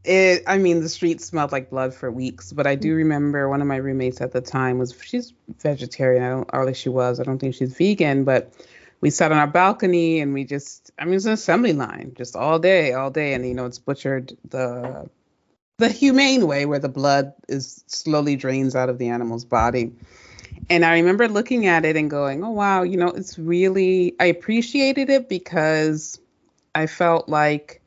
It 0.04 0.42
i 0.46 0.58
mean 0.58 0.80
the 0.80 0.88
streets 0.88 1.24
smelled 1.24 1.52
like 1.52 1.70
blood 1.70 1.94
for 1.94 2.10
weeks 2.10 2.52
but 2.52 2.66
i 2.66 2.74
do 2.74 2.94
remember 2.94 3.48
one 3.48 3.60
of 3.60 3.68
my 3.68 3.76
roommates 3.76 4.20
at 4.20 4.32
the 4.32 4.40
time 4.40 4.78
was 4.78 4.94
she's 5.00 5.32
vegetarian. 5.60 6.22
I 6.22 6.28
don't 6.30 6.50
or 6.52 6.62
at 6.62 6.66
least 6.66 6.80
she 6.80 6.88
was. 6.88 7.20
I 7.20 7.22
don't 7.22 7.38
think 7.38 7.54
she's 7.54 7.76
vegan 7.76 8.24
but 8.24 8.52
we 9.00 9.10
sat 9.10 9.30
on 9.30 9.38
our 9.38 9.46
balcony 9.46 10.20
and 10.20 10.34
we 10.34 10.44
just 10.44 10.90
i 10.98 11.04
mean 11.04 11.14
it's 11.14 11.26
an 11.26 11.32
assembly 11.32 11.72
line 11.72 12.12
just 12.16 12.34
all 12.34 12.58
day 12.58 12.92
all 12.92 13.10
day. 13.10 13.34
And 13.34 13.46
you 13.46 13.54
know 13.54 13.66
it's 13.66 13.78
butchered 13.78 14.36
the 14.48 15.08
the 15.78 15.88
humane 15.88 16.46
way 16.46 16.66
where 16.66 16.78
the 16.80 16.88
blood 16.88 17.34
is 17.48 17.84
slowly 17.86 18.34
drains 18.34 18.74
out 18.74 18.88
of 18.88 18.98
the 18.98 19.08
animal's 19.08 19.44
body 19.44 19.92
and 20.68 20.84
i 20.84 20.94
remember 20.94 21.28
looking 21.28 21.66
at 21.66 21.84
it 21.84 21.96
and 21.96 22.10
going 22.10 22.42
oh 22.44 22.50
wow 22.50 22.82
you 22.82 22.96
know 22.96 23.08
it's 23.08 23.38
really 23.38 24.14
i 24.20 24.26
appreciated 24.26 25.10
it 25.10 25.28
because 25.28 26.20
i 26.74 26.86
felt 26.86 27.28
like 27.28 27.82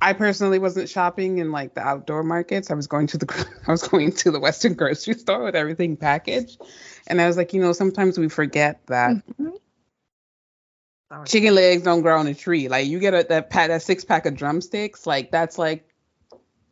I 0.00 0.12
personally 0.12 0.58
wasn't 0.58 0.90
shopping 0.90 1.38
in 1.38 1.50
like 1.50 1.74
the 1.74 1.80
outdoor 1.80 2.22
markets. 2.22 2.70
I 2.70 2.74
was 2.74 2.86
going 2.86 3.06
to 3.08 3.18
the 3.18 3.46
I 3.66 3.70
was 3.70 3.88
going 3.88 4.12
to 4.12 4.30
the 4.30 4.38
Western 4.38 4.74
grocery 4.80 5.14
store 5.14 5.42
with 5.42 5.54
everything 5.54 5.96
packaged, 5.96 6.60
and 7.06 7.22
I 7.22 7.26
was 7.26 7.38
like, 7.38 7.54
you 7.54 7.60
know, 7.62 7.72
sometimes 7.72 8.18
we 8.18 8.28
forget 8.28 8.86
that 8.88 9.16
mm-hmm. 9.40 11.24
chicken 11.24 11.54
legs 11.54 11.84
don't 11.84 12.02
grow 12.02 12.18
on 12.18 12.26
a 12.26 12.34
tree. 12.34 12.68
Like 12.68 12.86
you 12.86 12.98
get 12.98 13.14
a, 13.14 13.24
that 13.30 13.48
pack, 13.48 13.68
that 13.68 13.82
six 13.82 14.04
pack 14.04 14.26
of 14.26 14.36
drumsticks, 14.36 15.06
like 15.06 15.30
that's 15.30 15.56
like 15.56 15.88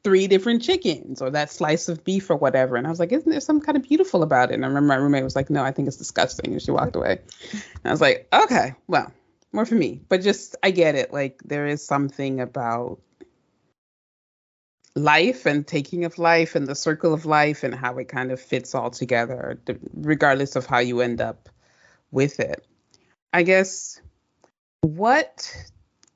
three 0.04 0.26
different 0.26 0.62
chickens 0.62 1.22
or 1.22 1.30
that 1.30 1.50
slice 1.50 1.88
of 1.88 2.04
beef 2.04 2.28
or 2.28 2.36
whatever. 2.36 2.76
And 2.76 2.86
I 2.86 2.90
was 2.90 2.98
like, 2.98 3.12
isn't 3.12 3.30
there 3.30 3.40
something 3.40 3.64
kind 3.64 3.76
of 3.76 3.84
beautiful 3.84 4.22
about 4.22 4.50
it? 4.50 4.54
And 4.54 4.64
I 4.64 4.68
remember 4.68 4.88
my 4.88 4.96
roommate 4.96 5.24
was 5.24 5.36
like, 5.36 5.50
no, 5.50 5.62
I 5.62 5.70
think 5.70 5.88
it's 5.88 5.96
disgusting, 5.96 6.52
and 6.52 6.62
she 6.62 6.70
walked 6.70 6.96
away. 6.96 7.20
And 7.52 7.62
I 7.84 7.90
was 7.90 8.00
like, 8.00 8.26
okay, 8.32 8.74
well, 8.88 9.12
more 9.52 9.66
for 9.66 9.74
me. 9.74 10.00
But 10.08 10.22
just 10.22 10.56
I 10.62 10.70
get 10.70 10.94
it. 10.94 11.12
Like 11.12 11.40
there 11.44 11.66
is 11.66 11.84
something 11.84 12.40
about 12.40 13.00
life 14.94 15.46
and 15.46 15.66
taking 15.66 16.04
of 16.04 16.18
life 16.18 16.54
and 16.54 16.66
the 16.66 16.74
circle 16.74 17.14
of 17.14 17.24
life 17.24 17.62
and 17.62 17.74
how 17.74 17.96
it 17.98 18.08
kind 18.08 18.30
of 18.30 18.40
fits 18.40 18.74
all 18.74 18.90
together, 18.90 19.58
regardless 19.94 20.56
of 20.56 20.66
how 20.66 20.78
you 20.78 21.00
end 21.00 21.20
up 21.20 21.48
with 22.10 22.40
it. 22.40 22.66
I 23.32 23.42
guess 23.42 24.00
what 24.82 25.54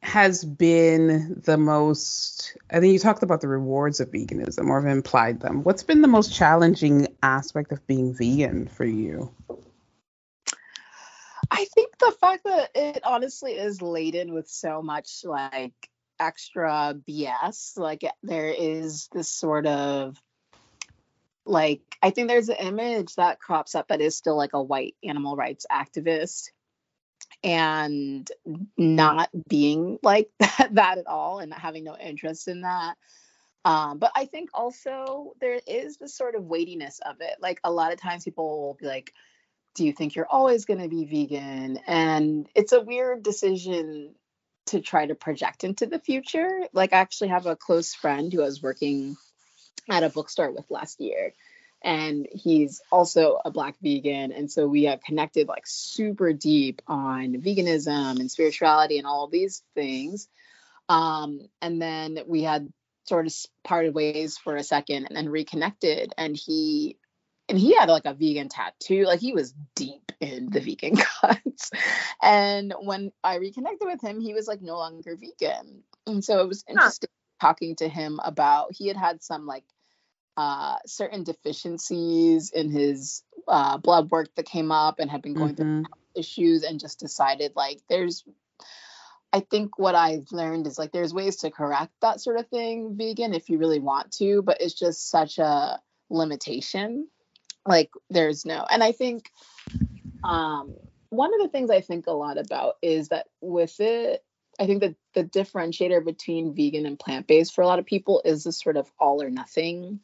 has 0.07 0.45
been 0.45 1.43
the 1.45 1.59
most, 1.59 2.57
I 2.71 2.79
think 2.79 2.93
you 2.93 2.99
talked 3.01 3.25
about 3.25 3.41
the 3.41 3.49
rewards 3.49 3.99
of 3.99 4.13
veganism 4.13 4.69
or 4.69 4.81
have 4.81 4.91
implied 4.91 5.41
them. 5.41 5.65
What's 5.65 5.83
been 5.83 6.01
the 6.01 6.09
most 6.09 6.33
challenging 6.33 7.09
aspect 7.25 7.73
of 7.73 7.85
being 7.89 8.15
vegan 8.15 8.69
for 8.69 8.85
you? 8.85 9.35
I 11.51 11.65
think 11.75 11.99
the 11.99 12.15
fact 12.21 12.45
that 12.45 12.71
it 12.77 13.01
honestly 13.05 13.53
is 13.55 13.83
laden 13.83 14.33
with 14.33 14.49
so 14.49 14.81
much 14.81 15.23
like 15.25 15.75
extra 16.21 16.95
BS. 17.09 17.77
Like 17.77 18.03
there 18.23 18.49
is 18.49 19.09
this 19.13 19.29
sort 19.29 19.67
of 19.67 20.17
like 21.45 21.81
I 22.01 22.11
think 22.11 22.29
there's 22.29 22.49
an 22.49 22.57
image 22.57 23.17
that 23.17 23.41
crops 23.41 23.75
up 23.75 23.89
that 23.89 24.01
is 24.01 24.17
still 24.17 24.37
like 24.37 24.53
a 24.53 24.63
white 24.63 24.95
animal 25.03 25.37
rights 25.37 25.67
activist 25.71 26.51
and 27.43 28.31
not 28.77 29.31
being 29.49 29.99
like 30.03 30.31
that, 30.41 30.71
that 30.73 30.99
at 30.99 31.07
all 31.07 31.39
and 31.39 31.53
having 31.53 31.85
no 31.85 31.97
interest 31.97 32.49
in 32.49 32.63
that. 32.63 32.97
Um, 33.65 33.99
but 33.99 34.13
I 34.15 34.27
think 34.27 34.51
also 34.55 35.33
there 35.41 35.61
is 35.67 35.97
this 35.97 36.17
sort 36.17 36.37
of 36.37 36.45
weightiness 36.45 37.01
of 37.05 37.17
it. 37.21 37.37
Like 37.41 37.61
a 37.65 37.73
lot 37.73 37.93
of 37.93 38.01
times 38.01 38.25
people 38.25 38.63
will 38.63 38.75
be 38.75 38.87
like, 38.87 39.13
do 39.75 39.85
you 39.85 39.93
think 39.93 40.15
you're 40.15 40.29
always 40.29 40.65
going 40.65 40.81
to 40.81 40.89
be 40.89 41.05
vegan? 41.05 41.79
And 41.87 42.49
it's 42.55 42.73
a 42.73 42.81
weird 42.81 43.23
decision 43.23 44.15
to 44.67 44.81
try 44.81 45.07
to 45.07 45.15
project 45.15 45.65
into 45.65 45.87
the 45.87 45.99
future. 45.99 46.49
Like 46.73 46.93
I 46.93 46.99
actually 46.99 47.29
have 47.29 47.47
a 47.47 47.57
close 47.57 47.95
friend 47.95 48.33
who 48.33 48.43
I 48.43 48.47
was 48.47 48.63
working 48.63 49.17
at 49.91 50.03
a 50.03 50.11
bookstore 50.11 50.51
with 50.51 50.71
last 50.71 51.01
year 51.01 51.33
and 51.87 52.27
he's 52.33 52.83
also 52.91 53.39
a 53.45 53.53
black 53.53 53.77
vegan. 53.81 54.33
And 54.33 54.51
so 54.51 54.67
we 54.67 54.85
have 54.85 55.01
connected 55.01 55.47
like 55.47 55.69
super 55.69 56.33
deep 56.33 56.83
on 56.89 57.35
veganism 57.37 58.19
and 58.19 58.29
spirituality 58.29 58.99
and 58.99 59.07
all 59.07 59.29
these 59.29 59.63
things. 59.77 60.29
Um, 60.89 61.49
and 61.63 61.81
then 61.81 62.19
we 62.27 62.43
had 62.43 62.73
sort 63.05 63.29
of 63.29 63.35
parted 63.63 63.95
ways 63.95 64.37
for 64.37 64.57
a 64.57 64.65
second 64.65 65.07
and 65.07 65.17
then 65.17 65.29
reconnected. 65.29 66.13
And 66.19 66.37
he 66.37 66.99
and 67.49 67.57
he 67.57 67.77
had 67.77 67.89
like 67.89 68.05
a 68.05 68.15
vegan 68.15 68.49
tattoo. 68.49 69.05
Like 69.05 69.21
he 69.21 69.33
was 69.33 69.55
deep 69.77 70.11
in 70.19 70.51
the 70.51 70.61
vegan 70.61 70.97
cuts 71.21 71.71
and 72.23 72.73
when 72.81 73.13
i 73.23 73.37
reconnected 73.37 73.87
with 73.87 74.01
him 74.01 74.19
he 74.19 74.33
was 74.33 74.49
like 74.49 74.61
no 74.61 74.77
longer 74.77 75.17
vegan. 75.17 75.85
And 76.07 76.25
so 76.25 76.41
it 76.41 76.49
was 76.49 76.65
interesting 76.69 77.11
huh. 77.41 77.49
talking 77.49 77.77
to 77.77 77.89
him 77.89 78.19
about 78.25 78.73
he 78.73 78.89
had 78.89 78.97
had 78.97 79.23
some 79.23 79.47
like 79.47 79.65
uh, 80.37 80.77
certain 80.87 81.25
deficiencies 81.25 82.51
in 82.51 82.71
his 82.71 83.23
uh, 83.49 83.79
blood 83.79 84.11
work 84.11 84.29
that 84.37 84.47
came 84.47 84.71
up 84.73 84.99
and 84.99 85.11
had 85.11 85.23
been 85.23 85.35
going 85.35 85.55
mm-hmm. 85.55 85.83
through 85.83 85.93
issues 86.15 86.63
and 86.63 86.81
just 86.81 86.99
decided 86.99 87.53
like 87.57 87.81
there's 87.89 88.25
I 89.33 89.41
think 89.41 89.79
what 89.79 89.95
I've 89.95 90.33
learned 90.33 90.67
is 90.67 90.79
like 90.79 90.93
there's 90.93 91.13
ways 91.13 91.37
to 91.37 91.51
correct 91.51 91.93
that 92.01 92.21
sort 92.21 92.39
of 92.39 92.49
thing 92.49 92.97
vegan 92.97 93.35
if 93.35 93.51
you 93.51 93.59
really 93.59 93.81
want 93.81 94.13
to, 94.13 94.41
but 94.43 94.61
it's 94.61 94.75
just 94.75 95.11
such 95.11 95.39
a 95.39 95.81
limitation 96.09 97.09
like 97.67 97.91
there's 98.11 98.45
no 98.45 98.65
and 98.71 98.83
i 98.83 98.93
think 98.93 99.31
um 100.25 100.75
one 101.11 101.35
of 101.35 101.41
the 101.41 101.49
things 101.49 101.71
i 101.71 101.81
think 101.81 102.07
a 102.07 102.13
lot 102.13 102.39
about 102.39 102.75
is 102.81 103.09
that 103.09 103.27
with 103.41 103.79
it 103.81 104.25
i 104.61 104.67
think 104.67 104.81
that 104.81 104.95
the 105.15 105.25
differentiator 105.25 106.05
between 106.05 106.55
vegan 106.55 106.87
and 106.87 106.99
plant-based 106.99 107.55
for 107.55 107.63
a 107.63 107.67
lot 107.67 107.79
of 107.79 107.87
people 107.87 108.23
is 108.25 108.45
this 108.45 108.61
sort 108.61 108.77
of 108.77 108.91
all 108.99 109.23
or 109.23 109.31
nothing 109.31 110.01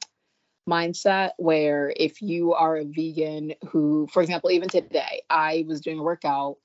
mindset 0.69 1.31
where 1.39 1.93
if 1.97 2.23
you 2.23 2.53
are 2.55 2.77
a 2.77 2.85
vegan 2.85 3.53
who 3.69 4.07
for 4.13 4.23
example 4.23 4.51
even 4.51 4.69
today 4.69 5.23
i 5.29 5.65
was 5.67 5.81
doing 5.81 5.99
a 5.99 6.03
workout 6.03 6.57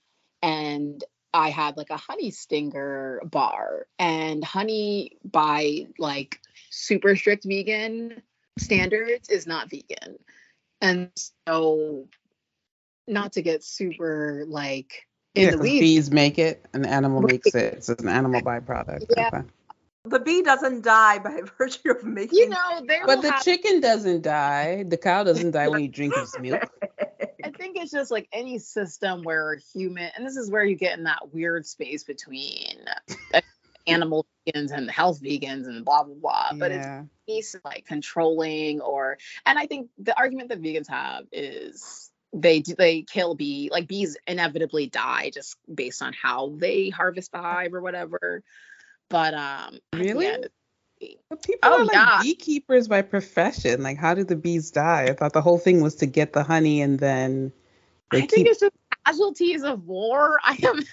and 0.43 1.03
i 1.33 1.49
had 1.49 1.77
like 1.77 1.89
a 1.89 1.97
honey 1.97 2.29
stinger 2.29 3.19
bar 3.25 3.87
and 3.97 4.43
honey 4.43 5.17
by 5.25 5.87
like 5.97 6.39
super 6.69 7.15
strict 7.15 7.43
vegan 7.43 8.21
standards 8.59 9.29
is 9.29 9.47
not 9.47 9.69
vegan 9.69 10.17
and 10.81 11.09
so, 11.47 12.07
not 13.07 13.33
to 13.33 13.41
get 13.41 13.63
super 13.63 14.43
like 14.47 15.07
in 15.35 15.45
yeah, 15.45 15.51
the 15.51 15.57
weeds. 15.57 15.79
Bees 15.79 16.11
make 16.11 16.37
it, 16.37 16.65
an 16.73 16.85
animal 16.85 17.21
makes 17.21 17.55
it. 17.55 17.73
It's 17.75 17.89
an 17.89 18.07
animal 18.07 18.41
byproduct. 18.41 19.05
Yeah. 19.15 19.29
Okay. 19.33 19.47
The 20.09 20.19
bee 20.19 20.41
doesn't 20.41 20.83
die 20.83 21.19
by 21.19 21.41
virtue 21.57 21.91
of 21.91 22.03
making. 22.03 22.37
You 22.37 22.49
know, 22.49 22.81
but 23.05 23.21
the 23.21 23.31
have... 23.31 23.43
chicken 23.43 23.79
doesn't 23.79 24.21
die. 24.21 24.83
The 24.87 24.97
cow 24.97 25.23
doesn't 25.23 25.51
die 25.51 25.67
when 25.67 25.81
you 25.81 25.87
drink 25.87 26.13
its 26.15 26.37
milk. 26.39 26.69
I 27.43 27.51
think 27.51 27.77
it's 27.77 27.91
just 27.91 28.11
like 28.11 28.27
any 28.31 28.59
system 28.59 29.23
where 29.23 29.59
human, 29.73 30.09
and 30.15 30.25
this 30.25 30.35
is 30.35 30.51
where 30.51 30.63
you 30.63 30.75
get 30.75 30.97
in 30.97 31.05
that 31.05 31.33
weird 31.33 31.65
space 31.65 32.03
between 32.03 32.85
uh, 33.33 33.41
animal 33.87 34.25
vegans 34.47 34.71
and 34.71 34.89
health 34.89 35.21
vegans 35.21 35.65
and 35.65 35.83
blah 35.85 36.03
blah 36.03 36.15
blah. 36.15 36.49
But 36.53 36.71
yeah. 36.71 37.03
it's 37.27 37.55
like 37.63 37.85
controlling 37.85 38.81
or 38.81 39.17
and 39.45 39.57
I 39.57 39.65
think 39.65 39.89
the 39.97 40.17
argument 40.17 40.49
that 40.49 40.61
vegans 40.61 40.89
have 40.89 41.25
is 41.31 42.11
they 42.33 42.59
do, 42.59 42.75
they 42.75 43.03
kill 43.03 43.35
bee 43.35 43.69
like 43.71 43.87
bees 43.87 44.17
inevitably 44.27 44.87
die 44.87 45.31
just 45.33 45.55
based 45.73 46.01
on 46.01 46.13
how 46.13 46.53
they 46.57 46.89
harvest 46.89 47.31
the 47.31 47.39
hive 47.39 47.73
or 47.73 47.81
whatever. 47.81 48.43
But 49.09 49.33
um 49.33 49.79
really. 49.93 50.43
But 51.29 51.43
people 51.43 51.59
oh, 51.69 51.81
are 51.81 51.85
like 51.85 51.93
yeah. 51.93 52.19
beekeepers 52.23 52.87
by 52.87 53.03
profession. 53.03 53.83
Like, 53.83 53.97
how 53.97 54.15
did 54.15 54.27
the 54.27 54.35
bees 54.35 54.71
die? 54.71 55.03
I 55.03 55.13
thought 55.13 55.33
the 55.33 55.43
whole 55.43 55.59
thing 55.59 55.81
was 55.81 55.95
to 55.97 56.07
get 56.07 56.33
the 56.33 56.41
honey 56.41 56.81
and 56.81 56.97
then. 56.97 57.51
I 58.11 58.21
keep... 58.21 58.31
think 58.31 58.47
it's 58.47 58.59
just 58.59 58.73
casualties 59.05 59.63
of 59.63 59.85
war. 59.85 60.39
I 60.43 60.57
am 60.63 60.83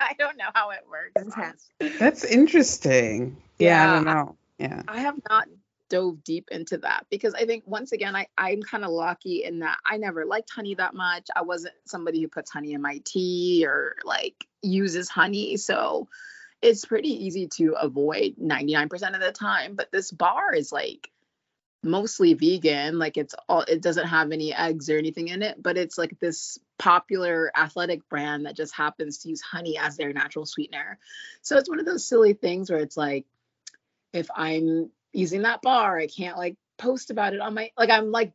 I 0.00 0.14
don't 0.18 0.36
know 0.36 0.50
how 0.54 0.70
it 0.70 0.84
works. 0.88 1.34
That's 1.98 2.24
interesting. 2.24 3.36
Yeah, 3.58 3.68
yeah, 3.68 3.90
I 3.90 3.94
don't 3.94 4.04
know. 4.04 4.36
Yeah. 4.58 4.82
I 4.86 5.00
have 5.00 5.16
not 5.28 5.48
dove 5.88 6.24
deep 6.24 6.48
into 6.50 6.78
that 6.78 7.04
because 7.10 7.34
I 7.34 7.44
think 7.44 7.64
once 7.66 7.92
again 7.92 8.16
I 8.16 8.26
I'm 8.38 8.62
kind 8.62 8.84
of 8.84 8.90
lucky 8.90 9.44
in 9.44 9.58
that 9.58 9.78
I 9.84 9.98
never 9.98 10.24
liked 10.24 10.50
honey 10.50 10.74
that 10.76 10.94
much. 10.94 11.28
I 11.34 11.42
wasn't 11.42 11.74
somebody 11.84 12.22
who 12.22 12.28
puts 12.28 12.50
honey 12.50 12.72
in 12.72 12.80
my 12.80 13.00
tea 13.04 13.64
or 13.66 13.96
like 14.04 14.46
uses 14.62 15.08
honey. 15.08 15.56
So 15.58 16.08
it's 16.62 16.84
pretty 16.84 17.26
easy 17.26 17.48
to 17.56 17.74
avoid 17.80 18.36
99% 18.40 19.14
of 19.14 19.20
the 19.20 19.32
time, 19.32 19.74
but 19.74 19.90
this 19.90 20.10
bar 20.10 20.54
is 20.54 20.72
like 20.72 21.10
mostly 21.84 22.34
vegan 22.34 22.96
like 22.98 23.16
it's 23.16 23.34
all 23.48 23.62
it 23.62 23.82
doesn't 23.82 24.06
have 24.06 24.30
any 24.30 24.54
eggs 24.54 24.88
or 24.88 24.96
anything 24.96 25.26
in 25.26 25.42
it 25.42 25.60
but 25.60 25.76
it's 25.76 25.98
like 25.98 26.16
this 26.20 26.58
popular 26.78 27.50
athletic 27.56 28.08
brand 28.08 28.46
that 28.46 28.54
just 28.54 28.72
happens 28.74 29.18
to 29.18 29.28
use 29.28 29.40
honey 29.40 29.76
as 29.78 29.96
their 29.96 30.12
natural 30.12 30.46
sweetener. 30.46 30.98
So 31.42 31.56
it's 31.56 31.68
one 31.68 31.80
of 31.80 31.86
those 31.86 32.06
silly 32.06 32.34
things 32.34 32.70
where 32.70 32.78
it's 32.78 32.96
like 32.96 33.26
if 34.12 34.28
i'm 34.36 34.90
using 35.12 35.42
that 35.42 35.62
bar 35.62 35.98
i 35.98 36.06
can't 36.06 36.38
like 36.38 36.56
post 36.78 37.10
about 37.10 37.34
it 37.34 37.40
on 37.40 37.54
my 37.54 37.72
like 37.76 37.90
i'm 37.90 38.12
like 38.12 38.32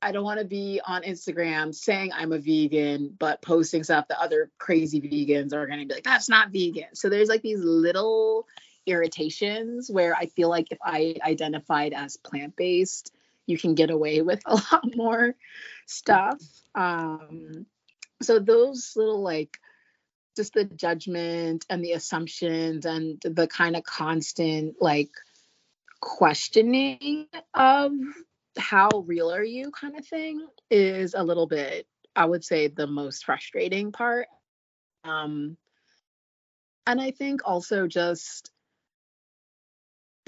i 0.00 0.12
don't 0.12 0.24
want 0.24 0.38
to 0.38 0.44
be 0.44 0.80
on 0.86 1.02
instagram 1.02 1.74
saying 1.74 2.10
i'm 2.14 2.32
a 2.32 2.38
vegan 2.38 3.14
but 3.18 3.42
posting 3.42 3.82
stuff 3.84 4.06
that 4.08 4.20
other 4.20 4.50
crazy 4.58 5.00
vegans 5.00 5.52
are 5.52 5.66
going 5.66 5.80
to 5.80 5.86
be 5.86 5.94
like 5.94 6.04
that's 6.04 6.28
not 6.28 6.50
vegan 6.50 6.94
so 6.94 7.08
there's 7.08 7.28
like 7.28 7.42
these 7.42 7.60
little 7.60 8.46
irritations 8.88 9.90
where 9.90 10.14
I 10.14 10.26
feel 10.26 10.48
like 10.48 10.68
if 10.70 10.78
I 10.82 11.16
identified 11.22 11.92
as 11.92 12.16
plant 12.16 12.56
based, 12.56 13.12
you 13.46 13.58
can 13.58 13.74
get 13.74 13.90
away 13.90 14.22
with 14.22 14.40
a 14.46 14.54
lot 14.54 14.96
more 14.96 15.34
stuff. 15.86 16.40
Um, 16.74 17.66
so 18.22 18.38
those 18.38 18.94
little 18.96 19.22
like 19.22 19.58
just 20.36 20.54
the 20.54 20.64
judgment 20.64 21.66
and 21.68 21.84
the 21.84 21.92
assumptions 21.92 22.86
and 22.86 23.20
the 23.22 23.46
kind 23.46 23.76
of 23.76 23.82
constant 23.84 24.76
like 24.80 25.10
questioning 26.00 27.26
of 27.54 27.92
how 28.58 28.88
real 29.06 29.32
are 29.32 29.44
you 29.44 29.70
kind 29.70 29.98
of 29.98 30.06
thing 30.06 30.46
is 30.70 31.14
a 31.14 31.22
little 31.22 31.46
bit 31.46 31.86
i 32.16 32.24
would 32.24 32.44
say 32.44 32.68
the 32.68 32.86
most 32.86 33.24
frustrating 33.24 33.92
part 33.92 34.26
um 35.04 35.56
and 36.86 37.00
i 37.00 37.10
think 37.10 37.40
also 37.44 37.86
just 37.86 38.50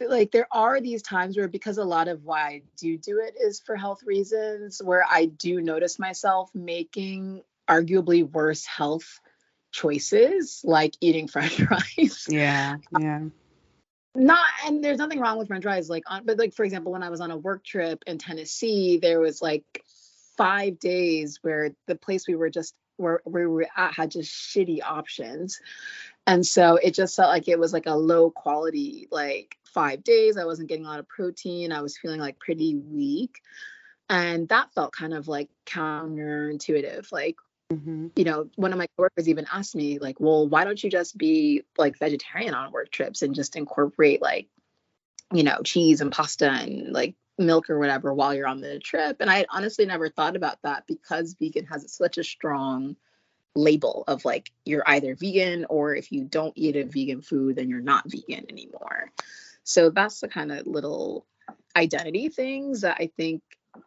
like 0.09 0.31
there 0.31 0.49
are 0.51 0.81
these 0.81 1.03
times 1.03 1.37
where 1.37 1.49
because 1.49 1.79
a 1.79 1.85
lot 1.85 2.09
of 2.09 2.25
why 2.25 2.41
I 2.41 2.63
do 2.77 2.97
do 2.97 3.19
it 3.19 3.35
is 3.41 3.61
for 3.61 3.77
health 3.77 4.03
reasons 4.05 4.81
where 4.83 5.05
I 5.09 5.27
do 5.27 5.61
notice 5.61 5.99
myself 5.99 6.51
making 6.55 7.43
arguably 7.69 8.29
worse 8.29 8.65
health 8.65 9.21
choices 9.73 10.63
like 10.65 10.95
eating 11.01 11.29
french 11.29 11.61
fries. 11.63 12.27
Yeah. 12.29 12.77
Yeah. 12.99 13.21
Not 14.15 14.45
and 14.67 14.83
there's 14.83 14.99
nothing 14.99 15.21
wrong 15.21 15.39
with 15.39 15.49
french 15.49 15.63
fries 15.63 15.89
like 15.89 16.03
on 16.07 16.25
but 16.25 16.37
like 16.37 16.53
for 16.53 16.65
example 16.65 16.91
when 16.91 17.03
I 17.03 17.11
was 17.11 17.21
on 17.21 17.31
a 17.31 17.37
work 17.37 17.65
trip 17.65 18.03
in 18.07 18.19
Tennessee 18.19 18.99
there 19.01 19.21
was 19.21 19.41
like 19.41 19.85
5 20.37 20.79
days 20.81 21.39
where 21.43 21.71
the 21.87 21.95
place 21.95 22.27
we 22.27 22.35
were 22.35 22.51
just 22.51 22.75
where, 23.01 23.21
where 23.25 23.49
we 23.49 23.55
were 23.55 23.69
at 23.77 23.95
had 23.95 24.11
just 24.11 24.33
shitty 24.33 24.81
options. 24.85 25.61
And 26.27 26.47
so 26.47 26.77
it 26.77 26.95
just 26.95 27.17
felt 27.17 27.31
like 27.31 27.49
it 27.49 27.59
was 27.59 27.73
like 27.73 27.87
a 27.87 27.95
low 27.95 28.31
quality 28.31 29.09
like 29.11 29.57
five 29.65 30.05
days. 30.05 30.37
I 30.37 30.45
wasn't 30.45 30.69
getting 30.69 30.85
a 30.85 30.89
lot 30.89 31.01
of 31.01 31.09
protein. 31.09 31.73
I 31.73 31.83
was 31.83 31.99
feeling 31.99 32.21
like 32.21 32.39
pretty 32.39 32.77
weak. 32.77 33.41
And 34.09 34.49
that 34.49 34.73
felt 34.75 34.93
kind 34.93 35.15
of 35.15 35.29
like 35.29 35.49
counterintuitive. 35.67 37.11
Like, 37.13 37.37
mm-hmm. 37.71 38.09
you 38.17 38.25
know, 38.25 38.49
one 38.57 38.73
of 38.73 38.79
my 38.79 38.87
coworkers 38.97 39.29
even 39.29 39.47
asked 39.53 39.75
me, 39.75 39.99
like, 39.99 40.21
well, 40.21 40.49
why 40.49 40.65
don't 40.65 40.83
you 40.83 40.91
just 40.91 41.17
be 41.17 41.65
like 41.79 41.99
vegetarian 41.99 42.55
on 42.55 42.73
work 42.73 42.91
trips 42.91 43.23
and 43.23 43.35
just 43.35 43.57
incorporate 43.57 44.21
like, 44.21 44.49
you 45.33 45.43
know, 45.43 45.61
cheese 45.63 46.01
and 46.01 46.13
pasta 46.13 46.51
and 46.51 46.93
like 46.93 47.15
milk 47.39 47.71
or 47.71 47.79
whatever 47.79 48.13
while 48.13 48.35
you're 48.35 48.49
on 48.49 48.61
the 48.61 48.79
trip? 48.79 49.19
And 49.21 49.31
I 49.31 49.47
honestly 49.51 49.87
never 49.87 50.09
thought 50.09 50.37
about 50.37 50.59
that 50.63 50.85
because 50.87 51.37
vegan 51.39 51.67
has 51.67 51.93
such 51.93 52.19
a 52.19 52.25
strong 52.25 52.97
label 53.57 54.05
of 54.07 54.25
like 54.25 54.51
you're 54.65 54.85
either 54.87 55.17
vegan 55.17 55.67
or 55.69 55.95
if 55.95 56.13
you 56.13 56.23
don't 56.23 56.53
eat 56.55 56.77
a 56.77 56.85
vegan 56.85 57.21
food 57.21 57.57
then 57.57 57.69
you're 57.69 57.81
not 57.81 58.05
vegan 58.09 58.47
anymore 58.49 59.11
so 59.65 59.91
that's 59.91 60.21
the 60.21 60.29
kind 60.29 60.53
of 60.53 60.69
little 60.69 61.27
identity 61.77 62.29
things 62.29 62.83
that 62.83 62.97
I 63.01 63.11
think 63.17 63.43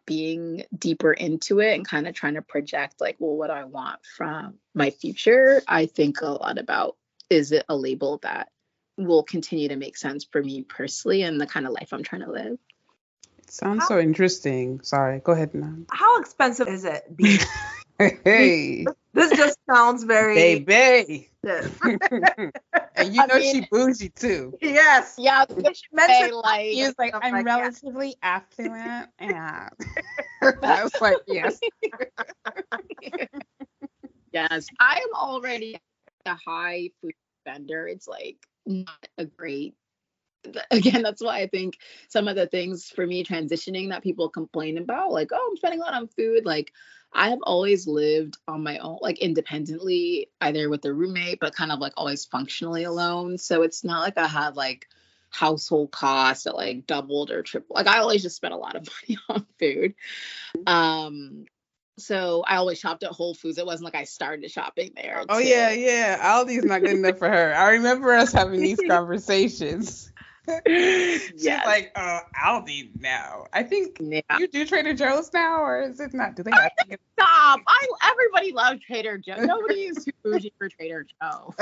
being 0.06 0.64
deeper 0.78 1.12
into 1.12 1.60
it 1.60 1.74
and 1.74 1.88
kind 1.88 2.08
of 2.08 2.16
trying 2.16 2.36
to 2.36 2.42
project 2.42 3.02
like, 3.02 3.18
well, 3.20 3.36
what 3.36 3.48
do 3.48 3.54
I 3.54 3.64
want 3.66 4.06
from 4.06 4.56
my 4.74 4.90
future, 4.90 5.62
I 5.68 5.86
think 5.86 6.22
a 6.22 6.28
lot 6.28 6.58
about 6.58 6.98
is 7.30 7.52
it 7.52 7.66
a 7.70 7.76
label 7.76 8.20
that 8.24 8.50
will 8.98 9.24
continue 9.24 9.70
to 9.70 9.76
make 9.76 9.98
sense 9.98 10.24
for 10.24 10.42
me 10.42 10.64
personally 10.64 11.24
and 11.24 11.40
the 11.40 11.48
kind 11.48 11.66
of 11.66 11.74
life 11.74 11.94
I'm 11.94 12.04
trying 12.04 12.22
to 12.22 12.32
live. 12.32 12.58
It 13.40 13.52
sounds 13.52 13.84
how, 13.84 13.90
so 13.90 14.00
interesting. 14.00 14.82
Sorry, 14.82 15.20
go 15.20 15.32
ahead 15.32 15.54
now. 15.54 15.76
How 15.92 16.20
expensive 16.20 16.68
is 16.68 16.86
it? 16.86 17.04
hey. 18.24 18.86
This 19.14 19.32
just 19.38 19.58
sounds 19.70 20.04
very 20.04 20.60
baby. 20.60 21.30
and 21.44 23.14
you 23.14 23.28
know 23.28 23.38
mean, 23.38 23.54
she 23.54 23.68
bougie 23.70 24.10
too. 24.10 24.58
Yes. 24.62 25.16
Yeah. 25.18 25.46
She 25.50 25.84
mentioned 25.92 26.36
like 26.36 26.68
he 26.68 26.84
was 26.84 26.96
like, 26.98 27.14
I'm 27.14 27.34
like 27.34 27.46
relatively 27.46 28.16
that. 28.22 28.46
affluent. 28.52 29.10
Yeah. 29.20 29.70
I 30.64 30.84
was 30.84 31.02
like, 31.02 31.18
yes. 31.28 31.60
yes. 34.32 34.68
I 34.80 34.96
am 34.96 35.16
already 35.16 35.78
a 36.26 36.36
high 36.36 36.92
food 37.02 37.14
spender. 37.42 37.88
It's 37.88 38.08
like 38.08 38.38
not 38.66 39.08
a 39.18 39.26
great 39.26 39.76
again, 40.72 41.02
that's 41.02 41.22
why 41.22 41.42
I 41.42 41.48
think 41.48 41.78
some 42.10 42.28
of 42.28 42.36
the 42.36 42.48
things 42.48 42.90
for 42.90 43.06
me 43.06 43.24
transitioning 43.24 43.90
that 43.90 44.04
people 44.04 44.30
complain 44.30 44.78
about, 44.78 45.12
like, 45.12 45.30
oh, 45.32 45.50
I'm 45.50 45.58
spending 45.58 45.80
a 45.80 45.84
lot 45.84 45.94
on 45.94 46.08
food, 46.08 46.46
like 46.46 46.74
I 47.14 47.30
have 47.30 47.40
always 47.44 47.88
lived 47.88 48.38
on 48.48 48.64
my 48.64 48.80
own, 48.80 48.98
like 49.02 49.20
independently, 49.20 50.30
either 50.42 50.70
with 50.70 50.84
a 50.86 50.94
roommate, 50.94 51.40
but 51.40 51.56
kind 51.56 51.72
of 51.72 51.80
like 51.80 51.94
always 51.96 52.26
functionally 52.26 52.84
alone. 52.84 53.38
So 53.38 53.62
it's 53.62 53.84
not 53.84 54.02
like 54.02 54.18
I 54.18 54.28
had 54.28 54.56
like 54.56 54.88
household 55.30 55.92
costs 55.92 56.46
that 56.46 56.56
like 56.56 56.88
doubled 56.88 57.30
or 57.30 57.44
tripled. 57.44 57.76
Like 57.76 57.88
I 57.88 58.00
always 58.00 58.24
just 58.24 58.36
spent 58.36 58.54
a 58.54 58.58
lot 58.58 58.76
of 58.76 58.88
money 59.08 59.20
on 59.30 59.46
food. 59.60 59.94
Um, 60.66 61.46
so 62.00 62.44
I 62.48 62.56
always 62.56 62.80
shopped 62.80 63.04
at 63.04 63.12
Whole 63.12 63.36
Foods. 63.36 63.60
It 63.60 63.66
wasn't 63.66 63.86
like 63.86 63.96
I 63.96 64.06
started 64.06 64.50
shopping 64.50 64.94
there. 64.96 65.24
Oh 65.30 65.38
yeah, 65.38 65.70
yeah. 65.72 66.18
Aldi's 66.20 66.66
not 66.66 66.82
good 66.82 66.98
enough 66.98 67.20
for 67.20 67.30
her. 67.30 67.54
I 67.54 67.74
remember 67.74 68.12
us 68.14 68.34
having 68.34 68.60
these 68.60 68.82
conversations. 68.88 70.12
She's 70.68 71.32
yes. 71.38 71.66
like, 71.66 71.92
uh, 71.96 72.20
Aldi 72.44 73.00
now. 73.00 73.46
I 73.54 73.64
think 73.64 73.98
yeah. 74.00 74.22
you 74.38 74.48
do 74.48 74.66
Trader 74.66 74.94
Joe's 74.94 75.32
now, 75.34 75.64
or 75.64 75.82
is 75.82 76.00
it 76.00 76.14
not? 76.14 76.36
Do 76.36 76.44
they 76.44 76.52
Stop. 76.52 77.62
I 77.68 77.88
everybody 78.04 78.52
loves 78.52 78.82
Trader 78.82 79.18
Joe. 79.18 79.38
Nobody 79.38 79.84
is 79.84 80.04
too 80.04 80.12
bougie 80.24 80.54
for 80.58 80.68
Trader 80.70 81.06
Joe. 81.22 81.54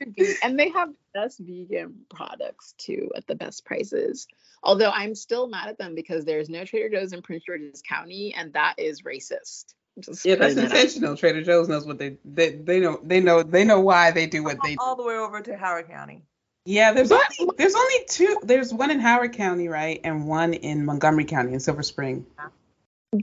and 0.42 0.58
they 0.58 0.70
have 0.70 0.90
best 1.12 1.38
vegan 1.38 2.00
products 2.10 2.74
too 2.78 3.10
at 3.16 3.26
the 3.26 3.34
best 3.34 3.64
prices. 3.64 4.26
Although 4.62 4.90
I'm 4.90 5.14
still 5.14 5.46
mad 5.46 5.68
at 5.68 5.78
them 5.78 5.94
because 5.94 6.24
there's 6.24 6.48
no 6.48 6.64
Trader 6.64 6.98
Joe's 6.98 7.12
in 7.12 7.22
Prince 7.22 7.44
George's 7.44 7.82
County, 7.82 8.34
and 8.36 8.52
that 8.54 8.74
is 8.78 9.02
racist. 9.02 9.74
Just 10.00 10.24
yeah, 10.26 10.34
that's 10.34 10.56
intentional. 10.56 11.12
Out. 11.12 11.18
Trader 11.18 11.42
Joe's 11.42 11.68
knows 11.68 11.86
what 11.86 11.98
they 11.98 12.16
they 12.24 12.50
they 12.50 12.80
know 12.80 12.98
they 13.02 13.20
know 13.20 13.42
they 13.42 13.64
know 13.64 13.80
why 13.80 14.10
they 14.10 14.26
do 14.26 14.42
what 14.42 14.58
they 14.62 14.72
do. 14.72 14.76
all 14.80 14.96
the 14.96 15.04
way 15.04 15.16
over 15.16 15.40
to 15.40 15.56
Howard 15.56 15.88
County. 15.88 16.22
Yeah, 16.64 16.92
there's 16.92 17.12
only 17.12 17.26
there's 17.56 17.74
only 17.74 18.04
two. 18.08 18.38
There's 18.42 18.72
one 18.72 18.90
in 18.90 18.98
Howard 18.98 19.34
County, 19.34 19.68
right, 19.68 20.00
and 20.02 20.26
one 20.26 20.54
in 20.54 20.84
Montgomery 20.84 21.26
County 21.26 21.52
in 21.52 21.60
Silver 21.60 21.82
Spring. 21.82 22.26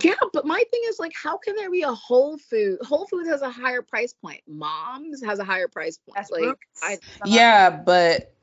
Yeah, 0.01 0.13
but 0.31 0.45
my 0.45 0.63
thing 0.71 0.81
is 0.87 0.99
like, 0.99 1.11
how 1.21 1.37
can 1.37 1.55
there 1.57 1.69
be 1.69 1.81
a 1.81 1.93
Whole 1.93 2.37
Food? 2.37 2.79
Whole 2.81 3.05
Foods 3.07 3.27
has 3.27 3.41
a 3.41 3.49
higher 3.49 3.81
price 3.81 4.13
point. 4.13 4.41
Mom's 4.47 5.21
has 5.23 5.39
a 5.39 5.43
higher 5.43 5.67
price 5.67 5.97
point. 5.97 6.15
That's 6.15 6.31
like, 6.31 6.57
I, 6.81 6.97
yeah, 7.25 7.69
but 7.69 8.33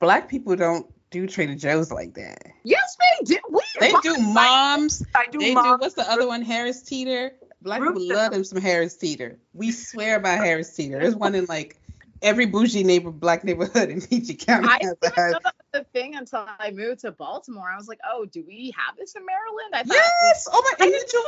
black 0.00 0.30
people 0.30 0.56
don't 0.56 0.86
do 1.10 1.26
Trader 1.26 1.54
Joe's 1.54 1.92
like 1.92 2.14
that. 2.14 2.46
Yes, 2.64 2.96
they 2.98 3.34
do. 3.34 3.40
We, 3.50 3.60
they 3.80 3.92
do 4.02 4.16
moms. 4.16 5.04
I 5.14 5.26
do. 5.30 5.38
They 5.38 5.54
moms. 5.54 5.66
do. 5.66 5.76
What's 5.80 5.94
the 5.94 6.10
other 6.10 6.26
one? 6.26 6.42
Harris 6.42 6.82
Teeter. 6.82 7.32
Black 7.62 7.82
people 7.82 8.08
love 8.08 8.32
them 8.32 8.44
some 8.44 8.60
Harris 8.60 8.96
Teeter. 8.96 9.38
We 9.52 9.70
swear 9.72 10.18
by 10.20 10.30
Harris 10.44 10.74
Teeter. 10.74 10.98
There's 10.98 11.16
one 11.16 11.34
in 11.34 11.44
like 11.46 11.78
every 12.22 12.46
bougie 12.46 12.84
neighbor, 12.84 13.10
black 13.10 13.44
neighborhood 13.44 13.90
in 13.90 14.00
PG 14.00 14.34
County. 14.36 14.68
I 14.68 14.78
didn't 15.02 15.32
know 15.32 15.50
the 15.72 15.84
thing 15.92 16.16
until 16.16 16.46
I 16.58 16.70
moved 16.70 17.00
to 17.02 17.12
Baltimore. 17.12 17.68
I 17.70 17.76
was 17.76 17.88
like, 17.88 18.00
oh, 18.10 18.24
do 18.24 18.44
we 18.46 18.74
have 18.76 18.96
this 18.96 19.14
in 19.14 19.24
Maryland? 19.26 19.74
I 19.74 19.82
thought, 19.82 19.96
yes. 20.22 20.48
Oh 20.50 20.74
my 20.78 20.86
angel. 20.86 21.22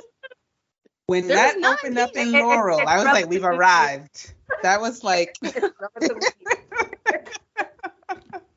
When 1.07 1.29
that 1.29 1.57
opened 1.63 1.99
up 1.99 2.17
in 2.17 2.33
Laurel, 2.33 2.81
I 2.87 2.97
was 2.97 3.05
like, 3.05 3.29
we've 3.29 3.45
arrived. 3.45 4.33
That 4.63 4.81
was 4.81 5.05
like. 5.05 5.37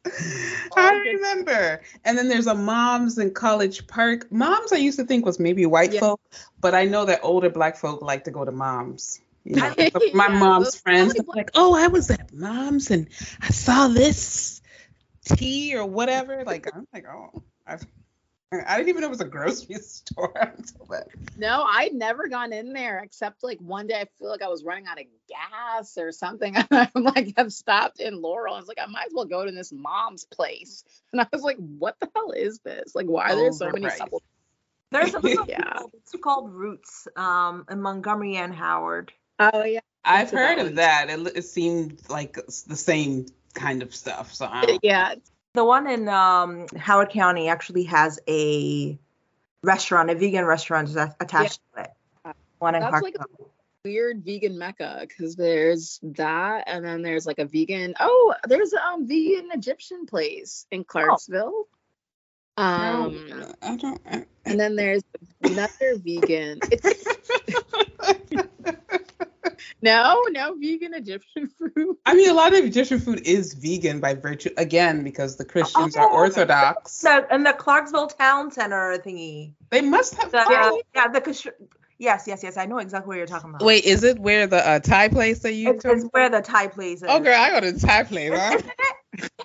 I 0.05 0.91
oh, 0.93 0.99
remember. 0.99 1.81
And 2.03 2.17
then 2.17 2.27
there's 2.27 2.47
a 2.47 2.55
Moms 2.55 3.17
in 3.17 3.33
College 3.33 3.87
Park. 3.87 4.31
Moms, 4.31 4.71
I 4.71 4.77
used 4.77 4.99
to 4.99 5.05
think 5.05 5.25
was 5.25 5.39
maybe 5.39 5.65
white 5.65 5.93
yeah. 5.93 5.99
folk, 6.01 6.21
but 6.61 6.75
I 6.75 6.85
know 6.85 7.05
that 7.05 7.21
older 7.23 7.49
black 7.49 7.77
folk 7.77 8.01
like 8.01 8.25
to 8.25 8.31
go 8.31 8.45
to 8.45 8.51
Moms. 8.51 9.19
You 9.43 9.57
know, 9.57 9.73
my 10.13 10.27
yeah, 10.27 10.39
mom's 10.39 10.75
friends 10.75 11.15
like, 11.27 11.51
oh, 11.53 11.75
I 11.75 11.87
was 11.87 12.09
at 12.09 12.33
mom's 12.33 12.89
and 12.89 13.07
I 13.41 13.49
saw 13.49 13.87
this 13.87 14.61
tea 15.23 15.75
or 15.75 15.85
whatever. 15.85 16.43
Like, 16.43 16.67
I'm 16.75 16.87
like, 16.93 17.05
oh, 17.07 17.43
I've, 17.65 17.85
I 18.67 18.77
didn't 18.77 18.89
even 18.89 19.01
know 19.01 19.07
it 19.07 19.11
was 19.11 19.21
a 19.21 19.25
grocery 19.25 19.75
store 19.81 20.33
until 20.35 20.85
that. 20.91 21.07
No, 21.37 21.63
I'd 21.63 21.93
never 21.93 22.27
gone 22.27 22.53
in 22.53 22.73
there 22.73 22.99
except 22.99 23.43
like 23.43 23.59
one 23.59 23.87
day 23.87 24.01
I 24.01 24.05
feel 24.19 24.29
like 24.29 24.41
I 24.41 24.47
was 24.47 24.63
running 24.63 24.87
out 24.87 24.99
of 24.99 25.05
gas 25.27 25.97
or 25.97 26.11
something. 26.11 26.55
I'm 26.71 26.89
like, 26.95 27.33
I've 27.37 27.53
stopped 27.53 27.99
in 27.99 28.21
Laurel. 28.21 28.55
I 28.55 28.59
was 28.59 28.67
like, 28.67 28.79
I 28.81 28.85
might 28.85 29.07
as 29.07 29.13
well 29.13 29.25
go 29.25 29.45
to 29.45 29.51
this 29.51 29.71
mom's 29.71 30.25
place. 30.25 30.83
And 31.11 31.21
I 31.21 31.27
was 31.31 31.41
like, 31.41 31.57
what 31.57 31.97
the 31.99 32.09
hell 32.15 32.31
is 32.31 32.59
this? 32.59 32.93
Like, 32.95 33.07
why 33.07 33.31
are 33.31 33.35
there 33.35 33.51
so 33.51 33.69
many 33.69 33.89
supplements? 33.89 34.25
There's 34.91 35.13
a 35.13 35.19
little 35.19 35.45
yeah. 35.49 35.79
it's 35.93 36.15
called 36.21 36.51
Roots 36.51 37.07
um, 37.15 37.65
in 37.69 37.81
Montgomery 37.81 38.37
and 38.37 38.53
Howard. 38.53 39.11
Oh 39.39 39.63
yeah, 39.63 39.81
I've 40.05 40.31
heard 40.31 40.59
of 40.59 40.75
that. 40.75 41.09
It, 41.09 41.19
it 41.35 41.43
seemed 41.43 42.01
like 42.09 42.37
the 42.67 42.75
same 42.75 43.25
kind 43.53 43.81
of 43.81 43.93
stuff. 43.93 44.33
So 44.33 44.45
I 44.45 44.77
yeah, 44.81 45.15
the 45.55 45.65
one 45.65 45.87
in 45.87 46.07
um, 46.09 46.67
Howard 46.77 47.09
County 47.09 47.49
actually 47.49 47.83
has 47.85 48.19
a 48.27 48.97
restaurant, 49.63 50.09
a 50.09 50.15
vegan 50.15 50.45
restaurant 50.45 50.89
attached 51.19 51.59
yeah. 51.75 51.83
to 51.83 51.89
it. 51.89 52.35
One 52.59 52.75
in 52.75 52.81
That's 52.81 53.01
like 53.01 53.15
weird 53.83 54.23
vegan 54.23 54.57
mecca 54.57 55.05
because 55.07 55.35
there's 55.35 55.99
that, 56.03 56.63
and 56.67 56.83
then 56.83 57.01
there's 57.01 57.25
like 57.25 57.39
a 57.39 57.45
vegan. 57.45 57.93
Oh, 57.99 58.33
there's 58.47 58.73
a 58.73 58.83
um, 58.83 59.07
vegan 59.07 59.49
Egyptian 59.53 60.05
place 60.05 60.65
in 60.71 60.83
Clarksville. 60.83 61.67
Um, 62.57 63.27
No, 63.27 63.53
I 63.61 63.75
don't. 63.75 64.01
I, 64.09 64.25
and 64.45 64.59
then 64.59 64.75
there's 64.75 65.03
another 65.43 65.97
vegan. 65.97 66.59
It's 66.71 67.05
no, 69.85 70.21
no 70.31 70.55
vegan 70.59 70.93
Egyptian 70.93 71.47
food. 71.57 71.95
I 72.05 72.13
mean, 72.15 72.29
a 72.29 72.33
lot 72.33 72.53
of 72.53 72.63
Egyptian 72.65 72.99
food 72.99 73.21
is 73.25 73.53
vegan 73.53 73.99
by 73.99 74.13
virtue, 74.15 74.49
again, 74.57 75.03
because 75.03 75.37
the 75.37 75.45
Christians 75.45 75.95
are 75.95 76.09
Oh. 76.09 76.13
Orthodox. 76.13 76.99
The, 77.01 77.25
and 77.31 77.45
the 77.45 77.53
Clarksville 77.53 78.07
Town 78.07 78.51
Center 78.51 78.97
thingy. 79.05 79.53
They 79.69 79.81
must 79.81 80.15
have. 80.15 80.31
The, 80.31 80.45
Really? 80.49 80.81
yeah, 80.95 81.07
the 81.07 81.21
Kash- 81.21 81.47
yes, 81.97 82.25
yes, 82.27 82.43
yes. 82.43 82.57
I 82.57 82.65
know 82.65 82.77
exactly 82.79 83.07
what 83.09 83.17
you're 83.17 83.27
talking 83.27 83.49
about. 83.49 83.63
Wait, 83.63 83.83
is 83.85 84.03
it 84.03 84.19
where 84.19 84.47
the 84.47 84.67
uh, 84.67 84.79
Thai 84.79 85.09
place 85.09 85.39
that 85.39 85.53
you 85.53 85.71
it's, 85.71 85.85
it's 85.85 86.05
where 86.11 86.29
the 86.29 86.41
Thai 86.41 86.67
place 86.67 87.01
is. 87.01 87.07
Oh, 87.09 87.19
girl, 87.19 87.35
I 87.39 87.49
go 87.51 87.61
to 87.61 87.71
the 87.71 87.79
Thai 87.79 88.03
place. 88.03 88.31
Huh? 88.33 88.61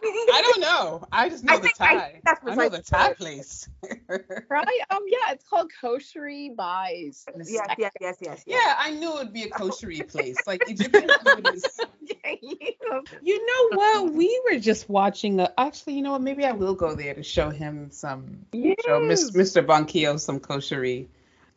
I 0.03 0.43
don't 0.43 0.61
know. 0.61 1.05
I 1.13 1.29
just 1.29 1.45
know 1.45 1.55
I 1.55 1.57
the 1.57 1.63
think- 1.63 1.81
I 1.81 1.95
Thai. 1.95 2.11
think 2.13 2.25
that's 2.25 2.41
I 2.45 2.55
know 2.55 2.69
the 2.69 2.79
precisely 2.79 2.99
Thai 2.99 3.13
place. 3.15 3.69
Right? 4.51 4.81
Um, 4.91 5.03
yeah, 5.07 5.33
it's 5.33 5.45
called 5.45 5.71
Koshery 5.81 6.55
Buys. 6.57 7.25
yes, 7.37 7.49
yes, 7.51 7.77
yes, 7.79 7.93
yes, 8.01 8.17
yes. 8.21 8.43
yeah, 8.47 8.75
I 8.79 8.91
knew 8.91 9.17
it'd 9.19 9.33
be 9.33 9.45
a 9.45 9.49
koshery 9.49 10.09
place. 10.11 10.37
Like 10.47 10.69
Egyptian 10.69 11.09
food 11.25 11.49
is. 11.55 11.65
You 13.23 13.47
know 13.47 13.77
what? 13.77 14.13
We 14.13 14.43
were 14.51 14.59
just 14.59 14.89
watching. 14.89 15.39
A, 15.39 15.53
actually, 15.57 15.95
you 15.95 16.03
know 16.03 16.13
what? 16.13 16.23
Maybe 16.23 16.45
I 16.45 16.53
will 16.53 16.75
go 16.75 16.95
there 16.95 17.15
to 17.15 17.23
show 17.23 17.51
him 17.51 17.91
some. 17.93 18.47
Show 18.85 19.01
Miss, 19.01 19.31
Mr. 19.31 19.65
Bonkio 19.65 20.19
some 20.19 20.41
koshery. 20.41 21.07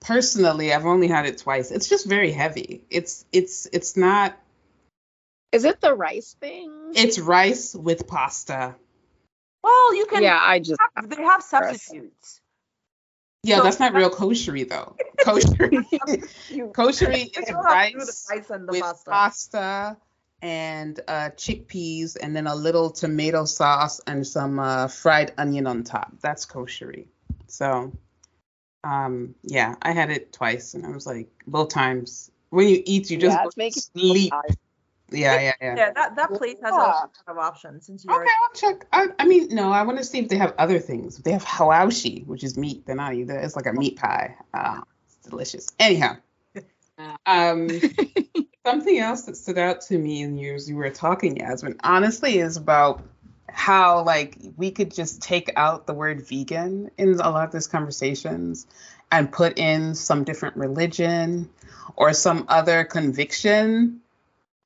Personally, 0.03 0.73
I've 0.73 0.85
only 0.85 1.07
had 1.07 1.25
it 1.25 1.37
twice. 1.39 1.71
It's 1.71 1.87
just 1.89 2.05
very 2.05 2.31
heavy. 2.31 2.83
It's 2.89 3.25
it's 3.31 3.67
it's 3.71 3.95
not. 3.97 4.37
Is 5.51 5.65
it 5.65 5.79
the 5.81 5.93
rice 5.93 6.35
thing? 6.39 6.91
It's 6.95 7.19
rice 7.19 7.73
with 7.75 8.07
pasta. 8.07 8.75
Well, 9.63 9.95
you 9.95 10.05
can. 10.07 10.21
yeah, 10.23 10.37
I 10.41 10.59
just 10.59 10.79
have- 10.95 11.09
they 11.09 11.21
have 11.23 11.41
substitutes. 11.41 12.41
Yeah, 13.43 13.57
So- 13.57 13.63
that's 13.63 13.79
not 13.79 13.93
real 13.93 14.09
koshery 14.09 14.67
though. 14.67 14.95
Koshery, 15.23 15.71
You- 16.49 16.67
koshery 16.67 17.25
is 17.37 17.45
don't 17.47 17.63
have 17.63 17.87
to 17.87 17.91
do 17.93 17.99
the 17.99 18.05
rice 18.05 18.27
rice 18.29 18.49
and 18.49 18.67
the 18.67 18.71
with 18.73 18.81
pasta. 18.81 19.09
pasta. 19.09 19.97
and 20.41 20.99
uh, 21.07 21.29
chickpeas, 21.37 22.17
and 22.21 22.35
then 22.35 22.47
a 22.47 22.55
little 22.55 22.89
tomato 22.89 23.45
sauce 23.45 24.01
and 24.05 24.27
some 24.27 24.59
uh, 24.59 24.87
fried 24.89 25.31
onion 25.37 25.65
on 25.67 25.83
top. 25.83 26.11
That's 26.19 26.45
koshery. 26.45 27.07
So, 27.47 27.93
um, 28.83 29.35
yeah, 29.43 29.75
I 29.81 29.91
had 29.91 30.09
it 30.11 30.33
twice, 30.33 30.73
and 30.73 30.85
I 30.85 30.89
was 30.89 31.05
like, 31.05 31.29
both 31.47 31.69
times. 31.69 32.31
When 32.49 32.67
you 32.67 32.83
eat, 32.85 33.09
you 33.09 33.17
just 33.17 33.35
Yeah, 33.35 33.43
go 33.43 33.47
it's 33.47 33.57
making 33.57 33.81
to 33.81 33.99
sleep. 33.99 34.33
Yeah, 35.11 35.39
yeah, 35.39 35.53
yeah. 35.61 35.75
Yeah, 35.75 35.91
that, 35.93 36.15
that 36.15 36.33
place 36.33 36.57
has 36.63 36.71
a 36.71 36.77
lot 36.77 37.11
of 37.27 37.37
options 37.37 37.85
since 37.85 38.03
you're 38.03 38.15
Okay, 38.15 38.31
I'll 38.43 38.55
check. 38.55 38.87
I, 38.91 39.07
I 39.19 39.25
mean, 39.25 39.47
no, 39.49 39.71
I 39.71 39.83
want 39.83 39.97
to 39.99 40.03
see 40.03 40.19
if 40.19 40.29
they 40.29 40.37
have 40.37 40.53
other 40.57 40.79
things. 40.79 41.17
If 41.17 41.23
they 41.23 41.31
have 41.31 41.43
hawashi, 41.43 42.25
which 42.25 42.43
is 42.43 42.57
meat, 42.57 42.85
then 42.85 42.99
I 42.99 43.15
either. 43.15 43.37
It's 43.37 43.55
like 43.55 43.65
a 43.65 43.73
meat 43.73 43.97
pie. 43.97 44.35
Uh, 44.53 44.81
it's 45.05 45.29
delicious. 45.29 45.67
Anyhow, 45.79 46.17
um, 47.25 47.69
something 48.65 48.99
else 48.99 49.23
that 49.23 49.37
stood 49.37 49.57
out 49.57 49.81
to 49.81 49.97
me 49.97 50.21
in 50.21 50.37
years 50.37 50.69
you 50.69 50.75
were 50.75 50.89
talking, 50.89 51.37
Yasmin, 51.37 51.77
honestly, 51.83 52.39
is 52.39 52.57
about 52.57 53.03
how 53.53 54.03
like 54.03 54.37
we 54.57 54.71
could 54.71 54.93
just 54.93 55.21
take 55.21 55.51
out 55.55 55.87
the 55.87 55.93
word 55.93 56.27
vegan 56.27 56.89
in 56.97 57.13
a 57.13 57.29
lot 57.29 57.45
of 57.45 57.51
these 57.51 57.67
conversations 57.67 58.67
and 59.11 59.31
put 59.31 59.57
in 59.59 59.95
some 59.95 60.23
different 60.23 60.57
religion 60.57 61.49
or 61.95 62.13
some 62.13 62.45
other 62.47 62.83
conviction, 62.83 64.01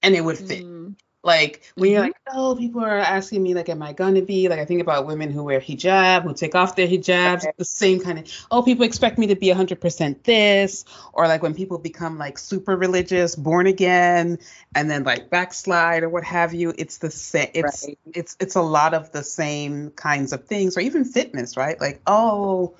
and 0.01 0.15
it 0.15 0.21
would 0.21 0.37
fit. 0.37 0.63
Mm. 0.63 0.95
Like 1.27 1.61
when 1.75 1.91
you're 1.91 1.99
Mhm. 1.99 2.05
like, 2.05 2.15
oh, 2.33 2.55
people 2.55 2.81
are 2.81 2.97
asking 2.97 3.43
me, 3.43 3.53
like, 3.53 3.67
am 3.67 3.83
I 3.83 3.91
gonna 3.91 4.21
be? 4.21 4.47
Like, 4.47 4.59
I 4.59 4.65
think 4.65 4.81
about 4.81 5.05
women 5.05 5.29
who 5.29 5.43
wear 5.43 5.59
hijab, 5.59 6.23
who 6.23 6.33
take 6.33 6.55
off 6.55 6.77
their 6.77 6.87
hijabs, 6.87 7.45
the 7.57 7.65
same 7.65 7.99
kind 7.99 8.19
of, 8.19 8.31
oh, 8.49 8.63
people 8.63 8.85
expect 8.85 9.17
me 9.17 9.27
to 9.27 9.35
be 9.35 9.49
100% 9.49 10.23
this, 10.23 10.85
or 11.11 11.27
like 11.27 11.43
when 11.43 11.53
people 11.53 11.79
become 11.79 12.17
like 12.17 12.37
super 12.37 12.77
religious, 12.77 13.35
born 13.35 13.67
again, 13.67 14.39
and 14.73 14.89
then 14.89 15.03
like 15.03 15.29
backslide 15.29 16.03
or 16.03 16.09
what 16.09 16.23
have 16.23 16.53
you. 16.53 16.73
It's 16.77 16.97
the 16.99 17.11
same. 17.11 17.49
It's 17.53 17.85
Right. 17.85 17.99
it's 18.13 18.37
it's 18.39 18.55
a 18.55 18.61
lot 18.61 18.93
of 18.93 19.11
the 19.11 19.23
same 19.23 19.91
kinds 19.91 20.31
of 20.31 20.45
things, 20.45 20.77
or 20.77 20.79
even 20.79 21.03
fitness, 21.03 21.57
right? 21.57 21.79
Like, 21.79 21.99
oh, 22.07 22.75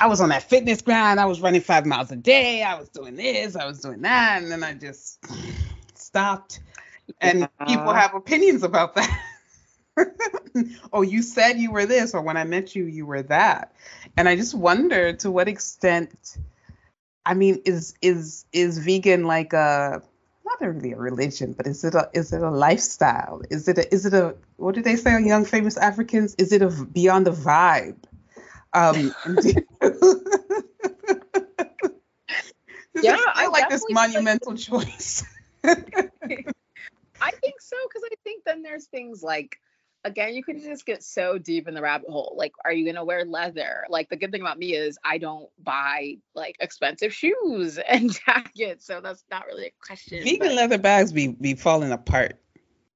I 0.00 0.08
was 0.08 0.20
on 0.20 0.30
that 0.30 0.42
fitness 0.42 0.82
grind. 0.82 1.20
I 1.20 1.26
was 1.26 1.40
running 1.40 1.60
five 1.60 1.86
miles 1.86 2.10
a 2.10 2.16
day. 2.16 2.64
I 2.64 2.74
was 2.80 2.88
doing 2.88 3.14
this. 3.14 3.54
I 3.54 3.64
was 3.66 3.80
doing 3.80 4.02
that, 4.02 4.42
and 4.42 4.50
then 4.50 4.64
I 4.64 4.74
just 4.74 5.24
stopped 5.94 6.58
and 7.20 7.48
people 7.66 7.92
have 7.92 8.14
opinions 8.14 8.62
about 8.62 8.94
that. 8.96 9.20
oh, 10.92 11.02
you 11.02 11.22
said 11.22 11.58
you 11.58 11.70
were 11.72 11.86
this, 11.86 12.14
or 12.14 12.22
when 12.22 12.36
I 12.36 12.44
met 12.44 12.74
you, 12.74 12.84
you 12.84 13.06
were 13.06 13.22
that. 13.24 13.74
And 14.16 14.28
I 14.28 14.36
just 14.36 14.54
wonder 14.54 15.12
to 15.14 15.30
what 15.30 15.48
extent, 15.48 16.38
I 17.24 17.34
mean, 17.34 17.62
is 17.64 17.94
is 18.02 18.44
is 18.52 18.78
vegan 18.78 19.24
like 19.24 19.52
a 19.52 20.02
not 20.44 20.60
really 20.60 20.92
a 20.92 20.96
religion, 20.96 21.52
but 21.52 21.66
is 21.66 21.84
it 21.84 21.94
a 21.94 22.10
is 22.12 22.32
it 22.32 22.42
a 22.42 22.50
lifestyle? 22.50 23.42
Is 23.50 23.68
it 23.68 23.78
a 23.78 23.92
is 23.92 24.06
it 24.06 24.14
a 24.14 24.36
what 24.56 24.74
do 24.74 24.82
they 24.82 24.96
say 24.96 25.14
on 25.14 25.26
Young 25.26 25.44
Famous 25.44 25.76
Africans? 25.76 26.34
Is 26.38 26.52
it 26.52 26.62
a 26.62 26.68
beyond 26.68 27.28
a 27.28 27.32
vibe? 27.32 27.96
Um, 28.72 29.14
Yeah, 33.02 33.16
I 33.26 33.48
like 33.48 33.68
this 33.68 33.82
like- 33.82 33.94
monumental 33.94 34.54
choice. 34.54 35.24
I 37.26 37.32
think 37.32 37.60
so 37.60 37.76
because 37.88 38.02
I 38.04 38.14
think 38.22 38.44
then 38.44 38.62
there's 38.62 38.86
things 38.86 39.22
like 39.22 39.58
again 40.04 40.34
you 40.34 40.44
could 40.44 40.62
just 40.62 40.86
get 40.86 41.02
so 41.02 41.38
deep 41.38 41.66
in 41.66 41.74
the 41.74 41.82
rabbit 41.82 42.08
hole. 42.08 42.34
Like, 42.36 42.52
are 42.64 42.72
you 42.72 42.86
gonna 42.86 43.04
wear 43.04 43.24
leather? 43.24 43.84
Like 43.88 44.08
the 44.08 44.16
good 44.16 44.30
thing 44.30 44.40
about 44.40 44.58
me 44.58 44.74
is 44.74 44.96
I 45.04 45.18
don't 45.18 45.48
buy 45.62 46.18
like 46.34 46.56
expensive 46.60 47.12
shoes 47.12 47.78
and 47.88 48.12
jackets, 48.24 48.86
so 48.86 49.00
that's 49.00 49.24
not 49.30 49.46
really 49.46 49.66
a 49.66 49.72
question. 49.84 50.22
Vegan 50.22 50.48
but 50.48 50.54
leather 50.54 50.78
bags 50.78 51.12
be 51.12 51.28
be 51.28 51.54
falling 51.54 51.92
apart. 51.92 52.38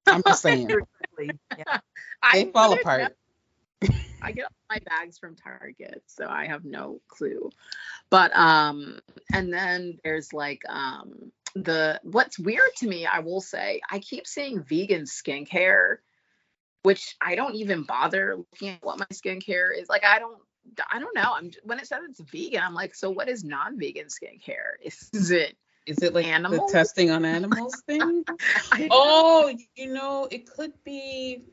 I'm 0.07 0.23
just 0.25 0.41
saying 0.43 0.69
yeah. 0.69 0.77
they 1.17 1.79
I 2.23 2.45
fall 2.45 2.73
apart. 2.73 3.15
I 4.23 4.31
get 4.31 4.45
all 4.45 4.51
my 4.69 4.79
bags 4.85 5.17
from 5.17 5.35
Target, 5.35 6.03
so 6.05 6.27
I 6.27 6.45
have 6.45 6.63
no 6.63 7.01
clue. 7.07 7.49
But 8.09 8.35
um, 8.35 8.99
and 9.33 9.51
then 9.51 9.97
there's 10.03 10.31
like 10.31 10.61
um 10.69 11.31
the 11.55 11.99
what's 12.03 12.39
weird 12.39 12.75
to 12.77 12.87
me, 12.87 13.05
I 13.05 13.19
will 13.19 13.41
say, 13.41 13.81
I 13.89 13.99
keep 13.99 14.27
seeing 14.27 14.63
vegan 14.63 15.03
skincare, 15.03 15.97
which 16.83 17.15
I 17.21 17.35
don't 17.35 17.55
even 17.55 17.83
bother 17.83 18.37
looking 18.37 18.69
at 18.69 18.83
what 18.83 18.99
my 18.99 19.05
skincare 19.13 19.77
is. 19.77 19.89
Like 19.89 20.03
I 20.05 20.19
don't 20.19 20.37
I 20.91 20.99
don't 20.99 21.15
know. 21.15 21.33
I'm 21.35 21.51
when 21.63 21.79
it 21.79 21.87
says 21.87 21.99
it's 22.09 22.19
vegan, 22.19 22.61
I'm 22.63 22.73
like, 22.73 22.95
so 22.95 23.09
what 23.09 23.29
is 23.29 23.43
non-vegan 23.43 24.07
skincare? 24.07 24.73
Is 24.83 25.31
it 25.31 25.55
Is 25.85 26.01
it 26.03 26.13
like 26.13 26.25
Animals? 26.27 26.71
the 26.71 26.77
testing 26.77 27.11
on 27.11 27.25
animals 27.25 27.81
thing? 27.87 28.23
Oh, 28.91 29.53
you 29.75 29.93
know, 29.93 30.27
it 30.31 30.49
could 30.49 30.73
be 30.83 31.43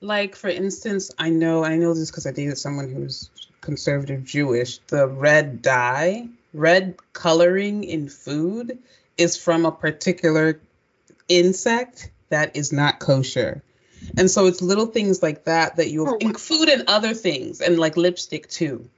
like, 0.00 0.36
for 0.36 0.48
instance, 0.48 1.10
I 1.18 1.30
know, 1.30 1.64
I 1.64 1.76
know 1.76 1.94
this 1.94 2.10
because 2.10 2.26
I 2.26 2.32
dated 2.32 2.58
someone 2.58 2.92
who's 2.92 3.30
conservative 3.62 4.24
Jewish. 4.24 4.78
The 4.88 5.08
red 5.08 5.62
dye, 5.62 6.28
red 6.54 6.96
coloring 7.12 7.84
in 7.84 8.08
food 8.08 8.78
is 9.18 9.36
from 9.36 9.66
a 9.66 9.72
particular 9.72 10.60
insect 11.28 12.10
that 12.30 12.56
is 12.56 12.72
not 12.72 12.98
kosher. 13.00 13.62
And 14.16 14.30
so 14.30 14.46
it's 14.46 14.62
little 14.62 14.86
things 14.86 15.22
like 15.22 15.44
that 15.44 15.76
that 15.76 15.90
you'll 15.90 16.08
Oh, 16.14 16.16
in 16.18 16.34
food 16.34 16.68
and 16.68 16.84
other 16.88 17.14
things, 17.14 17.60
and 17.60 17.78
like 17.78 17.96
lipstick 17.96 18.48
too. 18.48 18.88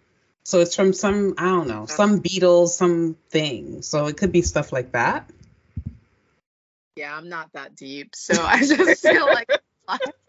So 0.44 0.60
it's 0.60 0.76
from 0.76 0.92
some, 0.92 1.34
I 1.38 1.46
don't 1.46 1.68
know, 1.68 1.86
some 1.86 2.18
beetles, 2.18 2.76
some 2.76 3.16
thing. 3.30 3.82
So 3.82 4.06
it 4.06 4.16
could 4.16 4.32
be 4.32 4.42
stuff 4.42 4.72
like 4.72 4.92
that. 4.92 5.28
yeah, 6.96 7.16
I'm 7.16 7.28
not 7.28 7.52
that 7.52 7.76
deep. 7.76 8.14
So 8.14 8.34
I 8.46 8.60
just 8.60 9.02
feel 9.02 9.26
like 9.26 9.48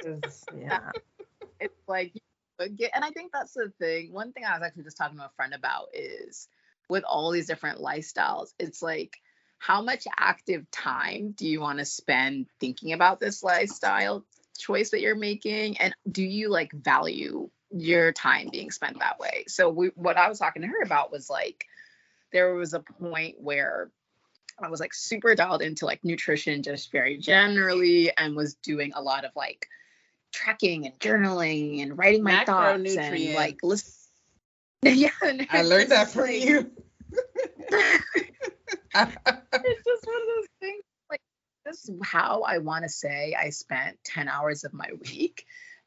It's- 0.01 0.45
yeah. 0.57 0.91
it's 1.59 1.73
like 1.87 2.13
and 2.59 3.05
I 3.05 3.11
think 3.11 3.31
that's 3.31 3.53
the 3.53 3.71
thing. 3.79 4.11
One 4.11 4.31
thing 4.31 4.43
I 4.43 4.53
was 4.57 4.65
actually 4.65 4.83
just 4.83 4.97
talking 4.97 5.17
to 5.17 5.25
a 5.25 5.31
friend 5.35 5.53
about 5.53 5.89
is 5.93 6.47
with 6.89 7.03
all 7.03 7.31
these 7.31 7.47
different 7.47 7.79
lifestyles, 7.79 8.53
it's 8.59 8.81
like 8.81 9.21
how 9.59 9.81
much 9.81 10.05
active 10.15 10.69
time 10.71 11.33
do 11.35 11.47
you 11.47 11.59
want 11.59 11.79
to 11.79 11.85
spend 11.85 12.47
thinking 12.59 12.93
about 12.93 13.19
this 13.19 13.43
lifestyle 13.43 14.23
choice 14.57 14.91
that 14.91 15.01
you're 15.01 15.15
making? 15.15 15.77
And 15.77 15.93
do 16.09 16.23
you 16.23 16.49
like 16.49 16.71
value 16.71 17.49
your 17.71 18.11
time 18.13 18.49
being 18.51 18.71
spent 18.71 18.99
that 18.99 19.19
way? 19.19 19.45
So 19.47 19.69
we, 19.69 19.87
what 19.95 20.17
i 20.17 20.29
was 20.29 20.39
talking 20.39 20.61
to 20.61 20.67
her 20.67 20.81
about 20.83 21.11
was 21.11 21.29
like 21.29 21.65
there 22.31 22.53
was 22.53 22.73
a 22.73 22.79
point 22.79 23.35
where 23.39 23.89
i 24.59 24.69
was 24.69 24.79
like 24.79 24.93
super 24.93 25.35
dialed 25.35 25.61
into 25.61 25.85
like 25.85 26.03
nutrition 26.03 26.63
just 26.63 26.91
very 26.91 27.17
generally 27.17 28.11
and 28.15 28.35
was 28.35 28.55
doing 28.55 28.91
a 28.95 29.01
lot 29.01 29.25
of 29.25 29.31
like 29.35 29.67
tracking 30.31 30.85
and 30.85 30.99
journaling 30.99 31.81
and 31.81 31.97
writing 31.97 32.23
my 32.23 32.43
thoughts 32.45 32.95
and 32.95 33.33
like 33.33 33.57
listen 33.63 33.93
yeah 34.83 35.09
I 35.49 35.61
learned 35.63 35.91
that 35.91 36.09
from 36.09 36.29
you. 36.29 36.71
It's 38.95 39.83
just 39.85 40.03
from 40.03 40.13
like- 41.09 41.21
you. 41.65 41.71
it's 41.71 41.87
that's 41.87 41.89
how 42.03 42.41
I 42.41 42.57
want 42.59 42.83
to 42.83 42.89
say 42.89 43.35
I 43.39 43.49
spent 43.51 43.97
10 44.05 44.27
hours 44.27 44.63
of 44.63 44.73
my 44.73 44.89
week. 45.01 45.45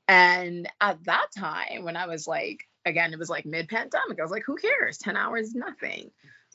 And 0.08 0.68
at 0.80 1.02
that 1.04 1.26
time, 1.36 1.84
when 1.84 1.96
I 1.96 2.06
was 2.06 2.26
like, 2.26 2.66
again, 2.84 3.12
it 3.12 3.18
was 3.18 3.30
like 3.30 3.46
mid 3.46 3.68
pandemic, 3.68 4.18
I 4.18 4.22
was 4.22 4.30
like, 4.30 4.44
who 4.46 4.56
cares? 4.56 4.98
10 4.98 5.16
hours, 5.16 5.54
nothing. 5.54 6.10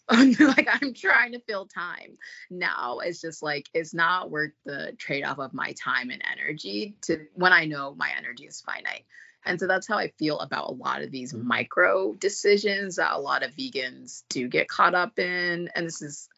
like 0.10 0.68
I'm 0.72 0.94
trying 0.94 1.32
to 1.32 1.40
fill 1.48 1.66
time. 1.66 2.18
Now 2.52 3.00
it's 3.00 3.22
just 3.22 3.42
like 3.42 3.68
it's 3.74 3.94
not 3.94 4.30
worth 4.30 4.52
the 4.64 4.94
trade-off 5.00 5.40
of 5.40 5.54
my 5.54 5.74
time 5.74 6.12
and 6.12 6.22
energy 6.32 6.96
to 7.04 7.26
when 7.34 7.54
I 7.54 7.66
know 7.66 7.96
my 7.96 8.12
energy 8.16 8.46
is 8.46 8.62
finite. 8.62 9.06
And 9.46 9.60
so 9.60 9.68
that's 9.68 9.88
how 9.88 9.98
I 9.98 10.12
feel 10.18 10.40
about 10.40 10.70
a 10.70 10.74
lot 10.74 11.02
of 11.02 11.12
these 11.12 11.34
mm-hmm. 11.34 11.48
micro 11.48 12.14
decisions 12.14 12.96
that 12.96 13.14
a 13.14 13.20
lot 13.20 13.44
of 13.44 13.52
vegans 13.52 14.24
do 14.30 14.48
get 14.48 14.68
caught 14.68 14.96
up 14.96 15.20
in. 15.20 15.70
And 15.76 15.86
this 15.86 16.02
is 16.02 16.30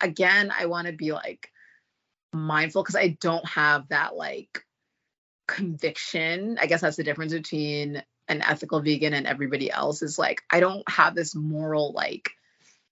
again, 0.00 0.52
I 0.56 0.66
want 0.66 0.86
to 0.86 0.92
be 0.92 1.12
like 1.12 1.50
mindful 2.32 2.82
because 2.82 2.96
I 2.96 3.16
don't 3.20 3.46
have 3.48 3.88
that 3.88 4.16
like 4.16 4.64
conviction. 5.46 6.58
I 6.60 6.66
guess 6.66 6.80
that's 6.80 6.96
the 6.96 7.04
difference 7.04 7.32
between 7.32 8.02
an 8.28 8.42
ethical 8.42 8.80
vegan 8.80 9.14
and 9.14 9.26
everybody 9.26 9.70
else 9.70 10.02
is 10.02 10.18
like 10.18 10.42
I 10.50 10.60
don't 10.60 10.88
have 10.88 11.14
this 11.14 11.34
moral 11.34 11.92
like 11.92 12.30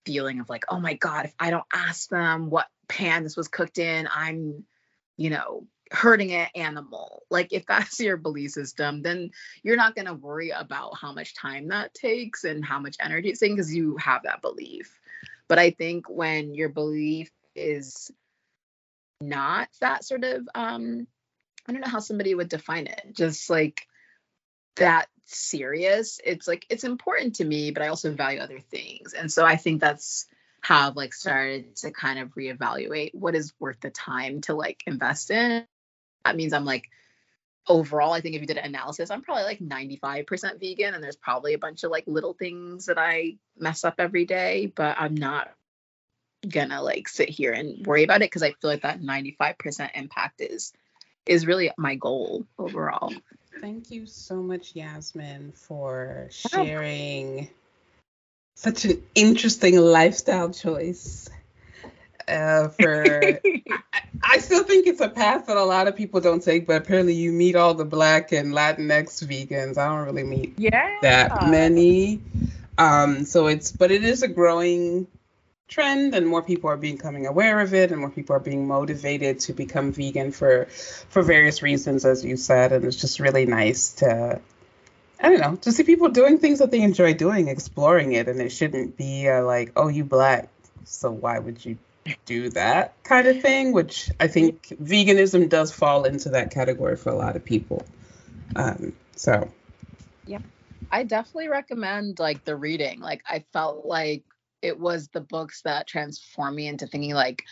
feeling 0.06 0.40
of 0.40 0.48
like, 0.48 0.64
oh 0.68 0.80
my 0.80 0.94
God, 0.94 1.26
if 1.26 1.34
I 1.38 1.50
don't 1.50 1.66
ask 1.72 2.08
them 2.08 2.48
what 2.48 2.68
pan 2.88 3.24
this 3.24 3.36
was 3.36 3.48
cooked 3.48 3.78
in, 3.78 4.08
I'm, 4.12 4.64
you 5.16 5.30
know, 5.30 5.66
hurting 5.92 6.32
an 6.32 6.48
animal. 6.54 7.22
Like 7.30 7.52
if 7.52 7.66
that's 7.66 8.00
your 8.00 8.16
belief 8.16 8.52
system, 8.52 9.02
then 9.02 9.30
you're 9.62 9.76
not 9.76 9.94
going 9.94 10.06
to 10.06 10.14
worry 10.14 10.50
about 10.50 10.98
how 10.98 11.12
much 11.12 11.34
time 11.34 11.68
that 11.68 11.94
takes 11.94 12.44
and 12.44 12.64
how 12.64 12.78
much 12.78 12.96
energy 13.00 13.30
it's 13.30 13.40
taking 13.40 13.56
because 13.56 13.74
you 13.74 13.96
have 13.98 14.22
that 14.24 14.42
belief. 14.42 14.98
But 15.48 15.58
I 15.58 15.70
think 15.70 16.08
when 16.08 16.54
your 16.54 16.68
belief 16.68 17.30
is 17.54 18.10
not 19.20 19.68
that 19.80 20.04
sort 20.04 20.24
of 20.24 20.46
um 20.54 21.06
I 21.68 21.72
don't 21.72 21.80
know 21.80 21.90
how 21.90 22.00
somebody 22.00 22.34
would 22.34 22.48
define 22.48 22.86
it. 22.86 23.02
Just 23.12 23.48
like 23.48 23.86
that 24.76 25.08
serious 25.24 26.20
it's 26.24 26.46
like 26.46 26.64
it's 26.70 26.84
important 26.84 27.34
to 27.34 27.44
me 27.44 27.72
but 27.72 27.82
i 27.82 27.88
also 27.88 28.12
value 28.12 28.38
other 28.38 28.60
things 28.60 29.12
and 29.12 29.32
so 29.32 29.44
i 29.44 29.56
think 29.56 29.80
that's 29.80 30.26
how 30.60 30.88
I've 30.88 30.96
like 30.96 31.14
started 31.14 31.76
to 31.76 31.92
kind 31.92 32.18
of 32.18 32.34
reevaluate 32.34 33.14
what 33.14 33.36
is 33.36 33.52
worth 33.60 33.80
the 33.80 33.90
time 33.90 34.40
to 34.42 34.54
like 34.54 34.82
invest 34.86 35.30
in 35.30 35.64
that 36.26 36.36
means 36.36 36.52
i'm 36.52 36.64
like 36.64 36.88
overall 37.68 38.12
i 38.12 38.20
think 38.20 38.34
if 38.34 38.40
you 38.40 38.46
did 38.46 38.58
an 38.58 38.64
analysis 38.64 39.10
i'm 39.10 39.22
probably 39.22 39.44
like 39.44 39.58
95% 39.58 40.60
vegan 40.60 40.94
and 40.94 41.02
there's 41.02 41.16
probably 41.16 41.54
a 41.54 41.58
bunch 41.58 41.82
of 41.82 41.90
like 41.90 42.04
little 42.06 42.34
things 42.34 42.86
that 42.86 42.98
i 42.98 43.36
mess 43.58 43.84
up 43.84 43.94
every 43.98 44.24
day 44.24 44.72
but 44.74 44.96
i'm 44.98 45.14
not 45.14 45.52
gonna 46.48 46.82
like 46.82 47.08
sit 47.08 47.28
here 47.28 47.52
and 47.52 47.86
worry 47.86 48.04
about 48.04 48.22
it 48.22 48.30
because 48.30 48.42
i 48.42 48.52
feel 48.52 48.70
like 48.70 48.82
that 48.82 49.00
95% 49.00 49.90
impact 49.94 50.40
is 50.40 50.72
is 51.26 51.46
really 51.46 51.72
my 51.76 51.96
goal 51.96 52.46
overall 52.58 53.12
Thank 53.60 53.90
you 53.90 54.06
so 54.06 54.42
much, 54.42 54.76
Yasmin, 54.76 55.52
for 55.52 56.28
oh. 56.28 56.64
sharing 56.64 57.48
such 58.54 58.84
an 58.84 59.02
interesting 59.14 59.76
lifestyle 59.78 60.50
choice. 60.50 61.28
Uh, 62.28 62.68
for 62.68 63.38
I, 63.44 64.02
I, 64.22 64.38
still 64.38 64.64
think 64.64 64.88
it's 64.88 65.00
a 65.00 65.08
path 65.08 65.46
that 65.46 65.56
a 65.56 65.62
lot 65.62 65.86
of 65.86 65.94
people 65.94 66.20
don't 66.20 66.42
take, 66.42 66.66
but 66.66 66.76
apparently 66.76 67.14
you 67.14 67.30
meet 67.30 67.54
all 67.54 67.74
the 67.74 67.84
Black 67.84 68.32
and 68.32 68.52
Latinx 68.52 69.24
vegans. 69.24 69.78
I 69.78 69.86
don't 69.86 70.04
really 70.06 70.24
meet 70.24 70.54
yeah. 70.58 70.98
that 71.02 71.48
many. 71.48 72.20
Um, 72.78 73.24
so 73.24 73.46
it's 73.46 73.70
but 73.70 73.90
it 73.90 74.02
is 74.02 74.22
a 74.22 74.28
growing 74.28 75.06
trend 75.68 76.14
and 76.14 76.26
more 76.26 76.42
people 76.42 76.70
are 76.70 76.76
becoming 76.76 77.26
aware 77.26 77.60
of 77.60 77.74
it 77.74 77.90
and 77.90 78.00
more 78.00 78.10
people 78.10 78.36
are 78.36 78.40
being 78.40 78.68
motivated 78.68 79.40
to 79.40 79.52
become 79.52 79.92
vegan 79.92 80.30
for 80.30 80.66
for 81.08 81.22
various 81.22 81.60
reasons 81.60 82.04
as 82.04 82.24
you 82.24 82.36
said 82.36 82.72
and 82.72 82.84
it's 82.84 83.00
just 83.00 83.18
really 83.18 83.46
nice 83.46 83.94
to 83.94 84.40
I 85.18 85.28
don't 85.28 85.40
know 85.40 85.56
to 85.56 85.72
see 85.72 85.82
people 85.82 86.10
doing 86.10 86.38
things 86.38 86.60
that 86.60 86.70
they 86.70 86.82
enjoy 86.82 87.14
doing 87.14 87.48
exploring 87.48 88.12
it 88.12 88.28
and 88.28 88.40
it 88.40 88.50
shouldn't 88.50 88.96
be 88.96 89.28
uh, 89.28 89.42
like 89.42 89.72
oh 89.74 89.88
you 89.88 90.04
black 90.04 90.48
so 90.84 91.10
why 91.10 91.40
would 91.40 91.64
you 91.64 91.78
do 92.24 92.50
that 92.50 93.02
kind 93.02 93.26
of 93.26 93.40
thing 93.40 93.72
which 93.72 94.10
I 94.20 94.28
think 94.28 94.68
veganism 94.82 95.48
does 95.48 95.72
fall 95.72 96.04
into 96.04 96.30
that 96.30 96.50
category 96.50 96.96
for 96.96 97.10
a 97.10 97.14
lot 97.14 97.36
of 97.36 97.44
people. 97.44 97.84
Um, 98.54 98.92
so. 99.16 99.50
Yeah. 100.26 100.40
I 100.90 101.02
definitely 101.02 101.48
recommend 101.48 102.18
like 102.18 102.44
the 102.44 102.56
reading. 102.56 103.00
Like 103.00 103.22
I 103.28 103.44
felt 103.52 103.84
like 103.84 104.24
it 104.62 104.78
was 104.78 105.08
the 105.08 105.20
books 105.20 105.62
that 105.62 105.86
transformed 105.86 106.56
me 106.56 106.66
into 106.66 106.86
thinking 106.86 107.14
like 107.14 107.44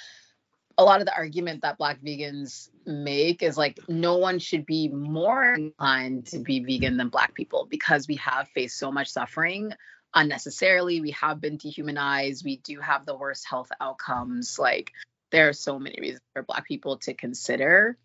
a 0.77 0.85
lot 0.85 1.01
of 1.01 1.07
the 1.07 1.15
argument 1.15 1.63
that 1.63 1.79
black 1.79 2.01
vegans 2.03 2.69
make 2.85 3.43
is 3.43 3.57
like 3.57 3.79
no 3.89 4.17
one 4.17 4.39
should 4.39 4.67
be 4.67 4.89
more 4.89 5.55
inclined 5.55 6.27
to 6.27 6.39
be 6.39 6.61
vegan 6.61 6.97
than 6.97 7.09
black 7.09 7.35
people 7.35 7.67
because 7.71 8.09
we 8.09 8.17
have 8.17 8.49
faced 8.49 8.79
so 8.79 8.91
much 8.91 9.09
suffering 9.09 9.73
unnecessarily. 10.15 11.01
We 11.01 11.13
have 11.13 11.41
been 11.41 11.57
dehumanized. 11.57 12.45
We 12.45 12.59
do 12.59 12.81
have 12.81 13.07
the 13.07 13.17
worst 13.17 13.47
health 13.49 13.71
outcomes. 13.81 14.59
Like 14.59 14.93
there 15.31 15.49
are 15.49 15.55
so 15.55 15.79
many 15.79 15.97
reasons 16.01 16.23
for 16.33 16.43
black 16.43 16.67
people 16.67 16.99
to 16.99 17.15
consider 17.15 17.99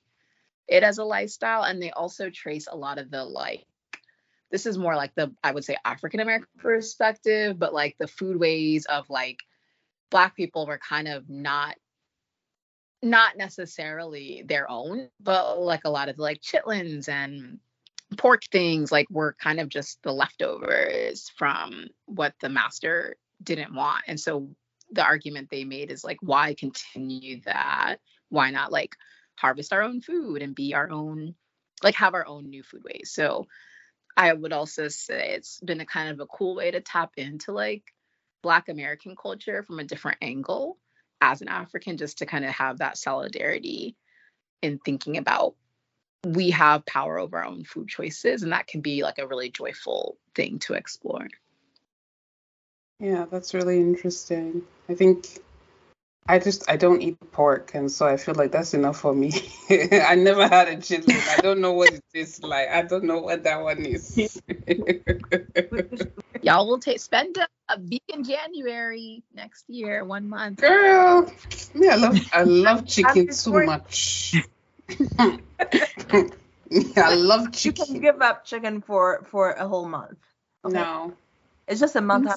it 0.68 0.84
as 0.84 0.99
a 0.99 1.03
lifestyle 1.03 1.64
and 1.64 1.82
they 1.82 1.89
also 1.89 2.30
trace 2.30 2.68
a 2.72 2.76
lot 2.76 2.99
of 2.99 3.10
the 3.10 3.24
like 3.24 3.66
this 4.51 4.66
is 4.66 4.78
more 4.78 4.95
like 4.95 5.14
the 5.16 5.34
I 5.43 5.51
would 5.51 5.64
say 5.64 5.78
African 5.86 6.20
American 6.20 6.47
perspective, 6.57 7.57
but 7.60 7.74
like 7.74 7.95
the 7.99 8.07
foodways 8.07 8.86
of 8.88 9.10
like 9.10 9.39
black 10.10 10.36
people 10.36 10.66
were 10.66 10.80
kind 10.80 11.07
of 11.07 11.30
not 11.30 11.76
not 13.01 13.38
necessarily 13.38 14.43
their 14.45 14.70
own, 14.70 15.10
but 15.20 15.60
like 15.60 15.82
a 15.86 15.89
lot 15.89 16.10
of 16.10 16.18
like 16.18 16.41
chitlins 16.41 17.07
and 17.07 17.60
pork 18.18 18.43
things 18.51 18.91
like 18.91 19.07
were 19.10 19.36
kind 19.41 19.60
of 19.60 19.70
just 19.70 20.01
the 20.03 20.12
leftovers 20.12 21.32
from 21.38 21.88
what 22.05 22.34
the 22.41 22.49
master 22.49 23.16
didn't 23.41 23.74
want. 23.74 24.03
And 24.07 24.20
so 24.20 24.49
the 24.91 25.03
argument 25.03 25.49
they 25.49 25.64
made 25.64 25.91
is 25.91 26.03
like 26.03 26.18
why 26.22 26.55
continue 26.55 27.41
that? 27.45 27.97
Why 28.30 28.51
not 28.51 28.72
like 28.72 28.95
harvest 29.38 29.72
our 29.74 29.82
own 29.82 30.01
food 30.01 30.41
and 30.41 30.55
be 30.55 30.74
our 30.74 30.89
own 30.89 31.36
like 31.84 31.95
have 31.95 32.14
our 32.14 32.28
own 32.28 32.49
new 32.49 32.64
food 32.64 32.84
ways? 32.84 33.12
So 33.14 33.47
I 34.18 34.34
would 34.34 34.53
also 34.53 34.88
say 34.89 35.32
it's 35.36 35.60
been 35.62 35.82
a 35.82 35.86
kind 35.86 36.10
of 36.10 36.20
a 36.20 36.26
cool 36.26 36.55
way 36.55 36.72
to 36.72 36.82
tap 36.82 37.12
into 37.16 37.51
like 37.51 37.84
Black 38.41 38.70
American 38.70 39.16
culture 39.16 39.64
from 39.64 39.80
a 39.80 39.84
different 39.84 40.18
angle 40.22 40.78
as 41.22 41.41
an 41.41 41.47
African, 41.47 41.97
just 41.97 42.20
to 42.20 42.26
kind 42.26 42.45
of 42.45 42.51
have 42.51 42.80
that 42.80 42.97
solidarity 42.97 43.95
in 44.62 44.80
thinking 44.80 45.18
about 45.18 45.55
we 46.26 46.51
have 46.51 46.86
power 46.86 47.17
over 47.17 47.38
our 47.38 47.45
own 47.45 47.63
food 47.63 47.88
choices, 47.88 48.43
and 48.43 48.51
that 48.51 48.67
can 48.67 48.82
be 48.82 49.03
like 49.03 49.20
a 49.20 49.28
really 49.28 49.49
joyful 49.49 50.17
thing 50.36 50.59
to 50.59 50.74
explore. 50.74 51.28
Yeah, 52.99 53.26
that's 53.32 53.53
really 53.53 53.80
interesting. 53.80 54.63
I 54.89 54.95
think 54.95 55.39
I 56.28 56.38
just 56.38 56.70
I 56.70 56.76
don't 56.76 57.01
eat 57.01 57.17
pork, 57.32 57.72
and 57.74 57.89
so 57.91 58.05
I 58.05 58.17
feel 58.17 58.36
like 58.36 58.51
that's 58.51 58.74
enough 58.74 58.99
for 58.99 59.15
me. 59.15 59.32
I 59.70 60.15
never 60.15 60.47
had 60.47 60.67
a 60.67 60.76
chitlin. 60.76 61.28
I 61.28 61.38
don't 61.38 61.61
know 61.61 61.74
what 61.74 61.93
it 61.93 62.03
tastes 62.13 62.43
like. 62.43 62.70
I 62.70 62.82
don't 62.82 63.05
know 63.05 63.20
what 63.20 63.43
that 63.43 63.61
one 63.61 63.86
is. 63.86 64.41
Y'all 66.41 66.67
will 66.67 66.80
take 66.80 66.99
spend 66.99 67.38
a, 67.38 67.47
a 67.67 67.80
vegan 67.80 68.24
January 68.24 69.24
next 69.34 69.70
year, 69.70 70.03
one 70.03 70.28
month. 70.28 70.59
Girl, 70.59 71.32
yeah, 71.74 71.93
I 71.93 71.95
love 71.95 72.30
I 72.34 72.43
love 72.43 72.86
chicken 72.88 73.32
so 73.32 73.53
much. 73.53 74.36
Yeah, 75.09 76.27
I 76.97 77.15
love 77.15 77.51
chicken. 77.51 77.85
You 77.87 77.93
can 77.93 78.01
give 78.01 78.21
up 78.21 78.45
chicken 78.45 78.81
for 78.81 79.23
for 79.25 79.51
a 79.51 79.67
whole 79.67 79.87
month. 79.87 80.19
Okay? 80.65 80.79
No, 80.79 81.13
it's 81.67 81.79
just 81.79 81.95
a 81.95 82.01
month. 82.01 82.29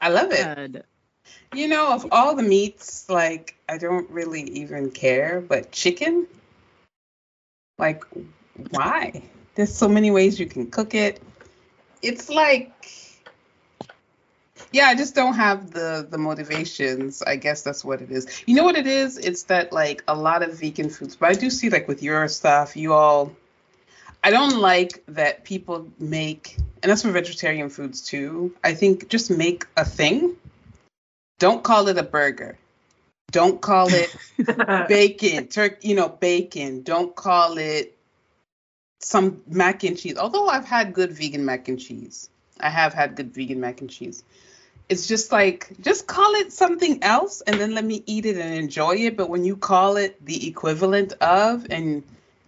I 0.00 0.08
love 0.10 0.32
it. 0.32 0.84
You 1.54 1.68
know, 1.68 1.92
of 1.92 2.06
all 2.12 2.34
the 2.34 2.42
meats, 2.42 3.08
like 3.08 3.56
I 3.68 3.78
don't 3.78 4.08
really 4.10 4.42
even 4.42 4.90
care, 4.90 5.40
but 5.40 5.72
chicken, 5.72 6.26
like 7.78 8.04
why? 8.70 9.22
There's 9.54 9.74
so 9.74 9.88
many 9.88 10.10
ways 10.10 10.38
you 10.38 10.46
can 10.46 10.70
cook 10.70 10.94
it. 10.94 11.20
It's 12.02 12.28
like 12.28 13.07
yeah, 14.72 14.86
I 14.86 14.94
just 14.94 15.14
don't 15.14 15.34
have 15.34 15.70
the 15.70 16.06
the 16.08 16.18
motivations. 16.18 17.22
I 17.22 17.36
guess 17.36 17.62
that's 17.62 17.84
what 17.84 18.02
it 18.02 18.10
is. 18.10 18.26
You 18.46 18.54
know 18.54 18.64
what 18.64 18.76
it 18.76 18.86
is? 18.86 19.18
It's 19.18 19.44
that 19.44 19.72
like 19.72 20.02
a 20.08 20.14
lot 20.14 20.42
of 20.42 20.58
vegan 20.58 20.90
foods, 20.90 21.16
but 21.16 21.30
I 21.30 21.34
do 21.34 21.50
see 21.50 21.70
like 21.70 21.88
with 21.88 22.02
your 22.02 22.28
stuff, 22.28 22.76
you 22.76 22.92
all 22.92 23.32
I 24.22 24.30
don't 24.30 24.58
like 24.58 25.04
that 25.08 25.44
people 25.44 25.88
make 25.98 26.56
and 26.82 26.90
that's 26.90 27.02
for 27.02 27.10
vegetarian 27.10 27.70
foods 27.70 28.02
too. 28.02 28.54
I 28.62 28.74
think 28.74 29.08
just 29.08 29.30
make 29.30 29.66
a 29.76 29.84
thing 29.84 30.36
don't 31.38 31.62
call 31.62 31.88
it 31.88 31.98
a 31.98 32.02
burger. 32.02 32.58
Don't 33.30 33.60
call 33.60 33.88
it 33.92 34.14
bacon, 34.88 35.46
turkey, 35.48 35.88
you 35.88 35.94
know, 35.94 36.08
bacon. 36.08 36.82
Don't 36.82 37.14
call 37.14 37.58
it 37.58 37.96
some 39.00 39.42
mac 39.46 39.84
and 39.84 39.96
cheese. 39.96 40.16
Although 40.16 40.48
I've 40.48 40.64
had 40.64 40.94
good 40.94 41.12
vegan 41.12 41.44
mac 41.44 41.68
and 41.68 41.78
cheese. 41.78 42.28
I 42.58 42.70
have 42.70 42.92
had 42.92 43.14
good 43.14 43.32
vegan 43.32 43.60
mac 43.60 43.80
and 43.80 43.90
cheese. 43.90 44.24
It's 44.88 45.06
just 45.06 45.32
like 45.32 45.70
just 45.80 46.06
call 46.06 46.34
it 46.34 46.52
something 46.52 47.02
else 47.02 47.40
and 47.42 47.60
then 47.60 47.74
let 47.74 47.84
me 47.84 48.02
eat 48.06 48.26
it 48.26 48.36
and 48.36 48.54
enjoy 48.54 48.96
it 48.96 49.16
but 49.16 49.28
when 49.28 49.44
you 49.44 49.56
call 49.56 49.96
it 49.96 50.24
the 50.24 50.48
equivalent 50.48 51.12
of 51.14 51.66
and 51.70 52.02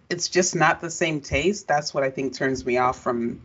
it's 0.09 0.27
just 0.27 0.55
not 0.55 0.81
the 0.81 0.89
same 0.89 1.21
taste 1.21 1.67
that's 1.67 1.93
what 1.93 2.03
i 2.03 2.09
think 2.09 2.33
turns 2.33 2.65
me 2.65 2.77
off 2.77 2.99
from 3.01 3.41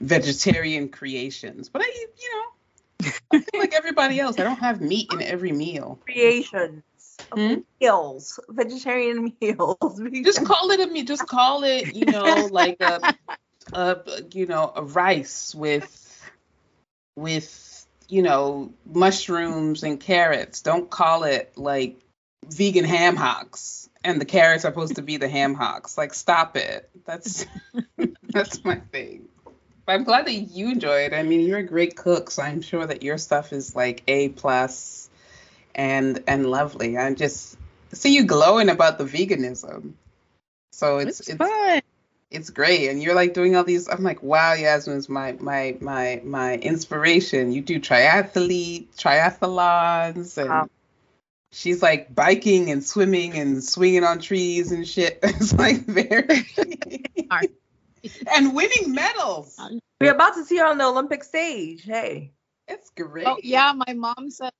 vegetarian 0.00 0.88
creations 0.88 1.68
but 1.68 1.82
i 1.82 2.06
you 2.20 2.34
know 2.34 3.10
i 3.32 3.38
feel 3.38 3.60
like 3.60 3.74
everybody 3.74 4.18
else 4.18 4.38
i 4.38 4.44
don't 4.44 4.58
have 4.58 4.80
meat 4.80 5.12
in 5.12 5.22
every 5.22 5.52
meal 5.52 5.98
Creations. 6.04 6.82
Hmm? 7.32 7.56
Meals. 7.80 8.40
Vegetarian 8.48 9.32
meals. 9.40 10.00
just 10.24 10.44
call 10.44 10.70
it 10.70 10.80
a 10.80 10.86
meat 10.86 11.06
just 11.06 11.26
call 11.26 11.64
it 11.64 11.94
you 11.94 12.06
know 12.06 12.48
like 12.50 12.80
a, 12.80 13.14
a 13.72 13.98
you 14.32 14.46
know 14.46 14.72
a 14.74 14.82
rice 14.82 15.54
with 15.54 15.96
with 17.16 17.69
you 18.10 18.22
know 18.22 18.72
mushrooms 18.86 19.82
and 19.82 20.00
carrots. 20.00 20.62
Don't 20.62 20.90
call 20.90 21.24
it 21.24 21.52
like 21.56 21.98
vegan 22.46 22.84
ham 22.84 23.16
hocks 23.16 23.88
and 24.02 24.20
the 24.20 24.24
carrots 24.24 24.64
are 24.64 24.70
supposed 24.70 24.96
to 24.96 25.02
be 25.02 25.16
the 25.16 25.28
ham 25.28 25.54
hocks. 25.54 25.96
Like 25.96 26.14
stop 26.14 26.56
it. 26.56 26.88
That's 27.04 27.46
that's 28.22 28.64
my 28.64 28.76
thing. 28.76 29.28
But 29.86 29.92
i'm 29.92 30.04
glad 30.04 30.26
that 30.26 30.32
you 30.32 30.70
enjoy 30.70 31.04
it. 31.04 31.14
I 31.14 31.22
mean 31.22 31.40
you're 31.40 31.58
a 31.58 31.64
great 31.66 31.96
cook 31.96 32.30
so 32.30 32.42
i'm 32.42 32.62
sure 32.62 32.86
that 32.86 33.02
your 33.02 33.18
stuff 33.18 33.52
is 33.52 33.74
like 33.74 34.02
a 34.08 34.30
plus 34.30 35.08
and 35.74 36.22
and 36.26 36.46
lovely. 36.46 36.98
I 36.98 37.14
just 37.14 37.56
see 37.92 38.14
you 38.14 38.24
glowing 38.24 38.68
about 38.68 38.98
the 38.98 39.04
veganism. 39.04 39.92
So 40.72 40.98
it's 40.98 41.20
It's, 41.20 41.28
it's 41.30 41.38
fun. 41.38 41.82
It's 42.30 42.50
great. 42.50 42.88
And 42.90 43.02
you're 43.02 43.14
like 43.14 43.34
doing 43.34 43.56
all 43.56 43.64
these 43.64 43.88
i'm 43.88 44.02
like 44.04 44.22
wow 44.22 44.52
yasmin's 44.54 45.08
my 45.08 45.32
my 45.40 45.76
my 45.80 46.20
my 46.24 46.54
inspiration. 46.56 47.52
You 47.52 47.62
do 47.62 47.80
triathlete 47.80 48.88
triathlons 48.96 50.38
and 50.38 50.48
Wow. 50.50 50.68
she's 51.52 51.82
like 51.82 52.14
biking 52.14 52.70
and 52.70 52.84
swimming 52.84 53.36
and 53.38 53.62
swinging 53.64 54.04
on 54.04 54.18
trees 54.20 54.72
and 54.72 54.86
shit. 54.86 55.18
It's 55.24 55.52
like 55.52 55.84
very 55.86 56.46
and 58.34 58.54
winning 58.54 58.92
medals. 58.92 59.58
We're 60.00 60.14
about 60.14 60.34
to 60.34 60.44
see 60.44 60.56
her 60.58 60.66
on 60.66 60.78
the 60.78 60.84
Olympic 60.84 61.22
stage. 61.24 61.82
Hey. 61.84 62.32
it's 62.68 62.90
great. 62.90 63.26
Oh 63.26 63.36
yeah, 63.42 63.72
my 63.74 63.92
mom 63.94 64.30
said 64.30 64.52
we 64.54 64.59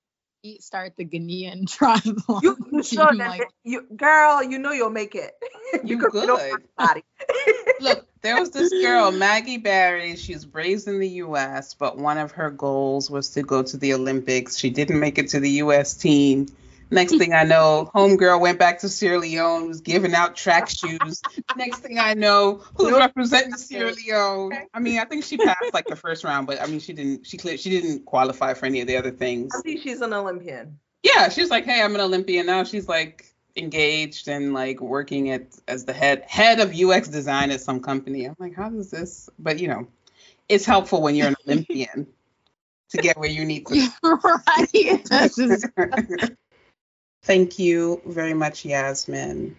start 0.61 0.95
the 0.97 1.05
Ghanaian 1.05 1.65
triathlon. 1.67 2.43
You, 2.43 2.57
you 2.73 2.83
team, 2.83 2.99
sure 2.99 3.17
that 3.17 3.29
like, 3.29 3.49
you 3.65 3.87
girl, 3.97 4.43
you 4.43 4.59
know 4.59 4.73
you'll 4.73 4.91
make 4.91 5.15
it. 5.15 5.33
You 5.85 5.99
could 5.99 6.11
good. 6.11 6.29
body. 6.77 7.05
Look, 7.81 8.05
there 8.23 8.41
was 8.41 8.51
this 8.51 8.71
girl, 8.71 9.13
Maggie 9.13 9.59
Barrie. 9.59 10.17
She 10.17 10.35
was 10.35 10.47
raised 10.53 10.89
in 10.89 10.99
the 10.99 11.09
U.S., 11.09 11.75
but 11.75 11.97
one 11.97 12.19
of 12.19 12.33
her 12.33 12.51
goals 12.51 13.09
was 13.09 13.31
to 13.31 13.43
go 13.43 13.63
to 13.63 13.77
the 13.77 13.95
Olympics. 13.95 14.57
She 14.57 14.71
didn't 14.71 14.99
make 14.99 15.19
it 15.19 15.29
to 15.29 15.39
the 15.39 15.51
U.S. 15.51 15.95
team. 15.95 16.49
Next 16.91 17.17
thing 17.17 17.33
I 17.33 17.45
know, 17.45 17.91
homegirl 17.95 18.41
went 18.41 18.59
back 18.59 18.81
to 18.81 18.89
Sierra 18.89 19.19
Leone, 19.19 19.69
was 19.69 19.81
giving 19.81 20.15
out 20.15 20.35
track 20.35 20.69
shoes. 20.69 21.23
Next 21.57 21.79
thing 21.79 21.99
I 21.99 22.15
know, 22.15 22.63
who's 22.75 22.93
representing 22.93 23.57
Sierra 23.57 23.93
Leone? 23.93 24.53
I 24.75 24.81
mean, 24.81 24.99
I 24.99 25.05
think 25.05 25.25
she 25.25 25.37
passed 25.37 25.73
like 25.73 25.87
the 25.87 25.97
first 25.97 26.25
round, 26.25 26.47
but 26.47 26.61
I 26.61 26.67
mean, 26.67 26.81
she 26.81 26.93
didn't. 26.93 27.27
She 27.27 27.37
clear, 27.37 27.57
she 27.57 27.71
didn't 27.71 28.07
qualify 28.07 28.55
for 28.55 28.67
any 28.67 28.81
of 28.81 28.89
the 28.89 28.97
other 28.97 29.13
things. 29.13 29.53
I 29.57 29.61
think 29.61 29.83
she's 29.83 30.01
an 30.01 30.13
Olympian. 30.13 30.79
Yeah, 31.03 31.29
she's 31.29 31.49
like, 31.49 31.65
"Hey, 31.65 31.81
I'm 31.81 31.95
an 31.95 32.01
Olympian 32.01 32.47
now." 32.47 32.65
She's 32.65 32.89
like 32.89 33.27
engaged 33.57 34.29
and 34.29 34.53
like 34.53 34.81
working 34.81 35.31
at 35.31 35.47
as 35.69 35.85
the 35.85 35.93
head 35.93 36.25
head 36.27 36.61
of 36.61 36.75
UX 36.75 37.09
design 37.09 37.51
at 37.51 37.61
some 37.61 37.81
company. 37.81 38.25
I'm 38.25 38.37
like, 38.39 38.55
how 38.55 38.69
does 38.69 38.91
this? 38.91 39.31
But 39.39 39.61
you 39.61 39.69
know, 39.69 39.87
it's 40.49 40.65
helpful 40.65 41.03
when 41.03 41.15
you're 41.15 41.29
an 41.29 41.37
Olympian 41.47 42.07
to 42.91 42.99
get 42.99 43.17
where 43.17 43.31
you 43.31 43.45
need 43.45 43.67
to. 43.67 43.89
right. 44.03 46.31
Thank 47.23 47.59
you 47.59 48.01
very 48.07 48.35
much, 48.35 48.65
Yasmin. 48.65 49.57